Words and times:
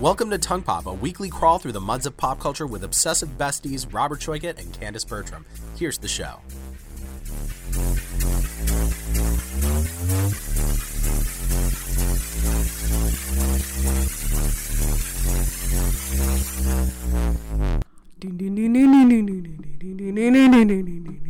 Welcome 0.00 0.30
to 0.30 0.38
Tongue 0.38 0.62
Pop, 0.62 0.86
a 0.86 0.94
weekly 0.94 1.28
crawl 1.28 1.58
through 1.58 1.72
the 1.72 1.80
muds 1.80 2.06
of 2.06 2.16
pop 2.16 2.40
culture 2.40 2.66
with 2.66 2.84
obsessive 2.84 3.36
besties 3.36 3.86
Robert 3.92 4.18
Choikett 4.18 4.58
and 4.58 4.72
Candace 4.72 5.04
Bertram. 5.04 5.44
Here's 5.76 5.98
the 5.98 6.08
show. 6.08 6.40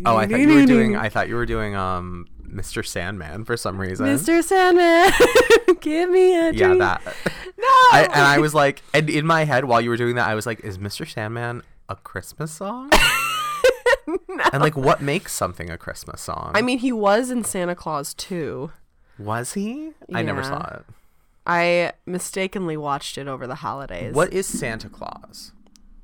Oh, 0.07 0.17
I 0.17 0.29
thought 0.29 0.39
you 0.39 0.55
were 0.55 0.67
doing. 0.67 0.95
I 0.95 1.09
thought 1.09 1.29
you 1.29 1.35
were 1.35 1.45
doing 1.45 1.75
um, 1.75 2.29
Mr. 2.53 2.87
Sandman 2.87 3.45
for 3.45 3.57
some 3.57 3.81
reason. 3.81 4.07
Mr. 4.07 4.43
Sandman, 4.43 5.13
give 5.81 6.11
me 6.11 6.37
a 6.37 6.53
Yeah, 6.53 6.75
that. 6.75 7.03
No. 7.93 7.99
I, 7.99 8.03
and 8.05 8.23
I 8.23 8.39
was 8.39 8.55
like, 8.55 8.83
and 8.95 9.09
in 9.11 9.27
my 9.27 9.45
head 9.45 9.65
while 9.65 9.81
you 9.81 9.91
were 9.91 9.97
doing 9.97 10.15
that, 10.17 10.29
I 10.29 10.35
was 10.35 10.47
like, 10.47 10.61
is 10.61 10.79
Mr. 10.79 11.11
Sandman 11.11 11.63
a 11.89 11.97
Christmas 11.97 12.53
song? 12.53 12.91
And 14.53 14.63
like, 14.63 14.77
what 14.77 15.01
makes 15.01 15.33
something 15.33 15.71
a 15.71 15.79
Christmas 15.79 16.21
song? 16.21 16.53
I 16.55 16.63
mean, 16.63 16.79
he 16.79 16.91
was 16.93 17.31
in 17.31 17.45
Santa 17.45 17.75
Claus 17.75 18.15
too. 18.15 18.73
was 19.19 19.53
he? 19.53 19.93
I 20.13 20.23
never 20.23 20.43
saw 20.43 20.67
it. 20.77 20.85
I 21.47 21.93
mistakenly 22.07 22.77
watched 22.77 23.19
it 23.19 23.29
over 23.29 23.47
the 23.47 23.57
holidays. 23.57 24.15
What 24.15 24.33
is 24.33 24.47
Santa 24.47 24.89
Claus? 24.89 25.53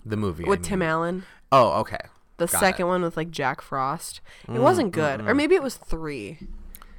The 0.05 0.17
movie 0.17 0.45
I 0.45 0.49
with 0.49 0.61
mean. 0.61 0.69
Tim 0.69 0.83
Allen? 0.83 1.25
Oh, 1.51 1.81
okay. 1.81 1.99
The 2.37 2.47
Got 2.47 2.61
second 2.61 2.87
it. 2.87 2.87
Mm, 2.87 2.91
one 2.91 3.03
with 3.03 3.17
like 3.17 3.31
Jack 3.31 3.61
Frost. 3.61 4.21
It 4.49 4.61
wasn't 4.61 4.93
good, 4.93 5.21
or 5.23 5.35
maybe 5.35 5.55
it 5.55 5.63
was 5.63 5.77
three. 5.77 6.39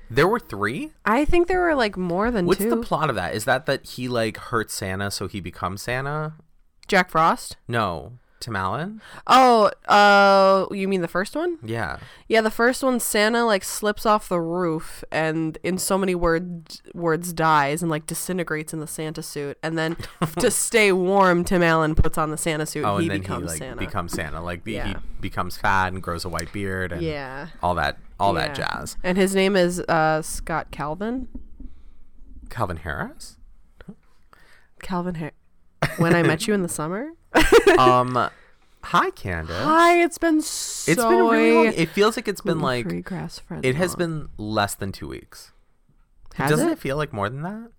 There 0.10 0.28
were 0.28 0.40
three. 0.40 0.92
I 1.06 1.26
think 1.26 1.48
there 1.48 1.60
were 1.60 1.76
like 1.76 1.98
more 1.98 2.32
than 2.32 2.46
What's 2.46 2.62
two. 2.62 2.70
the 2.70 2.78
plot 2.78 3.10
of 3.10 3.16
that? 3.16 3.36
Is 3.36 3.46
that 3.46 3.66
that 3.66 3.86
he 3.86 4.08
like 4.08 4.38
hurts 4.38 4.74
Santa 4.74 5.12
so 5.12 5.28
he 5.28 5.40
becomes 5.42 5.82
Santa? 5.82 6.34
Jack 6.88 7.10
Frost. 7.10 7.58
No, 7.68 8.14
Tim 8.40 8.56
Allen. 8.56 9.02
Oh, 9.26 9.72
uh, 9.88 10.68
you 10.74 10.88
mean 10.88 11.02
the 11.02 11.08
first 11.08 11.36
one? 11.36 11.58
Yeah. 11.64 11.98
Yeah, 12.28 12.42
the 12.42 12.52
first 12.52 12.84
one, 12.84 13.00
Santa 13.00 13.44
like 13.46 13.64
slips 13.64 14.06
off 14.06 14.30
the 14.30 14.40
roof 14.40 15.04
and 15.12 15.58
in 15.64 15.78
so 15.78 15.98
many 15.98 16.14
words 16.14 16.82
words 16.94 17.34
dies 17.34 17.82
and 17.82 17.90
like 17.90 18.06
disintegrates 18.06 18.74
in 18.74 18.80
the 18.80 18.88
Santa 18.88 19.24
suit, 19.24 19.58
and 19.64 19.78
then 19.78 19.98
to 20.40 20.52
stay 20.52 20.92
warm, 20.92 21.44
Tim 21.44 21.64
Allen 21.64 21.96
puts 21.96 22.18
on 22.18 22.30
the 22.30 22.38
Santa 22.38 22.66
suit. 22.66 22.86
Oh, 22.86 22.98
and 22.98 23.04
he 23.04 23.10
and 23.10 23.12
then 23.16 23.22
becomes 23.22 23.42
he 23.44 23.48
like 23.48 23.58
Santa. 23.58 23.80
becomes 23.80 24.12
Santa. 24.14 24.42
Like 24.44 24.64
the, 24.64 24.80
he 24.80 24.96
becomes 25.20 25.58
fat 25.58 25.94
and 25.94 26.04
grows 26.04 26.24
a 26.26 26.30
white 26.30 26.54
beard 26.54 26.92
and 26.92 27.02
yeah, 27.02 27.48
all 27.64 27.76
that 27.76 27.98
all 28.20 28.34
that 28.34 28.54
jazz. 28.56 28.98
And 29.04 29.18
his 29.18 29.34
name 29.34 29.56
is 29.56 29.80
uh, 29.82 30.22
Scott 30.22 30.70
Calvin. 30.72 31.28
Calvin 32.50 32.78
Harris. 32.78 33.38
Calvin 34.82 35.16
Har- 35.16 35.32
When 35.98 36.16
I 36.16 36.22
met 36.24 36.48
you 36.48 36.54
in 36.54 36.62
the 36.62 36.70
summer. 36.70 37.12
Um, 37.78 38.30
hi 38.84 39.10
Candace. 39.12 39.56
Hi, 39.64 40.02
it's 40.02 40.18
been 40.18 40.42
so. 40.42 40.92
It's 40.92 41.04
been 41.04 41.26
really 41.26 41.52
long. 41.54 41.74
It 41.76 41.90
feels 41.90 42.16
like 42.16 42.28
it's 42.28 42.42
been 42.42 42.60
like 42.60 43.04
grass-fed 43.04 43.66
it 43.66 43.76
has 43.76 43.96
been 43.96 44.30
less 44.38 44.76
than 44.76 44.92
two 44.92 45.08
weeks. 45.08 45.52
Has 46.36 46.52
Doesn't 46.52 46.70
it? 46.70 46.74
it? 46.74 46.80
feel 46.80 46.98
like 46.98 47.12
more 47.14 47.30
than 47.30 47.42
that? 47.42 47.72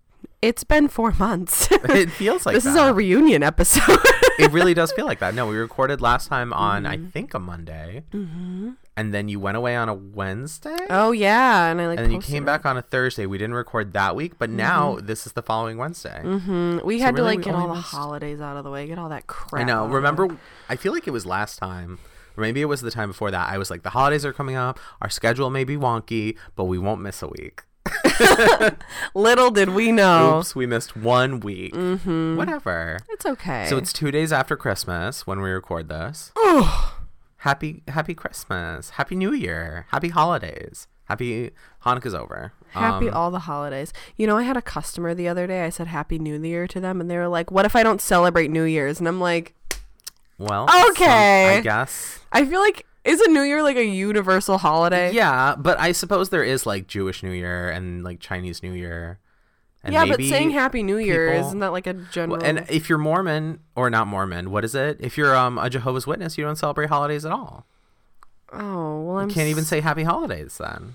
It's 0.42 0.64
been 0.64 0.88
four 0.88 1.12
months. 1.12 1.68
It 1.88 2.10
feels 2.10 2.44
like 2.44 2.54
this 2.54 2.66
is 2.66 2.76
our 2.76 2.92
reunion 2.92 3.42
episode. 3.42 3.98
it 4.38 4.50
really 4.52 4.74
does 4.74 4.92
feel 4.92 5.06
like 5.06 5.20
that. 5.20 5.34
No, 5.34 5.46
we 5.46 5.56
recorded 5.56 6.00
last 6.00 6.28
time 6.28 6.52
on 6.52 6.82
Mm-hmm. 6.84 7.06
I 7.06 7.10
think 7.10 7.34
a 7.34 7.38
Monday, 7.38 8.04
mm-hmm. 8.12 8.70
And 8.98 9.14
then 9.14 9.28
you 9.28 9.38
went 9.38 9.56
away 9.56 9.76
on 9.76 9.88
a 9.88 9.94
Wednesday, 9.94 10.76
oh 10.90 11.12
yeah, 11.12 11.66
and 11.70 11.80
I 11.80 11.86
like. 11.86 11.98
and 11.98 12.06
then 12.06 12.12
you 12.12 12.20
came 12.20 12.42
it. 12.42 12.46
back 12.46 12.66
on 12.66 12.76
a 12.76 12.82
Thursday. 12.82 13.24
We 13.26 13.38
didn't 13.38 13.54
record 13.54 13.92
that 13.92 14.16
week, 14.16 14.38
but 14.38 14.50
now 14.50 14.98
this 15.00 15.24
is 15.26 15.32
the 15.32 15.42
following 15.42 15.78
Wednesday. 15.78 16.20
Mm, 16.24 16.84
we 16.84 16.98
So 16.98 17.04
had 17.04 17.16
to 17.16 17.22
like 17.22 17.42
get 17.42 17.54
all 17.54 17.68
the 17.68 17.74
missed- 17.74 17.86
holidays 17.88 18.40
out 18.40 18.56
of 18.56 18.64
the 18.64 18.70
way, 18.70 18.86
get 18.86 18.98
all 18.98 19.08
that 19.08 19.26
crap. 19.26 19.62
I 19.62 19.64
know. 19.64 19.86
Remember, 19.86 20.36
I 20.68 20.76
feel 20.76 20.92
like 20.92 21.06
it 21.06 21.12
was 21.12 21.24
last 21.24 21.56
time, 21.58 21.98
or 22.36 22.40
maybe 22.42 22.60
it 22.60 22.66
was 22.66 22.80
the 22.80 22.90
time 22.90 23.08
before 23.10 23.30
that. 23.30 23.48
I 23.48 23.56
was 23.56 23.70
like, 23.70 23.84
the 23.84 23.90
holidays 23.90 24.26
are 24.26 24.32
coming 24.32 24.56
up. 24.56 24.78
Our 25.00 25.08
schedule 25.10 25.48
may 25.48 25.62
be 25.64 25.76
wonky, 25.76 26.36
but 26.56 26.64
we 26.64 26.76
won't 26.78 27.00
miss 27.00 27.22
a 27.22 27.28
week. 27.28 27.62
Little 29.14 29.50
did 29.50 29.70
we 29.70 29.92
know. 29.92 30.38
Oops, 30.40 30.54
we 30.54 30.66
missed 30.66 30.96
one 30.96 31.40
week. 31.40 31.72
Mm-hmm. 31.72 32.36
Whatever. 32.36 32.98
It's 33.08 33.24
okay. 33.24 33.66
So 33.68 33.76
it's 33.78 33.92
two 33.92 34.10
days 34.10 34.32
after 34.32 34.56
Christmas 34.56 35.26
when 35.26 35.40
we 35.40 35.50
record 35.50 35.88
this. 35.88 36.32
Happy 37.48 37.82
Happy 37.88 38.14
Christmas. 38.14 38.90
Happy 38.90 39.16
New 39.16 39.32
Year. 39.32 39.86
Happy 39.90 40.08
holidays. 40.08 40.86
Happy 41.04 41.50
Hanukkah's 41.84 42.14
over. 42.14 42.52
happy 42.70 43.08
Um, 43.08 43.14
all 43.14 43.30
the 43.30 43.38
holidays. 43.40 43.92
You 44.16 44.26
know, 44.26 44.36
I 44.36 44.42
had 44.42 44.56
a 44.58 44.62
customer 44.62 45.14
the 45.14 45.26
other 45.28 45.46
day. 45.46 45.64
I 45.64 45.70
said 45.70 45.86
Happy 45.86 46.18
New 46.18 46.40
Year 46.42 46.66
to 46.68 46.80
them, 46.80 47.00
and 47.00 47.10
they 47.10 47.16
were 47.16 47.28
like, 47.28 47.50
"What 47.50 47.64
if 47.64 47.74
I 47.74 47.82
don't 47.82 48.00
celebrate 48.00 48.50
New 48.50 48.64
Year's?" 48.64 48.98
And 49.00 49.08
I'm 49.08 49.18
like, 49.20 49.54
well, 50.38 50.68
Okay. 50.90 51.58
I 51.58 51.60
guess. 51.60 52.20
I 52.30 52.44
feel 52.44 52.60
like 52.60 52.86
isn't 53.04 53.32
New 53.32 53.42
Year 53.42 53.62
like 53.62 53.76
a 53.76 53.84
universal 53.84 54.58
holiday? 54.58 55.12
Yeah, 55.12 55.56
but 55.56 55.80
I 55.80 55.92
suppose 55.92 56.28
there 56.28 56.44
is 56.44 56.66
like 56.66 56.86
Jewish 56.86 57.22
New 57.22 57.32
Year 57.32 57.70
and 57.70 58.04
like 58.04 58.20
Chinese 58.20 58.62
New 58.62 58.72
Year. 58.72 59.18
And 59.88 59.94
yeah, 59.94 60.16
but 60.16 60.22
saying 60.24 60.50
Happy 60.50 60.82
New 60.82 60.98
Year 60.98 61.32
people- 61.32 61.46
isn't 61.48 61.58
that 61.60 61.72
like 61.72 61.86
a 61.86 61.94
general? 61.94 62.38
Well, 62.38 62.46
and 62.46 62.64
if 62.70 62.88
you're 62.88 62.98
Mormon 62.98 63.60
or 63.74 63.90
not 63.90 64.06
Mormon, 64.06 64.50
what 64.50 64.64
is 64.64 64.74
it? 64.74 64.96
If 65.00 65.16
you're 65.18 65.34
um, 65.36 65.58
a 65.58 65.68
Jehovah's 65.70 66.06
Witness, 66.06 66.38
you 66.38 66.44
don't 66.44 66.56
celebrate 66.56 66.88
holidays 66.88 67.24
at 67.24 67.32
all. 67.32 67.66
oh 68.52 69.02
well, 69.02 69.28
You 69.28 69.34
can't 69.34 69.48
even 69.48 69.64
say 69.64 69.80
Happy 69.80 70.04
Holidays 70.04 70.58
then. 70.58 70.94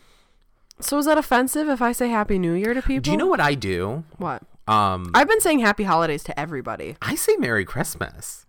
So 0.79 0.97
is 0.97 1.05
that 1.05 1.17
offensive 1.17 1.69
if 1.69 1.81
I 1.81 1.91
say 1.91 2.09
Happy 2.09 2.39
New 2.39 2.53
Year 2.53 2.73
to 2.73 2.81
people? 2.81 3.03
Do 3.03 3.11
you 3.11 3.17
know 3.17 3.27
what 3.27 3.39
I 3.39 3.53
do? 3.55 4.03
what? 4.17 4.41
Um, 4.67 5.11
I've 5.13 5.27
been 5.27 5.41
saying 5.41 5.59
Happy 5.59 5.83
Holidays 5.83 6.23
to 6.23 6.39
everybody. 6.39 6.95
I 7.01 7.15
say 7.15 7.35
Merry 7.35 7.65
Christmas. 7.65 8.45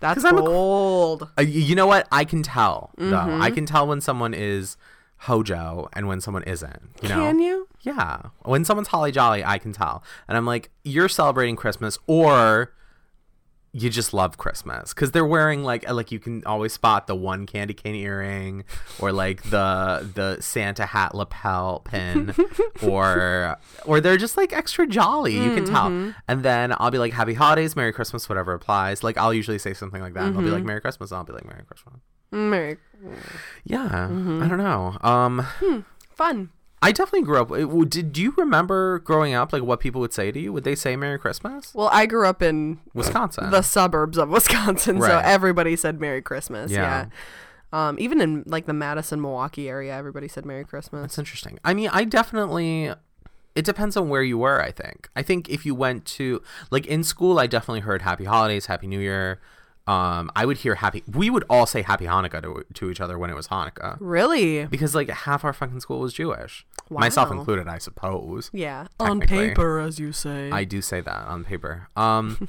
That's 0.00 0.16
'Cause 0.16 0.24
I'm 0.26 0.36
a 0.36 0.42
bold. 0.42 1.30
Uh, 1.38 1.42
you 1.42 1.74
know 1.74 1.86
what? 1.86 2.06
I 2.12 2.24
can 2.24 2.42
tell 2.42 2.90
though. 2.98 3.12
Mm-hmm. 3.16 3.40
I 3.42 3.50
can 3.50 3.64
tell 3.64 3.86
when 3.86 4.00
someone 4.02 4.34
is 4.34 4.76
Hojo 5.24 5.88
and 5.94 6.06
when 6.06 6.20
someone 6.20 6.42
isn't. 6.42 6.82
You 7.02 7.08
know? 7.08 7.16
Can 7.16 7.38
you? 7.38 7.66
Yeah. 7.80 8.20
When 8.42 8.64
someone's 8.64 8.88
holly 8.88 9.10
jolly, 9.10 9.42
I 9.44 9.58
can 9.58 9.72
tell. 9.72 10.04
And 10.28 10.36
I'm 10.36 10.44
like, 10.44 10.70
you're 10.84 11.08
celebrating 11.08 11.56
Christmas 11.56 11.98
or 12.06 12.74
you 13.72 13.90
just 13.90 14.14
love 14.14 14.38
Christmas 14.38 14.94
because 14.94 15.10
they're 15.10 15.26
wearing 15.26 15.64
like 15.64 15.90
like 15.90 16.12
you 16.12 16.20
can 16.20 16.44
always 16.44 16.72
spot 16.72 17.08
the 17.08 17.14
one 17.16 17.44
candy 17.44 17.74
cane 17.74 17.96
earring 17.96 18.64
or 19.00 19.10
like 19.10 19.42
the 19.44 20.08
the 20.14 20.40
Santa 20.40 20.86
hat 20.86 21.12
lapel 21.12 21.80
pin 21.80 22.32
or 22.82 23.56
or 23.84 24.00
they're 24.00 24.16
just 24.16 24.36
like 24.36 24.52
extra 24.52 24.86
jolly. 24.86 25.34
You 25.34 25.54
can 25.54 25.64
tell. 25.64 25.88
Mm-hmm. 25.88 26.10
And 26.28 26.42
then 26.44 26.74
I'll 26.78 26.92
be 26.92 26.98
like, 26.98 27.14
Happy 27.14 27.34
Holidays, 27.34 27.74
Merry 27.74 27.92
Christmas, 27.92 28.28
whatever 28.28 28.52
applies. 28.52 29.02
Like 29.02 29.18
I'll 29.18 29.34
usually 29.34 29.58
say 29.58 29.72
something 29.72 30.00
like 30.00 30.14
that. 30.14 30.24
And 30.24 30.36
they'll 30.36 30.42
be 30.42 30.50
like, 30.50 30.58
mm-hmm. 30.58 30.68
Merry 30.68 30.80
Christmas. 30.80 31.10
And 31.10 31.18
I'll 31.18 31.24
be 31.24 31.32
like, 31.32 31.46
Merry 31.46 31.64
Christmas. 31.64 32.00
Merry 32.34 32.76
Yeah, 33.64 33.86
I 33.86 34.48
don't 34.48 34.58
know. 34.58 34.98
Um, 35.00 35.46
fun. 36.10 36.50
I 36.82 36.92
definitely 36.92 37.22
grew 37.22 37.40
up. 37.40 37.88
Did 37.88 38.18
you 38.18 38.34
remember 38.36 38.98
growing 38.98 39.32
up? 39.32 39.54
Like 39.54 39.62
what 39.62 39.80
people 39.80 40.02
would 40.02 40.12
say 40.12 40.30
to 40.30 40.38
you? 40.38 40.52
Would 40.52 40.64
they 40.64 40.74
say 40.74 40.96
"Merry 40.96 41.18
Christmas"? 41.18 41.72
Well, 41.74 41.88
I 41.90 42.04
grew 42.04 42.26
up 42.26 42.42
in 42.42 42.78
Wisconsin. 42.92 43.50
the 43.50 43.62
suburbs 43.62 44.18
of 44.18 44.28
Wisconsin, 44.28 45.00
so 45.00 45.20
everybody 45.24 45.76
said 45.76 45.98
Merry 45.98 46.20
Christmas. 46.20 46.70
Yeah. 46.70 47.06
Yeah. 47.72 47.88
Um, 47.88 47.96
even 47.98 48.20
in 48.20 48.44
like 48.46 48.66
the 48.66 48.74
Madison, 48.74 49.20
Milwaukee 49.20 49.68
area, 49.68 49.94
everybody 49.94 50.28
said 50.28 50.44
Merry 50.44 50.64
Christmas. 50.64 51.00
That's 51.00 51.18
interesting. 51.18 51.58
I 51.64 51.72
mean, 51.72 51.88
I 51.90 52.04
definitely. 52.04 52.92
It 53.54 53.64
depends 53.64 53.96
on 53.96 54.08
where 54.10 54.22
you 54.22 54.36
were. 54.36 54.60
I 54.60 54.70
think. 54.70 55.08
I 55.16 55.22
think 55.22 55.48
if 55.48 55.64
you 55.64 55.74
went 55.74 56.04
to 56.06 56.42
like 56.70 56.84
in 56.86 57.02
school, 57.02 57.38
I 57.38 57.46
definitely 57.46 57.80
heard 57.80 58.02
Happy 58.02 58.24
Holidays, 58.24 58.66
Happy 58.66 58.86
New 58.86 59.00
Year. 59.00 59.40
Um, 59.86 60.30
I 60.34 60.46
would 60.46 60.58
hear 60.58 60.76
Happy. 60.76 61.02
We 61.12 61.28
would 61.28 61.44
all 61.50 61.66
say 61.66 61.82
Happy 61.82 62.06
Hanukkah 62.06 62.40
to, 62.42 62.64
to 62.72 62.90
each 62.90 63.00
other 63.00 63.18
when 63.18 63.28
it 63.28 63.36
was 63.36 63.48
Hanukkah 63.48 63.98
Really? 64.00 64.64
because 64.66 64.94
like 64.94 65.10
half 65.10 65.44
our 65.44 65.52
fucking 65.52 65.80
school 65.80 66.00
was 66.00 66.14
Jewish, 66.14 66.66
myself 66.88 67.30
included, 67.30 67.68
I 67.68 67.76
suppose. 67.78 68.50
Yeah. 68.52 68.86
on 68.98 69.20
paper, 69.20 69.80
as 69.80 69.98
you 69.98 70.12
say. 70.12 70.50
I 70.50 70.64
do 70.64 70.80
say 70.80 71.00
that 71.02 71.26
on 71.26 71.44
paper. 71.44 71.88
Um, 71.96 72.48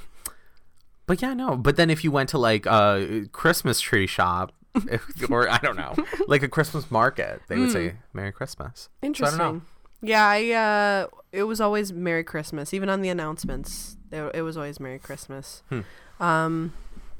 but 1.07 1.21
yeah, 1.21 1.33
no. 1.33 1.57
But 1.57 1.75
then 1.75 1.89
if 1.89 2.03
you 2.05 2.11
went 2.11 2.29
to 2.29 2.37
like 2.37 2.65
a 2.65 3.25
Christmas 3.33 3.81
tree 3.81 4.07
shop, 4.07 4.53
or 5.29 5.49
I 5.49 5.57
don't 5.59 5.77
know, 5.77 5.93
like 6.27 6.43
a 6.43 6.47
Christmas 6.49 6.89
market, 6.89 7.41
they 7.47 7.57
would 7.57 7.71
say 7.71 7.95
Merry 8.13 8.31
Christmas. 8.31 8.83
So 8.83 8.89
I. 9.03 9.05
Interesting. 9.07 9.61
Yeah, 10.01 10.25
I 10.27 10.51
uh 10.51 11.07
it 11.31 11.43
was 11.43 11.59
always 11.59 11.91
Merry 11.91 12.23
Christmas. 12.23 12.73
Even 12.73 12.89
on 12.89 13.01
the 13.01 13.09
announcements, 13.09 13.97
it, 14.11 14.31
it 14.35 14.41
was 14.41 14.55
always 14.57 14.79
Merry 14.79 14.99
Christmas. 14.99 15.63
Hmm. 15.69 15.81
Um 16.19 16.73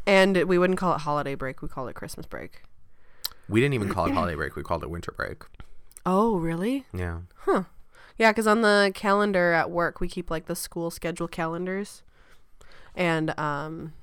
and 0.05 0.43
we 0.45 0.57
wouldn't 0.57 0.79
call 0.79 0.93
it 0.95 0.99
holiday 1.01 1.35
break, 1.35 1.61
we 1.61 1.67
call 1.67 1.87
it 1.87 1.95
Christmas 1.95 2.25
break. 2.25 2.63
We 3.47 3.61
didn't 3.61 3.75
even 3.75 3.89
call 3.89 4.07
it 4.07 4.13
holiday 4.13 4.35
break. 4.35 4.55
We 4.55 4.63
called 4.63 4.83
it 4.83 4.89
winter 4.89 5.11
break. 5.11 5.43
Oh, 6.05 6.37
really? 6.37 6.85
Yeah. 6.93 7.19
Huh. 7.39 7.63
Yeah, 8.17 8.31
because 8.31 8.47
on 8.47 8.61
the 8.61 8.91
calendar 8.95 9.51
at 9.53 9.69
work, 9.69 9.99
we 9.99 10.07
keep 10.07 10.31
like 10.31 10.45
the 10.45 10.55
school 10.55 10.89
schedule 10.89 11.27
calendars, 11.27 12.01
and 12.95 13.37
um, 13.39 13.93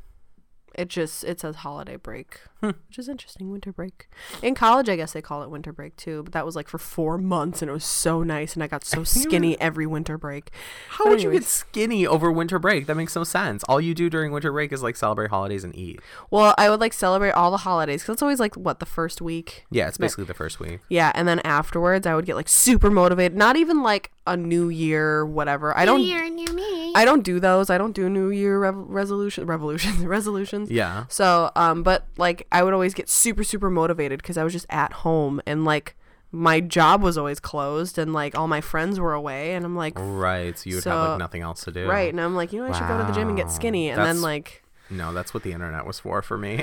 it 0.74 0.88
just 0.88 1.24
it 1.24 1.40
says 1.40 1.56
holiday 1.56 1.96
break 1.96 2.40
hmm. 2.62 2.70
which 2.88 2.98
is 2.98 3.08
interesting. 3.08 3.50
Winter 3.50 3.72
break. 3.72 4.08
In 4.42 4.54
college, 4.54 4.88
I 4.88 4.96
guess 4.96 5.12
they 5.12 5.20
call 5.20 5.42
it 5.42 5.50
winter 5.50 5.72
break 5.72 5.96
too, 5.96 6.22
but 6.22 6.32
that 6.32 6.46
was 6.46 6.56
like 6.56 6.68
for 6.68 6.78
four 6.78 7.18
months, 7.18 7.60
and 7.60 7.68
it 7.68 7.72
was 7.72 7.84
so 7.84 8.22
nice, 8.22 8.54
and 8.54 8.62
I 8.62 8.68
got 8.68 8.84
so 8.84 9.04
skinny 9.04 9.60
every 9.60 9.86
winter 9.86 10.16
break. 10.16 10.50
How 10.88 11.04
But 11.04 11.10
would 11.10 11.22
you 11.22 11.32
get 11.32 11.44
skinny 11.44 12.06
over 12.06 12.30
winter 12.30 12.58
break? 12.58 12.86
That 12.86 12.96
makes 12.96 13.14
no 13.16 13.24
sense. 13.24 13.64
All 13.64 13.80
you 13.80 13.94
do 13.94 14.08
during 14.08 14.32
winter 14.32 14.52
break 14.52 14.72
is 14.72 14.82
like 14.82 14.96
celebrate 14.96 15.30
holidays 15.30 15.64
and 15.64 15.76
eat. 15.76 16.00
Well, 16.30 16.54
I 16.56 16.70
would 16.70 16.80
like 16.80 16.92
celebrate 16.92 17.32
all 17.32 17.50
the 17.50 17.58
holidays 17.58 18.02
because 18.02 18.14
it's 18.14 18.22
always 18.22 18.40
like 18.40 18.54
what 18.56 18.78
the 18.78 18.86
first 18.86 19.20
week. 19.20 19.66
Yeah, 19.70 19.88
it's 19.88 19.98
basically 19.98 20.24
the 20.24 20.34
first 20.34 20.60
week. 20.60 20.80
Yeah, 20.88 21.12
and 21.14 21.26
then 21.26 21.40
afterwards, 21.40 22.06
I 22.06 22.14
would 22.14 22.26
get 22.26 22.36
like 22.36 22.48
super 22.48 22.90
motivated. 22.90 23.36
Not 23.36 23.56
even 23.56 23.82
like 23.82 24.12
a 24.26 24.36
New 24.36 24.68
Year, 24.68 25.26
whatever. 25.26 25.76
I 25.76 25.84
don't. 25.84 26.00
You're 26.00 26.28
new 26.30 26.46
me. 26.52 26.92
I 26.94 27.04
don't 27.04 27.22
do 27.22 27.40
those. 27.40 27.70
I 27.70 27.78
don't 27.78 27.92
do 27.94 28.08
New 28.08 28.30
Year 28.30 28.58
rev- 28.60 28.76
resolution 28.76 29.46
revolutions 29.54 29.98
resolutions. 29.98 30.70
Yeah. 30.70 31.04
So, 31.08 31.50
um, 31.56 31.82
but 31.82 32.06
like 32.18 32.46
I 32.52 32.62
would 32.62 32.72
always 32.72 32.94
get 32.94 33.08
super 33.08 33.44
super 33.44 33.70
motivated 33.70 34.20
because 34.22 34.36
I 34.36 34.44
was 34.44 34.52
just 34.52 34.66
at 34.70 34.92
home 34.92 35.40
and 35.46 35.64
like 35.64 35.96
my 36.34 36.60
job 36.60 37.02
was 37.02 37.18
always 37.18 37.40
closed 37.40 37.98
and 37.98 38.12
like 38.14 38.34
all 38.38 38.48
my 38.48 38.60
friends 38.62 38.98
were 38.98 39.12
away 39.12 39.54
and 39.54 39.64
I'm 39.66 39.76
like, 39.76 39.94
Right. 39.98 40.56
So 40.58 40.70
you 40.70 40.76
would 40.76 40.84
have 40.84 41.08
like 41.10 41.18
nothing 41.18 41.42
else 41.42 41.64
to 41.64 41.70
do. 41.72 41.86
right, 41.88 42.08
and 42.10 42.20
I'm 42.20 42.34
like, 42.34 42.52
you 42.52 42.60
know, 42.64 42.72
I 42.72 42.78
should 42.78 42.88
go 42.88 42.96
to 42.98 43.04
the 43.04 43.12
gym 43.12 43.28
and 43.28 43.36
get 43.36 43.50
skinny, 43.50 43.88
and 43.90 43.98
That's- 43.98 44.14
then 44.16 44.22
like, 44.22 44.62
No, 44.88 45.12
that's 45.12 45.34
what 45.34 45.42
the 45.42 45.52
internet 45.52 45.84
was 45.84 45.98
for 45.98 46.22
for 46.22 46.38
me. 46.38 46.56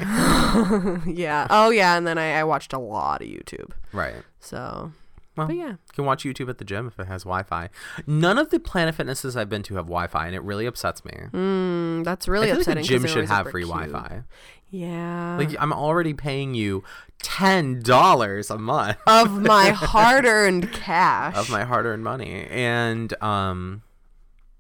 yeah, 1.06 1.48
oh 1.50 1.70
yeah, 1.70 1.98
and 1.98 2.08
then 2.08 2.18
I, 2.18 2.40
I 2.40 2.44
watched 2.44 2.74
a 2.74 2.80
lot 2.80 3.22
of 3.22 3.28
YouTube. 3.28 3.72
right. 3.94 4.24
So, 4.40 4.92
Well, 5.40 5.48
but 5.48 5.56
yeah, 5.56 5.70
You 5.72 5.78
can 5.94 6.06
watch 6.06 6.24
YouTube 6.24 6.50
at 6.50 6.58
the 6.60 6.66
gym 6.66 6.88
if 6.88 7.00
it 7.00 7.08
has 7.08 7.24
Wi-Fi. 7.24 7.70
None 8.06 8.38
of 8.38 8.50
the 8.52 8.60
Planet 8.60 8.96
Fitnesses 8.96 9.36
I've 9.36 9.50
been 9.50 9.64
to 9.64 9.76
have 9.76 9.86
Wi-Fi, 9.86 10.26
and 10.28 10.36
it 10.36 10.44
really 10.44 10.66
upsets 10.66 11.04
me. 11.04 11.14
mm, 11.32 12.04
that's 12.04 12.28
really 12.28 12.48
I 12.52 12.52
feel 12.52 12.58
like 12.58 12.62
upsetting. 12.68 12.84
the 12.84 12.88
'cause 12.90 13.02
gym 13.04 13.08
should 13.22 13.28
have 13.30 13.50
free. 13.50 13.64
Wi-Fi. 13.64 14.24
Yeah, 14.72 15.36
Like 15.40 15.56
I'm 15.60 15.74
already 15.74 16.14
paying 16.14 16.54
you 16.54 16.84
ten 17.24 17.82
dollars 17.82 18.52
a 18.52 18.58
month 18.60 18.98
of 19.08 19.42
my 19.42 19.70
hard-earned 19.76 20.72
cash. 20.72 21.36
of 21.36 21.50
my 21.50 21.64
hard-earned 21.64 22.04
money, 22.04 22.46
and 22.52 23.12
um, 23.24 23.82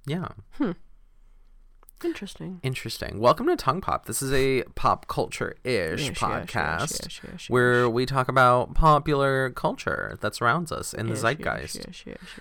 yeah, 0.07 0.29
interesting. 2.03 2.59
interesting. 2.63 3.19
Welcome 3.19 3.47
to 3.47 3.55
Tongue 3.55 3.81
Pop. 3.81 4.05
This 4.05 4.21
is 4.21 4.31
a 4.33 4.63
pop 4.75 5.07
culture-ish 5.07 5.99
Yes, 5.99 6.09
yes, 6.09 6.17
podcast 6.17 6.79
yes, 6.79 6.91
yes, 6.91 7.19
yes, 7.23 7.31
yes, 7.31 7.49
where 7.49 7.89
we 7.89 8.05
talk 8.05 8.27
about 8.27 8.73
popular 8.73 9.49
culture 9.51 10.17
that 10.21 10.35
surrounds 10.35 10.71
us 10.71 10.93
in 10.93 11.07
the 11.07 11.15
zeitgeist. 11.15 11.85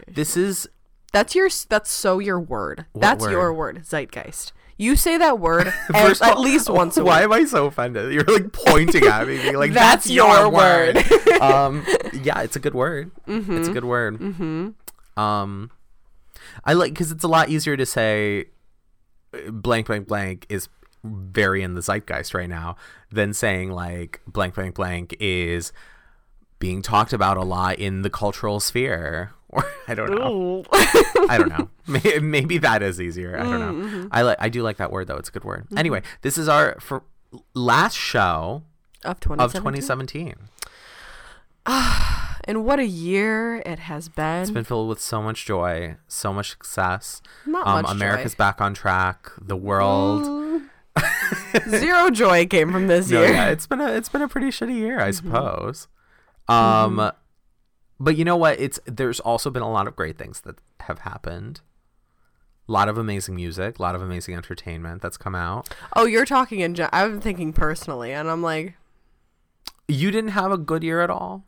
This 0.07 0.37
is 0.37 0.69
That's 1.13 1.35
your. 1.35 1.49
That's 1.69 1.91
so 1.91 2.19
your 2.19 2.41
word. 2.41 2.87
What 2.93 3.01
that's 3.03 3.23
word? 3.23 3.31
your 3.33 3.53
word. 3.55 3.85
Zeitgeist. 3.85 4.53
You 4.81 4.95
say 4.95 5.17
that 5.19 5.41
word 5.41 5.67
of 5.89 6.23
at 6.23 6.39
least 6.39 6.71
once 6.71 6.97
a 6.97 7.05
Why 7.05 7.17
week. 7.17 7.25
am 7.25 7.33
I 7.33 7.45
so 7.47 7.67
offended? 7.67 8.13
You're 8.13 8.23
like 8.23 8.53
pointing 8.53 9.05
at 9.07 9.27
me, 9.27 9.39
being 9.39 9.57
like, 9.57 9.73
That's 9.73 10.05
"That's, 10.05 10.11
your, 10.11 10.49
word." 10.51 10.95
word. 10.95 11.29
um, 11.41 11.85
yeah, 12.23 12.43
it's 12.43 12.55
a 12.55 12.61
good 12.61 12.75
word. 12.75 13.11
It's 13.27 13.69
a 13.69 13.73
good 13.73 13.85
word. 13.85 14.21
Mm-hmm. 14.21 15.21
Um, 15.21 15.73
I 16.65 16.75
like 16.75 16.93
because 16.93 17.11
it's 17.11 17.25
a 17.25 17.29
lot 17.29 17.49
easier 17.49 17.77
to 17.77 17.85
say 17.85 18.47
blank 19.51 19.87
blank 19.87 20.07
blank 20.07 20.47
is 20.49 20.69
very 21.05 21.63
in 21.63 21.75
the 21.75 21.81
zeitgeist 21.81 22.35
right 22.35 22.49
now 22.49 22.77
than 23.11 23.33
saying 23.33 23.71
like 23.71 24.21
blank 24.27 24.55
blank 24.55 24.75
blank 24.75 25.17
is 25.21 25.73
being 26.59 26.83
talked 26.83 27.13
about 27.13 27.37
a 27.37 27.43
lot 27.45 27.79
in 27.79 28.03
the 28.03 28.11
cultural 28.11 28.61
sphere. 28.61 29.33
Or 29.51 29.65
I 29.87 29.95
don't 29.95 30.11
know. 30.15 30.63
I 30.73 31.39
don't 31.39 31.49
know. 31.49 31.71
Maybe, 31.87 32.21
maybe 32.21 32.59
that 32.59 32.83
is 32.83 33.01
easier. 33.01 33.41
I 33.41 33.45
don't 33.45 33.59
know. 34.03 34.09
I 34.13 34.21
like. 34.21 34.37
I 34.39 34.51
do 34.51 34.63
like 34.63 34.77
that 34.77 34.93
word 34.93 35.07
though. 35.07 35.17
It's 35.17 35.31
a 35.31 35.33
good 35.33 35.45
word. 35.45 35.67
Anyway, 35.75 36.03
this 36.21 36.37
is 36.37 36.51
our 36.51 36.77
for 36.81 37.03
last 37.55 37.95
show 37.95 38.63
Of 39.07 39.21
2017. 39.21 39.41
of 39.41 39.53
2017. 39.55 40.35
And 42.49 42.65
what 42.65 42.79
a 42.81 42.87
year 42.87 43.63
it 43.67 43.79
has 43.79 44.09
been. 44.09 44.41
It's 44.43 44.51
been 44.51 44.65
filled 44.65 44.89
with 44.89 45.01
so 45.01 45.21
much 45.23 45.45
joy, 45.45 45.97
so 46.09 46.33
much 46.33 46.51
success. 46.51 47.21
Not 47.47 47.67
um, 47.67 47.83
much 47.83 47.93
America's 47.93 48.33
joy. 48.33 48.39
back 48.39 48.61
on 48.63 48.73
track. 48.75 49.31
The 49.41 49.57
world. 49.57 50.63
Zero 51.69 52.11
joy 52.11 52.47
came 52.47 52.73
from 52.73 52.87
this 52.87 53.11
No, 53.11 53.21
year. 53.23 53.33
yeah, 53.33 53.49
it's 53.51 53.67
been 53.67 53.81
a 53.81 53.89
it's 53.93 54.09
been 54.09 54.23
a 54.23 54.29
pretty 54.29 54.49
shitty 54.49 54.75
year, 54.77 54.99
I 54.99 55.11
Mm-hmm. 55.11 55.29
suppose. 55.29 55.89
Um, 56.49 57.13
but 58.01 58.17
you 58.17 58.25
know 58.25 58.37
what? 58.37 58.59
It's 58.59 58.81
there's 58.87 59.21
also 59.21 59.51
been 59.51 59.63
a 59.63 59.71
lot 59.71 59.87
of 59.87 59.95
great 59.95 60.17
things 60.17 60.41
that 60.43 60.57
have 60.81 61.01
happened. 61.01 61.61
A 62.69 62.73
lot 62.73 62.89
of 62.89 62.99
amazing 62.99 63.35
music, 63.37 63.79
a 63.79 63.83
lot 63.83 63.95
of 63.95 64.03
amazing 64.03 64.35
entertainment 64.35 65.01
that's 65.03 65.17
come 65.17 65.35
out. 65.35 65.69
Oh, 65.97 66.05
you're 66.07 66.27
talking 66.27 66.61
in. 66.61 66.77
I'm 66.93 67.21
thinking 67.21 67.53
personally, 67.53 68.13
and 68.13 68.31
I'm 68.31 68.43
like, 68.43 68.75
You 69.87 70.11
didn't 70.11 70.31
have 70.31 70.51
a 70.53 70.59
good 70.59 70.83
year 70.83 71.01
at 71.03 71.11
all. 71.11 71.45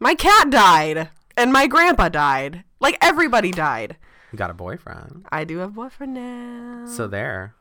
My 0.00 0.14
cat 0.14 0.50
died, 0.50 1.10
and 1.36 1.52
my 1.52 1.66
grandpa 1.66 2.08
died. 2.08 2.64
Like 2.80 2.96
everybody 3.00 3.50
died. 3.50 3.96
You 4.32 4.38
got 4.38 4.50
a 4.50 4.54
boyfriend, 4.54 5.26
I 5.32 5.44
do 5.44 5.58
have 5.58 5.70
a 5.70 5.72
boyfriend 5.72 6.14
now. 6.14 6.84
so 6.86 7.06
there. 7.08 7.54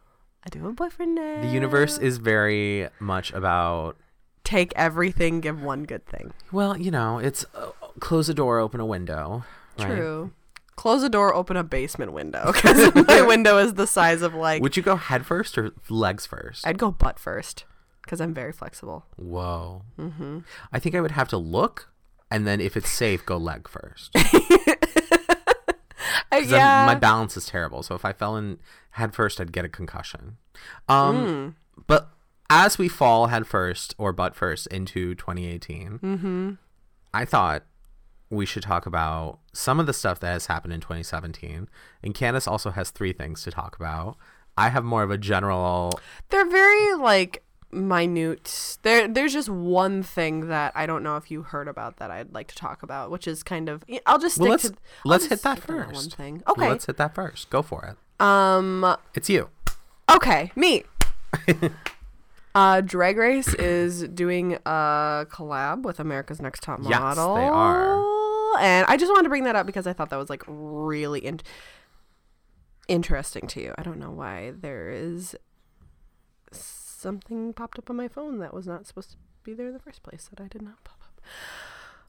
I 0.45 0.49
do 0.49 0.59
have 0.59 0.69
a 0.69 0.73
boyfriend 0.73 1.15
now. 1.15 1.41
The 1.41 1.47
universe 1.47 1.97
is 1.97 2.17
very 2.17 2.89
much 2.99 3.31
about 3.33 3.97
take 4.43 4.71
everything, 4.75 5.41
give 5.41 5.61
one 5.61 5.83
good 5.83 6.05
thing. 6.05 6.33
well, 6.51 6.77
you 6.77 6.91
know, 6.91 7.17
it's 7.19 7.45
uh, 7.55 7.71
close 7.99 8.29
a 8.29 8.33
door, 8.33 8.59
open 8.59 8.79
a 8.79 8.85
window. 8.85 9.43
right? 9.79 9.87
True. 9.87 10.31
Close 10.75 11.01
a 11.03 11.09
door, 11.09 11.33
open 11.33 11.57
a 11.57 11.63
basement 11.63 12.13
window 12.13 12.51
because 12.53 12.93
my 13.07 13.21
window 13.23 13.57
is 13.57 13.73
the 13.73 13.87
size 13.87 14.21
of 14.21 14.33
like. 14.35 14.61
Would 14.61 14.77
you 14.77 14.83
go 14.83 14.95
head 14.95 15.25
first 15.25 15.57
or 15.57 15.71
legs 15.89 16.25
first? 16.25 16.65
I'd 16.67 16.77
go 16.77 16.91
butt 16.91 17.17
first 17.17 17.65
because 18.03 18.21
I'm 18.21 18.33
very 18.33 18.51
flexible. 18.53 19.05
Whoa. 19.15 19.83
Mm-hmm. 19.99 20.39
I 20.71 20.79
think 20.79 20.95
I 20.95 21.01
would 21.01 21.11
have 21.11 21.27
to 21.29 21.37
look, 21.37 21.89
and 22.31 22.45
then 22.47 22.59
if 22.61 22.75
it's 22.77 22.89
safe, 22.89 23.25
go 23.25 23.37
leg 23.37 23.67
first. 23.67 24.15
Yeah. 26.31 26.85
My 26.85 26.95
balance 26.95 27.35
is 27.35 27.47
terrible. 27.47 27.81
So 27.83 27.95
if 27.95 28.05
I 28.05 28.13
fell 28.13 28.35
in 28.37 28.59
head 28.91 29.13
first, 29.15 29.41
I'd 29.41 29.51
get 29.51 29.65
a 29.65 29.69
concussion. 29.69 30.37
Um, 30.87 31.55
Hmm. 31.75 31.81
But 31.87 32.09
as 32.49 32.77
we 32.77 32.87
fall 32.87 33.27
head 33.27 33.47
first 33.47 33.95
or 33.97 34.13
butt 34.13 34.35
first 34.35 34.67
into 34.67 35.15
2018, 35.15 35.99
Mm-hmm. 35.99 36.51
I 37.13 37.25
thought 37.25 37.63
we 38.29 38.45
should 38.45 38.63
talk 38.63 38.85
about 38.85 39.39
some 39.53 39.79
of 39.79 39.87
the 39.87 39.93
stuff 39.93 40.19
that 40.19 40.31
has 40.33 40.45
happened 40.45 40.73
in 40.73 40.81
2017. 40.81 41.67
And 42.03 42.13
Candace 42.13 42.47
also 42.47 42.69
has 42.71 42.91
three 42.91 43.13
things 43.13 43.41
to 43.43 43.51
talk 43.51 43.75
about. 43.75 44.17
I 44.57 44.69
have 44.69 44.83
more 44.83 45.03
of 45.03 45.09
a 45.11 45.17
general. 45.17 45.99
They're 46.29 46.49
very 46.49 46.93
like 46.95 47.43
minute. 47.71 48.77
There, 48.81 49.07
there's 49.07 49.33
just 49.33 49.49
one 49.49 50.03
thing 50.03 50.47
that 50.47 50.71
I 50.75 50.85
don't 50.85 51.03
know 51.03 51.15
if 51.17 51.29
you 51.29 51.43
heard 51.43 51.67
about 51.67 51.97
that 51.97 52.11
I'd 52.11 52.33
like 52.33 52.47
to 52.47 52.55
talk 52.55 52.83
about, 52.83 53.11
which 53.11 53.27
is 53.27 53.43
kind 53.43 53.69
of. 53.69 53.83
I'll 54.05 54.19
just 54.19 54.35
stick 54.35 54.43
Well, 54.43 54.51
let's 54.51 54.69
to. 54.69 54.75
I'll 55.05 55.11
let's 55.11 55.25
hit 55.25 55.41
that 55.43 55.59
first 55.59 55.93
One 55.93 56.09
thing. 56.09 56.43
Okay. 56.47 56.69
Let's 56.69 56.85
hit 56.85 56.97
that 56.97 57.15
first. 57.15 57.49
Go 57.49 57.61
for 57.61 57.85
it. 57.85 58.23
um. 58.23 58.97
It's 59.13 59.29
you. 59.29 59.49
Okay. 60.09 60.51
Me. 60.55 60.83
uh, 62.55 62.81
Drag 62.81 63.17
Race 63.17 63.53
is 63.55 64.07
doing 64.07 64.53
a 64.65 65.25
collab 65.29 65.83
with 65.83 65.99
America's 65.99 66.41
Next 66.41 66.63
Top 66.63 66.79
Model 66.79 66.91
Yes, 66.91 67.15
they 67.15 67.47
are. 67.47 68.03
And 68.59 68.85
I 68.87 68.97
just 68.97 69.11
wanted 69.11 69.23
to 69.23 69.29
bring 69.29 69.43
that 69.43 69.55
up 69.55 69.65
because 69.65 69.85
I 69.85 69.93
thought 69.93 70.09
that 70.09 70.17
was 70.17 70.29
like 70.29 70.43
really 70.47 71.19
in- 71.19 71.41
interesting 72.87 73.47
to 73.47 73.61
you. 73.61 73.73
I 73.77 73.83
don't 73.83 73.99
know 73.99 74.11
why 74.11 74.53
there 74.57 74.89
is 74.89 75.35
something 77.07 77.53
popped 77.53 77.79
up 77.79 77.89
on 77.89 77.95
my 77.95 78.09
phone 78.09 78.39
that 78.39 78.53
was 78.53 78.67
not 78.67 78.85
supposed 78.85 79.11
to 79.11 79.17
be 79.45 79.53
there 79.53 79.67
in 79.67 79.73
the 79.73 79.79
first 79.79 80.03
place 80.03 80.27
that 80.29 80.43
I 80.43 80.49
did 80.49 80.61
not 80.61 80.83
pop 80.83 80.99
up. 81.01 81.21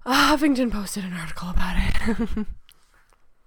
Uh, 0.05 0.37
Huffington 0.37 0.73
posted 0.73 1.05
an 1.05 1.13
article 1.13 1.51
about 1.51 1.77
it. 1.79 2.47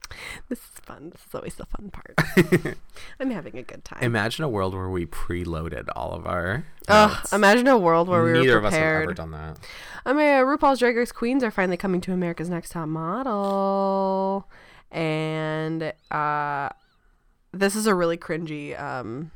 this 0.49 0.59
is 0.59 0.79
fun. 0.81 1.09
This 1.09 1.25
is 1.27 1.35
always 1.35 1.55
the 1.55 1.65
fun 1.65 1.91
part. 1.91 2.77
I'm 3.19 3.31
having 3.31 3.57
a 3.57 3.63
good 3.63 3.83
time. 3.83 4.01
Imagine 4.01 4.45
a 4.45 4.49
world 4.49 4.73
where 4.73 4.87
we 4.87 5.05
preloaded 5.05 5.89
all 5.93 6.13
of 6.13 6.25
our. 6.25 6.63
Ugh, 6.87 7.09
notes. 7.09 7.33
imagine 7.33 7.67
a 7.67 7.77
world 7.77 8.07
where 8.07 8.23
we 8.23 8.31
Neither 8.31 8.53
were 8.53 8.57
of 8.59 8.65
us 8.65 8.73
have 8.73 9.01
ever 9.01 9.13
done 9.13 9.31
that. 9.31 9.59
I 10.05 10.13
mean, 10.13 10.29
uh, 10.29 10.43
RuPaul's 10.43 10.79
Drag 10.79 10.95
Race 10.95 11.11
queens 11.11 11.43
are 11.43 11.51
finally 11.51 11.75
coming 11.75 11.99
to 11.99 12.13
America's 12.13 12.49
Next 12.49 12.69
Top 12.69 12.87
Model, 12.87 14.47
and 14.89 15.91
uh, 16.11 16.69
this 17.51 17.75
is 17.75 17.87
a 17.87 17.93
really 17.93 18.17
cringy 18.17 18.81
um, 18.81 19.31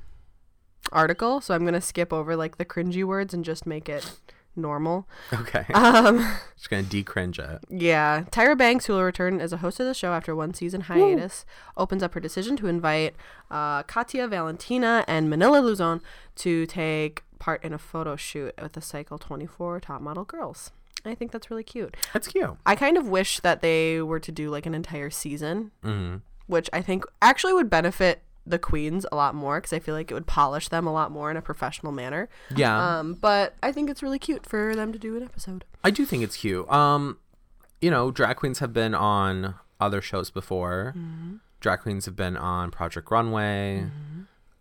article. 0.92 1.42
So 1.42 1.54
I'm 1.54 1.65
gonna 1.65 1.82
skip 1.82 2.12
over 2.13 2.36
like 2.36 2.58
the 2.58 2.65
cringy 2.65 3.04
words 3.04 3.34
and 3.34 3.44
just 3.46 3.65
make 3.65 3.89
it 3.89 4.12
normal. 4.56 5.08
Okay. 5.34 5.65
Um, 5.74 6.18
Just 6.56 6.70
gonna 6.70 6.84
decringe 6.84 7.38
it. 7.39 7.60
yeah, 7.70 8.24
Tyra 8.32 8.58
Banks, 8.58 8.86
who 8.86 8.94
will 8.94 9.04
return 9.04 9.39
as 9.42 9.51
a 9.54 9.58
host 9.58 9.80
of 9.80 9.86
the 9.86 9.94
show 9.94 10.13
after 10.13 10.36
one 10.36 10.54
season 10.54 10.82
hiatus, 10.82 11.46
opens 11.77 12.01
up 12.01 12.13
her 12.13 12.20
decision 12.20 12.56
to 12.58 12.68
invite 12.68 13.15
uh, 13.51 13.84
Katya 13.84 14.27
Valentina 14.27 15.04
and 15.08 15.30
Manila 15.30 15.58
Luzon 15.60 16.01
to 16.38 16.65
take 16.65 17.24
part 17.38 17.63
in 17.63 17.74
a 17.74 17.77
photo 17.77 18.15
shoot 18.15 18.54
with 18.62 18.74
the 18.74 18.82
Cycle 18.82 19.18
24 19.20 19.82
Top 19.82 20.01
Model 20.01 20.24
Girls. 20.24 20.72
I 21.04 21.13
think 21.13 21.32
that's 21.32 21.51
really 21.51 21.63
cute. 21.63 21.96
That's 22.13 22.30
cute. 22.30 22.50
I 22.65 22.75
kind 22.75 22.98
of 22.98 23.08
wish 23.08 23.42
that 23.42 23.62
they 23.62 24.01
were 24.01 24.20
to 24.22 24.32
do 24.32 24.50
like 24.50 24.65
an 24.65 24.74
entire 24.74 25.10
season, 25.10 25.72
hmm 25.84 26.15
which 26.48 26.70
I 26.72 26.80
think 26.84 27.06
actually 27.24 27.54
would 27.54 27.72
benefit 27.72 28.22
the 28.46 28.60
queens 28.60 29.06
a 29.12 29.16
lot 29.16 29.36
more 29.36 29.60
because 29.60 29.74
I 29.74 29.80
feel 29.80 29.96
like 29.96 30.12
it 30.12 30.14
would 30.14 30.28
polish 30.28 30.70
them 30.70 30.86
a 30.86 30.94
lot 30.94 31.12
more 31.12 31.32
in 31.32 31.38
a 31.38 31.42
professional 31.42 31.92
manner. 31.92 32.30
Yeah. 32.56 33.00
Um, 33.00 33.16
but 33.16 33.56
I 33.64 33.72
think 33.72 33.90
it's 33.90 34.04
really 34.04 34.20
cute 34.20 34.46
for 34.46 34.75
them 34.75 34.94
to 34.94 35.00
do 35.00 35.18
an 35.18 35.24
episode. 35.24 35.66
I 35.84 35.92
do 35.92 36.06
think 36.06 36.24
it's 36.24 36.38
cute. 36.38 36.70
Um, 36.72 37.18
you 37.82 37.90
know, 37.90 38.12
drag 38.12 38.38
queens 38.38 38.60
have 38.60 38.74
been 38.74 38.94
on 38.94 39.56
other 39.80 40.02
shows 40.02 40.30
before. 40.30 40.94
Mm-hmm. 40.98 41.36
Drag 41.60 41.80
queens 41.82 42.06
have 42.06 42.16
been 42.16 42.38
on 42.38 42.72
Project 42.72 43.10
Runway, 43.10 43.86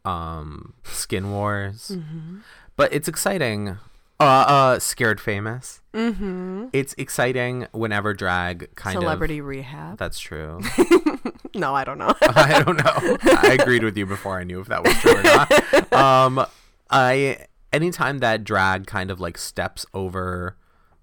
um, 0.05 0.75
Skin 0.85 1.31
Wars. 1.31 1.93
Mm-hmm. 1.95 2.38
But 2.76 2.93
it's 2.93 3.09
exciting. 3.09 3.79
Uh, 4.21 4.25
uh, 4.25 4.79
Scared 4.79 5.21
Famous. 5.21 5.81
Mm-hmm. 5.93 6.69
It's 6.73 6.95
exciting 6.97 7.67
whenever 7.73 8.14
drag 8.14 8.75
kind 8.75 8.95
Celebrity 8.95 8.95
of. 8.95 9.03
Celebrity 9.03 9.41
Rehab. 9.41 9.99
That's 9.99 10.19
true. 10.19 10.61
No, 11.54 11.75
I 11.75 11.85
don't 11.85 11.99
know. 11.99 12.12
I 12.23 12.62
don't 12.64 12.76
know. 12.76 13.16
I 13.43 13.57
agreed 13.61 13.85
with 13.85 13.97
you 13.97 14.07
before 14.07 14.38
I 14.40 14.45
knew 14.45 14.61
if 14.61 14.66
that 14.69 14.83
was 14.83 14.95
true 14.97 15.16
or 15.16 15.23
not. 15.23 15.93
Um, 15.95 16.45
I 16.90 17.47
anytime 17.73 18.19
that 18.19 18.43
drag 18.43 18.87
kind 18.87 19.11
of 19.12 19.21
like 19.21 19.38
steps 19.38 19.87
over 19.95 20.57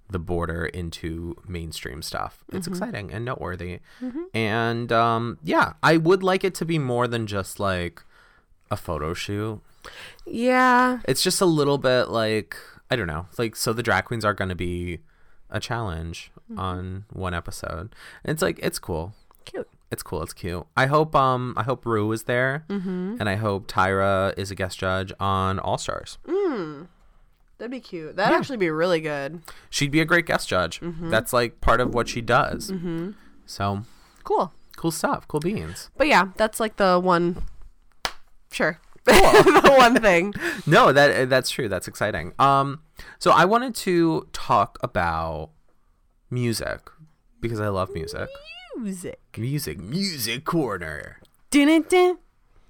the 0.10 0.20
border 0.20 0.66
into 0.66 1.38
mainstream 1.48 2.02
stuff, 2.02 2.44
it's 2.52 2.68
exciting 2.68 3.12
and 3.14 3.24
noteworthy. 3.24 3.80
And 4.34 4.92
um, 4.92 5.38
yeah, 5.44 5.74
I 5.82 5.96
would 5.98 6.22
like 6.24 6.44
it 6.44 6.54
to 6.56 6.66
be 6.66 6.78
more 6.78 7.08
than 7.08 7.28
just 7.28 7.60
like 7.60 8.04
a 8.70 8.76
photo 8.76 9.14
shoot. 9.14 9.62
yeah. 10.26 11.00
It's 11.06 11.24
just 11.24 11.40
a 11.40 11.46
little 11.46 11.78
bit 11.78 12.10
like 12.10 12.58
I 12.90 12.98
don't 12.98 13.08
know, 13.08 13.28
like 13.38 13.56
so 13.56 13.72
the 13.72 13.84
drag 13.84 14.04
queens 14.06 14.26
are 14.26 14.34
going 14.34 14.50
to 14.50 14.56
be 14.56 15.00
a 15.50 15.60
challenge 15.62 16.32
on 16.58 17.06
one 17.14 17.34
episode. 17.34 17.96
And 18.26 18.34
it's 18.34 18.42
like 18.42 18.60
it's 18.62 18.80
cool 18.80 19.14
Cute. 19.46 19.68
It's 19.92 20.04
cool. 20.04 20.24
It's 20.24 20.34
cute. 20.34 20.66
I 20.78 20.86
hope 20.86 21.16
um 21.16 21.54
I 21.58 21.64
hope 21.64 21.86
Ru 21.86 22.12
is 22.12 22.24
there, 22.24 22.64
mm-hmm. 22.70 23.18
and 23.20 23.28
I 23.28 23.36
hope 23.36 23.68
Tyra 23.68 24.34
is 24.38 24.50
a 24.50 24.56
guest 24.56 24.80
judge 24.80 25.12
on 25.20 25.60
All 25.60 25.78
Stars. 25.78 26.18
That'd 27.58 27.70
be 27.72 27.80
cute. 27.80 28.16
That'd 28.16 28.36
actually 28.36 28.58
be 28.58 28.72
really 28.72 29.02
good. 29.02 29.44
She'd 29.70 29.92
be 29.92 30.00
a 30.02 30.06
great 30.06 30.26
guest 30.26 30.48
judge. 30.50 30.80
That's 30.82 31.32
like 31.32 31.62
part 31.62 31.80
of 31.80 31.94
what 31.94 32.08
she 32.08 32.20
does. 32.22 32.72
Mm-hmm. 32.72 33.12
So 33.46 33.84
Cool. 34.24 34.52
cool 34.78 34.92
stuff. 34.92 35.28
Cool 35.28 35.42
beans. 35.42 35.90
But 35.96 36.08
yeah, 36.08 36.30
that's 36.38 36.60
like 36.60 36.78
the 36.78 37.00
one. 37.00 37.44
Sure. 38.52 38.80
the 39.06 39.76
one 39.78 40.02
thing. 40.02 40.34
No, 40.66 40.92
that 40.94 41.30
that's 41.30 41.50
true. 41.50 41.68
That's 41.68 41.88
exciting. 41.88 42.34
Um, 42.40 42.82
so 43.20 43.32
I 43.32 43.46
wanted 43.46 43.76
to 43.76 44.28
talk 44.32 44.78
about 44.82 45.50
music 46.30 46.80
because 47.42 47.60
I 47.60 47.68
love 47.68 47.94
music. 47.94 48.30
Music. 48.78 49.20
Music, 49.38 49.80
music 49.80 50.46
corner. 50.46 51.20
Dun, 51.50 51.84
dun, 51.84 52.18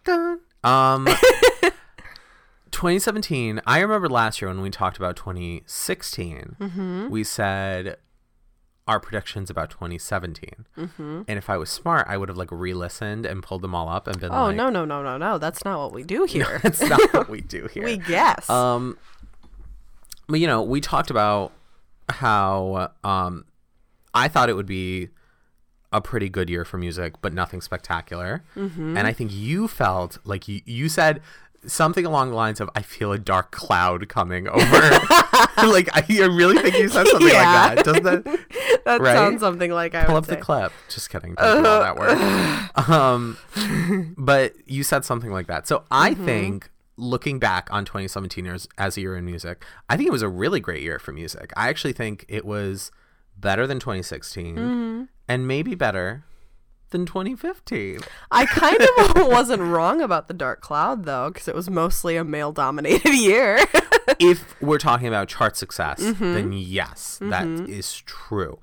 dun. 0.03 0.39
Um, 0.63 1.07
2017. 2.71 3.61
I 3.65 3.79
remember 3.79 4.09
last 4.09 4.41
year 4.41 4.49
when 4.49 4.61
we 4.61 4.69
talked 4.69 4.97
about 4.97 5.15
2016. 5.15 6.55
Mm-hmm. 6.59 7.09
We 7.09 7.23
said 7.23 7.97
our 8.87 8.99
predictions 8.99 9.49
about 9.49 9.69
2017. 9.69 10.65
Mm-hmm. 10.77 11.21
And 11.27 11.37
if 11.37 11.49
I 11.49 11.57
was 11.57 11.69
smart, 11.69 12.07
I 12.09 12.17
would 12.17 12.29
have 12.29 12.37
like 12.37 12.51
re-listened 12.51 13.25
and 13.25 13.43
pulled 13.43 13.61
them 13.61 13.75
all 13.75 13.87
up 13.87 14.07
and 14.07 14.19
been 14.19 14.31
Oh 14.31 14.45
like, 14.45 14.47
"Oh 14.47 14.51
no 14.51 14.69
no 14.69 14.85
no 14.85 15.03
no 15.03 15.17
no! 15.17 15.37
That's 15.37 15.63
not 15.63 15.79
what 15.79 15.93
we 15.93 16.03
do 16.03 16.23
here. 16.29 16.59
that's 16.63 16.81
not 16.81 17.13
what 17.13 17.29
we 17.29 17.41
do 17.41 17.67
here." 17.67 17.83
we 17.85 17.97
guess. 17.97 18.49
Um, 18.49 18.97
but 20.27 20.39
you 20.39 20.47
know, 20.47 20.61
we 20.61 20.81
talked 20.81 21.09
about 21.09 21.51
how 22.09 22.91
um, 23.03 23.45
I 24.13 24.27
thought 24.27 24.49
it 24.49 24.55
would 24.55 24.65
be 24.65 25.09
a 25.91 26.01
pretty 26.01 26.29
good 26.29 26.49
year 26.49 26.63
for 26.65 26.77
music, 26.77 27.13
but 27.21 27.33
nothing 27.33 27.61
spectacular. 27.61 28.43
Mm-hmm. 28.55 28.95
And 28.97 29.07
I 29.07 29.13
think 29.13 29.31
you 29.33 29.67
felt 29.67 30.17
like 30.23 30.47
you 30.47 30.61
you 30.65 30.87
said 30.89 31.21
something 31.67 32.05
along 32.07 32.29
the 32.29 32.35
lines 32.35 32.59
of 32.59 32.69
"I 32.75 32.81
feel 32.81 33.11
a 33.11 33.17
dark 33.19 33.51
cloud 33.51 34.07
coming 34.09 34.47
over." 34.47 34.61
like 35.57 35.89
I, 35.93 36.03
I 36.09 36.25
really 36.25 36.57
think 36.61 36.75
you 36.77 36.87
said 36.89 37.07
something 37.07 37.27
Yeah. 37.27 37.67
like 37.75 37.75
that. 37.75 37.85
Doesn't 37.85 38.03
that 38.03 38.23
that 38.85 39.01
right? 39.01 39.13
sounds 39.15 39.41
something 39.41 39.69
like 39.71 39.93
I 39.93 40.05
pull 40.05 40.15
up 40.15 40.25
say. 40.25 40.35
the 40.35 40.41
clip? 40.41 40.71
Just 40.89 41.09
kidding. 41.09 41.35
Don't 41.35 41.63
do 41.63 41.69
all 41.69 41.81
that 41.81 41.97
work. 41.97 42.17
Um, 42.89 43.37
but 44.17 44.53
you 44.65 44.83
said 44.83 45.05
something 45.05 45.31
like 45.31 45.47
that. 45.47 45.67
So 45.67 45.83
I 45.91 46.11
Mm-hmm. 46.11 46.25
think 46.25 46.69
looking 46.97 47.39
back 47.39 47.67
on 47.71 47.83
2017 47.85 48.45
as, 48.47 48.67
as 48.77 48.97
a 48.97 49.01
year 49.01 49.15
in 49.17 49.25
music, 49.25 49.63
I 49.89 49.97
think 49.97 50.07
it 50.07 50.11
was 50.11 50.21
a 50.21 50.29
really 50.29 50.59
great 50.59 50.81
year 50.83 50.99
for 50.99 51.11
music. 51.11 51.51
I 51.57 51.69
actually 51.69 51.93
think 51.93 52.25
it 52.27 52.45
was 52.45 52.91
better 53.37 53.65
than 53.67 53.79
2016 53.79 54.55
Mm-hmm. 54.55 55.03
And 55.31 55.47
maybe 55.47 55.75
better 55.75 56.25
than 56.89 57.05
2015. 57.05 57.99
I 58.31 58.45
kind 58.47 58.77
of 58.81 59.27
wasn't 59.31 59.61
wrong 59.61 60.01
about 60.01 60.27
the 60.27 60.33
Dark 60.33 60.59
Cloud 60.59 61.05
though, 61.05 61.29
because 61.29 61.47
it 61.47 61.55
was 61.55 61.69
mostly 61.69 62.17
a 62.17 62.23
male-dominated 62.25 63.13
year. 63.13 63.59
if 64.19 64.61
we're 64.61 64.77
talking 64.77 65.07
about 65.07 65.29
chart 65.29 65.55
success, 65.55 66.01
Mm-hmm. 66.01 66.33
then 66.33 66.51
yes, 66.53 67.17
that 67.21 67.45
mm-hmm. 67.45 67.71
is 67.71 67.95
true. 68.01 68.59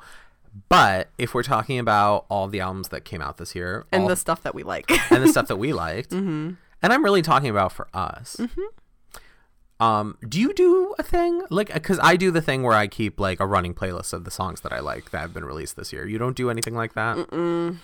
But 0.68 1.08
if 1.16 1.32
we're 1.32 1.42
talking 1.42 1.78
about 1.78 2.26
all 2.28 2.48
the 2.48 2.60
albums 2.60 2.88
that 2.88 3.04
came 3.06 3.22
out 3.22 3.38
this 3.38 3.54
year 3.54 3.86
and 3.92 4.02
all- 4.02 4.08
the 4.08 4.16
stuff 4.16 4.42
that 4.42 4.54
we 4.54 4.62
like. 4.62 4.90
and 5.10 5.22
the 5.22 5.28
stuff 5.28 5.48
that 5.48 5.56
we 5.56 5.72
liked, 5.72 6.10
mm-hmm. 6.18 6.50
and 6.82 6.92
I'm 6.92 7.02
really 7.02 7.22
talking 7.22 7.48
about 7.48 7.72
for 7.72 7.88
us. 7.94 8.36
Mm-hmm. 8.38 8.60
Um, 9.80 10.16
do 10.28 10.40
you 10.40 10.52
do 10.54 10.94
a 10.98 11.04
thing 11.04 11.42
like 11.50 11.72
because 11.72 12.00
I 12.02 12.16
do 12.16 12.32
the 12.32 12.42
thing 12.42 12.64
where 12.64 12.74
I 12.76 12.88
keep 12.88 13.20
like 13.20 13.38
a 13.38 13.46
running 13.46 13.74
playlist 13.74 14.12
of 14.12 14.24
the 14.24 14.30
songs 14.30 14.62
that 14.62 14.72
I 14.72 14.80
like 14.80 15.12
that 15.12 15.20
have 15.20 15.32
been 15.32 15.44
released 15.44 15.76
this 15.76 15.92
year. 15.92 16.04
You 16.06 16.18
don't 16.18 16.36
do 16.36 16.50
anything 16.50 16.74
like 16.74 16.94
that. 16.94 17.32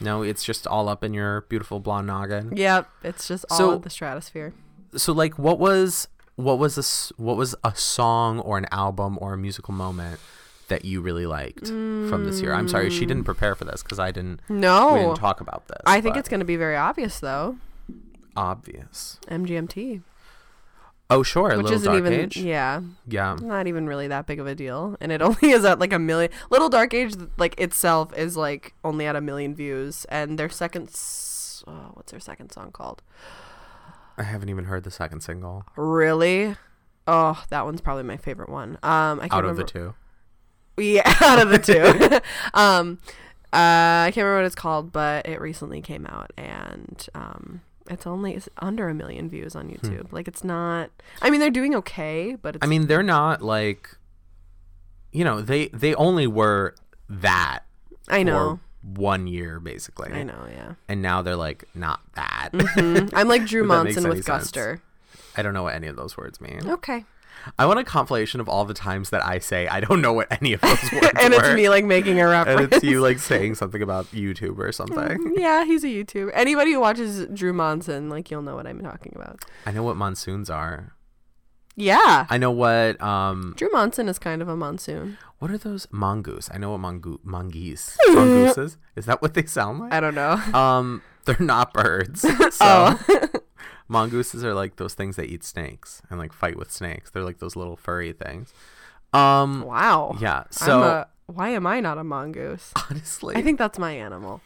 No, 0.00 0.22
it's 0.22 0.42
just 0.42 0.66
all 0.66 0.88
up 0.88 1.04
in 1.04 1.14
your 1.14 1.42
beautiful 1.42 1.78
blonde 1.78 2.08
noggin. 2.08 2.56
yep, 2.56 2.88
it's 3.04 3.28
just 3.28 3.44
all 3.50 3.56
So- 3.58 3.78
the 3.78 3.90
stratosphere. 3.90 4.52
So 4.96 5.12
like, 5.12 5.38
what 5.38 5.58
was 5.60 6.08
what 6.36 6.58
was 6.58 6.74
this? 6.74 7.12
What 7.16 7.36
was 7.36 7.54
a 7.62 7.74
song 7.76 8.40
or 8.40 8.58
an 8.58 8.66
album 8.72 9.16
or 9.20 9.32
a 9.34 9.38
musical 9.38 9.72
moment 9.72 10.18
that 10.66 10.84
you 10.84 11.00
really 11.00 11.26
liked 11.26 11.68
from 11.68 12.24
this 12.24 12.40
year? 12.40 12.52
I'm 12.52 12.68
sorry, 12.68 12.90
she 12.90 13.06
didn't 13.06 13.22
prepare 13.24 13.54
for 13.54 13.64
this 13.64 13.84
because 13.84 14.00
I 14.00 14.10
didn't. 14.10 14.40
No, 14.48 14.94
We 14.94 14.98
didn't 15.00 15.16
talk 15.16 15.40
about 15.40 15.68
this. 15.68 15.78
I 15.86 16.00
think 16.00 16.16
it's 16.16 16.28
going 16.28 16.40
to 16.40 16.44
be 16.46 16.56
very 16.56 16.76
obvious 16.76 17.20
though. 17.20 17.58
obvious. 18.36 19.18
MGMT, 19.28 20.02
Oh 21.10 21.22
sure, 21.22 21.48
which 21.48 21.56
Little 21.58 21.72
isn't 21.72 21.86
Dark 21.86 21.98
even 21.98 22.12
Age. 22.14 22.36
yeah, 22.38 22.80
Yeah. 23.06 23.36
not 23.40 23.66
even 23.66 23.86
really 23.86 24.08
that 24.08 24.26
big 24.26 24.40
of 24.40 24.46
a 24.46 24.54
deal, 24.54 24.96
and 25.00 25.12
it 25.12 25.20
only 25.22 25.50
is 25.50 25.64
at 25.64 25.78
like 25.78 25.92
a 25.92 25.98
million. 25.98 26.30
Little 26.50 26.68
Dark 26.70 26.94
Age, 26.94 27.14
like 27.36 27.60
itself, 27.60 28.16
is 28.16 28.36
like 28.36 28.74
only 28.84 29.06
at 29.06 29.14
a 29.14 29.20
million 29.20 29.54
views, 29.54 30.06
and 30.06 30.38
their 30.38 30.48
second, 30.48 30.88
s- 30.88 31.62
oh, 31.66 31.90
what's 31.92 32.10
their 32.10 32.20
second 32.20 32.50
song 32.52 32.70
called? 32.72 33.02
I 34.16 34.22
haven't 34.22 34.48
even 34.48 34.64
heard 34.66 34.84
the 34.84 34.90
second 34.90 35.20
single 35.22 35.64
Really? 35.76 36.54
Oh, 37.06 37.42
that 37.50 37.64
one's 37.66 37.80
probably 37.82 38.04
my 38.04 38.16
favorite 38.16 38.48
one. 38.48 38.78
Um, 38.82 39.18
I 39.20 39.28
can't 39.28 39.32
out 39.34 39.44
of 39.44 39.50
remember. 39.58 39.64
the 39.64 39.70
two. 39.70 39.94
Yeah, 40.82 41.02
out 41.20 41.38
of 41.38 41.50
the 41.50 41.58
two. 41.58 42.20
um, 42.54 42.98
uh, 43.52 44.08
I 44.08 44.10
can't 44.12 44.24
remember 44.24 44.36
what 44.38 44.46
it's 44.46 44.54
called, 44.54 44.90
but 44.90 45.28
it 45.28 45.38
recently 45.40 45.82
came 45.82 46.06
out, 46.06 46.32
and 46.38 47.06
um, 47.14 47.60
it's 47.90 48.06
only 48.06 48.34
it's 48.34 48.48
under 48.58 48.88
a 48.88 48.94
million 48.94 49.28
views 49.28 49.54
on 49.54 49.68
YouTube. 49.68 50.12
Like, 50.12 50.26
it's 50.28 50.42
not. 50.44 50.90
I 51.22 51.30
mean, 51.30 51.40
they're 51.40 51.50
doing 51.50 51.74
okay, 51.76 52.36
but 52.40 52.56
it's. 52.56 52.64
I 52.64 52.66
mean, 52.66 52.86
they're 52.86 53.02
not 53.02 53.42
like, 53.42 53.96
you 55.12 55.24
know, 55.24 55.40
they 55.40 55.68
they 55.68 55.94
only 55.94 56.26
were 56.26 56.74
that 57.08 57.60
I 58.08 58.22
know. 58.22 58.56
for 58.56 58.60
one 59.00 59.26
year 59.26 59.60
basically, 59.60 60.12
I 60.12 60.22
know. 60.24 60.46
Yeah. 60.50 60.74
and 60.88 61.00
now 61.02 61.22
they're 61.22 61.36
like 61.36 61.64
not 61.74 62.00
that. 62.16 62.50
Mhm. 62.52 63.10
I'm 63.14 63.28
like 63.28 63.46
Drew 63.46 63.64
Monson 63.64 64.08
with 64.08 64.24
sense. 64.24 64.50
Guster. 64.50 64.80
I 65.36 65.42
don't 65.42 65.54
know 65.54 65.62
what 65.64 65.74
any 65.74 65.86
of 65.86 65.96
those 65.96 66.16
words 66.16 66.40
mean. 66.40 66.60
Okay. 66.66 67.04
I 67.58 67.66
want 67.66 67.78
a 67.78 67.84
compilation 67.84 68.40
of 68.40 68.48
all 68.48 68.64
the 68.64 68.74
times 68.74 69.10
that 69.10 69.24
I 69.24 69.38
say 69.38 69.66
I 69.68 69.80
don't 69.80 70.00
know 70.00 70.12
what 70.12 70.28
any 70.30 70.52
of 70.54 70.60
those 70.60 70.82
words 70.92 71.08
and 71.20 71.34
were. 71.34 71.40
it's 71.44 71.54
me 71.54 71.68
like 71.68 71.84
making 71.84 72.20
a 72.20 72.26
reference. 72.28 72.60
and 72.62 72.72
it's 72.72 72.84
you 72.84 73.00
like 73.00 73.18
saying 73.18 73.54
something 73.56 73.82
about 73.82 74.06
YouTube 74.06 74.58
or 74.58 74.72
something. 74.72 75.34
yeah, 75.36 75.64
he's 75.64 75.84
a 75.84 75.88
YouTuber. 75.88 76.30
Anybody 76.34 76.72
who 76.72 76.80
watches 76.80 77.26
Drew 77.26 77.52
Monson, 77.52 78.08
like, 78.08 78.30
you'll 78.30 78.42
know 78.42 78.56
what 78.56 78.66
I'm 78.66 78.80
talking 78.82 79.12
about. 79.14 79.44
I 79.66 79.72
know 79.72 79.82
what 79.82 79.96
monsoons 79.96 80.48
are. 80.50 80.94
Yeah. 81.76 82.26
I 82.30 82.38
know 82.38 82.50
what 82.52 83.00
um 83.02 83.54
Drew 83.56 83.68
Monson 83.72 84.08
is 84.08 84.18
kind 84.18 84.40
of 84.40 84.48
a 84.48 84.56
monsoon. 84.56 85.18
what 85.40 85.50
are 85.50 85.58
those 85.58 85.88
mongoose? 85.90 86.48
I 86.54 86.58
know 86.58 86.70
what 86.70 86.80
mongo- 86.80 87.18
mongoose 87.24 87.96
mongooses. 88.08 88.78
Is 88.96 89.06
that 89.06 89.20
what 89.20 89.34
they 89.34 89.44
sound 89.44 89.80
like? 89.80 89.92
I 89.92 89.98
don't 90.00 90.14
know. 90.14 90.34
Um, 90.54 91.02
they're 91.26 91.36
not 91.40 91.72
birds. 91.74 92.22
So 92.52 92.58
Oh. 92.60 93.28
Mongooses 93.88 94.42
are 94.44 94.54
like 94.54 94.76
those 94.76 94.94
things 94.94 95.16
that 95.16 95.26
eat 95.26 95.44
snakes 95.44 96.02
and 96.10 96.18
like 96.18 96.32
fight 96.32 96.56
with 96.56 96.70
snakes. 96.72 97.10
They're 97.10 97.22
like 97.24 97.38
those 97.38 97.56
little 97.56 97.76
furry 97.76 98.12
things. 98.12 98.52
Um, 99.12 99.62
Wow. 99.62 100.16
yeah. 100.20 100.44
So 100.50 100.82
a- 100.82 101.06
why 101.26 101.50
am 101.50 101.66
I 101.66 101.80
not 101.80 101.98
a 101.98 102.04
mongoose? 102.04 102.72
honestly, 102.90 103.36
I 103.36 103.42
think 103.42 103.58
that's 103.58 103.78
my 103.78 103.92
animal. 103.92 104.40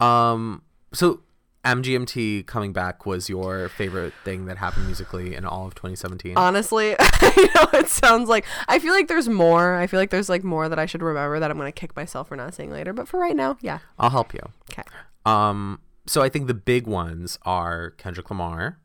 um, 0.00 0.62
so 0.92 1.20
MGMT 1.64 2.46
coming 2.46 2.72
back 2.74 3.06
was 3.06 3.28
your 3.28 3.68
favorite 3.70 4.12
thing 4.24 4.44
that 4.46 4.58
happened 4.58 4.86
musically 4.86 5.34
in 5.34 5.44
all 5.46 5.66
of 5.66 5.74
2017. 5.74 6.36
Honestly, 6.36 6.94
I 6.98 7.50
know 7.54 7.78
it 7.78 7.88
sounds 7.88 8.28
like 8.28 8.44
I 8.68 8.78
feel 8.78 8.92
like 8.92 9.08
there's 9.08 9.28
more. 9.28 9.74
I 9.74 9.86
feel 9.86 9.98
like 9.98 10.10
there's 10.10 10.28
like 10.28 10.44
more 10.44 10.68
that 10.68 10.78
I 10.78 10.84
should 10.86 11.02
remember 11.02 11.40
that 11.40 11.50
I'm 11.50 11.56
gonna 11.56 11.72
kick 11.72 11.96
myself 11.96 12.28
for 12.28 12.36
not 12.36 12.54
saying 12.54 12.70
later. 12.70 12.92
But 12.92 13.08
for 13.08 13.18
right 13.18 13.34
now, 13.34 13.56
yeah. 13.60 13.78
I'll 13.98 14.10
help 14.10 14.34
you. 14.34 14.40
Okay. 14.70 14.82
Um, 15.24 15.80
so 16.06 16.20
I 16.22 16.28
think 16.28 16.48
the 16.48 16.54
big 16.54 16.86
ones 16.86 17.38
are 17.46 17.90
Kendrick 17.92 18.28
Lamar, 18.28 18.78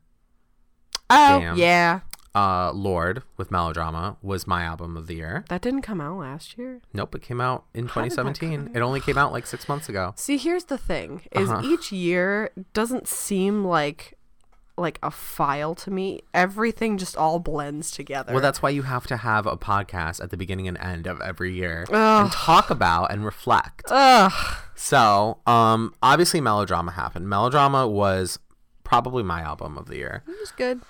Oh 1.10 1.40
Damn. 1.40 1.56
yeah, 1.56 2.00
uh, 2.34 2.70
Lorde 2.72 3.22
with 3.36 3.50
Melodrama 3.50 4.16
was 4.22 4.46
my 4.46 4.62
album 4.62 4.96
of 4.96 5.06
the 5.08 5.14
year. 5.16 5.44
that 5.48 5.60
didn't 5.60 5.82
come 5.82 6.00
out 6.00 6.18
last 6.18 6.56
year. 6.56 6.80
Nope, 6.92 7.14
it 7.16 7.22
came 7.22 7.40
out 7.40 7.64
in 7.74 7.86
How 7.88 8.02
did 8.02 8.12
that 8.12 8.16
2017. 8.16 8.76
It 8.76 8.80
only 8.80 9.00
came 9.00 9.18
out 9.18 9.32
like 9.32 9.46
six 9.46 9.68
months 9.68 9.88
ago. 9.88 10.12
See, 10.16 10.36
here's 10.36 10.64
the 10.64 10.78
thing: 10.78 11.22
is 11.32 11.50
Uh-huh. 11.50 11.62
each 11.64 11.90
year 11.92 12.50
doesn't 12.72 13.08
seem 13.08 13.64
like 13.64 14.16
like 14.78 14.98
a 15.02 15.10
file 15.10 15.74
to 15.74 15.90
me. 15.90 16.22
Everything 16.32 16.96
just 16.96 17.14
all 17.14 17.38
blends 17.38 17.90
together. 17.90 18.32
Well, 18.32 18.40
that's 18.40 18.62
why 18.62 18.70
you 18.70 18.82
have 18.82 19.06
to 19.08 19.18
have 19.18 19.46
a 19.46 19.54
podcast 19.56 20.22
at 20.22 20.30
the 20.30 20.38
beginning 20.38 20.68
and 20.68 20.78
end 20.78 21.06
of 21.06 21.20
every 21.20 21.52
year 21.52 21.84
Ugh. 21.90 22.24
and 22.24 22.32
talk 22.32 22.70
about 22.70 23.12
and 23.12 23.22
reflect. 23.24 23.82
ugh. 23.90 24.32
So, 24.74 25.38
um, 25.46 25.92
obviously, 26.02 26.40
Melodrama 26.40 26.92
happened. 26.92 27.28
Melodrama 27.28 27.86
was 27.86 28.38
probably 28.82 29.22
my 29.22 29.42
album 29.42 29.76
of 29.76 29.86
the 29.88 29.96
year. 29.96 30.22
It 30.26 30.40
was 30.40 30.50
good. 30.52 30.80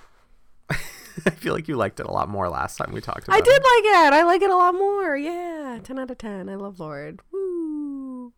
I 1.27 1.31
feel 1.31 1.53
like 1.53 1.69
you 1.69 1.77
liked 1.77 2.01
it 2.01 2.07
a 2.07 2.11
lot 2.13 2.29
more 2.29 2.49
last 2.49 2.77
time 2.77 2.93
we 2.93 3.01
talked 3.01 3.25
about 3.25 3.35
it. 3.35 3.37
I 3.37 3.39
it. 3.41 3.45
did 3.45 3.63
like 3.63 3.85
it. 4.07 4.13
I 4.15 4.23
like 4.25 4.43
it 4.43 4.51
a 4.51 4.57
lot 4.57 4.75
more. 4.75 5.17
Yeah, 5.17 5.79
ten 5.83 5.99
out 5.99 6.11
of 6.11 6.19
ten. 6.19 6.49
I 6.49 6.55
love 6.55 6.81
Lorde. 6.81 7.21
Woo. 7.33 8.33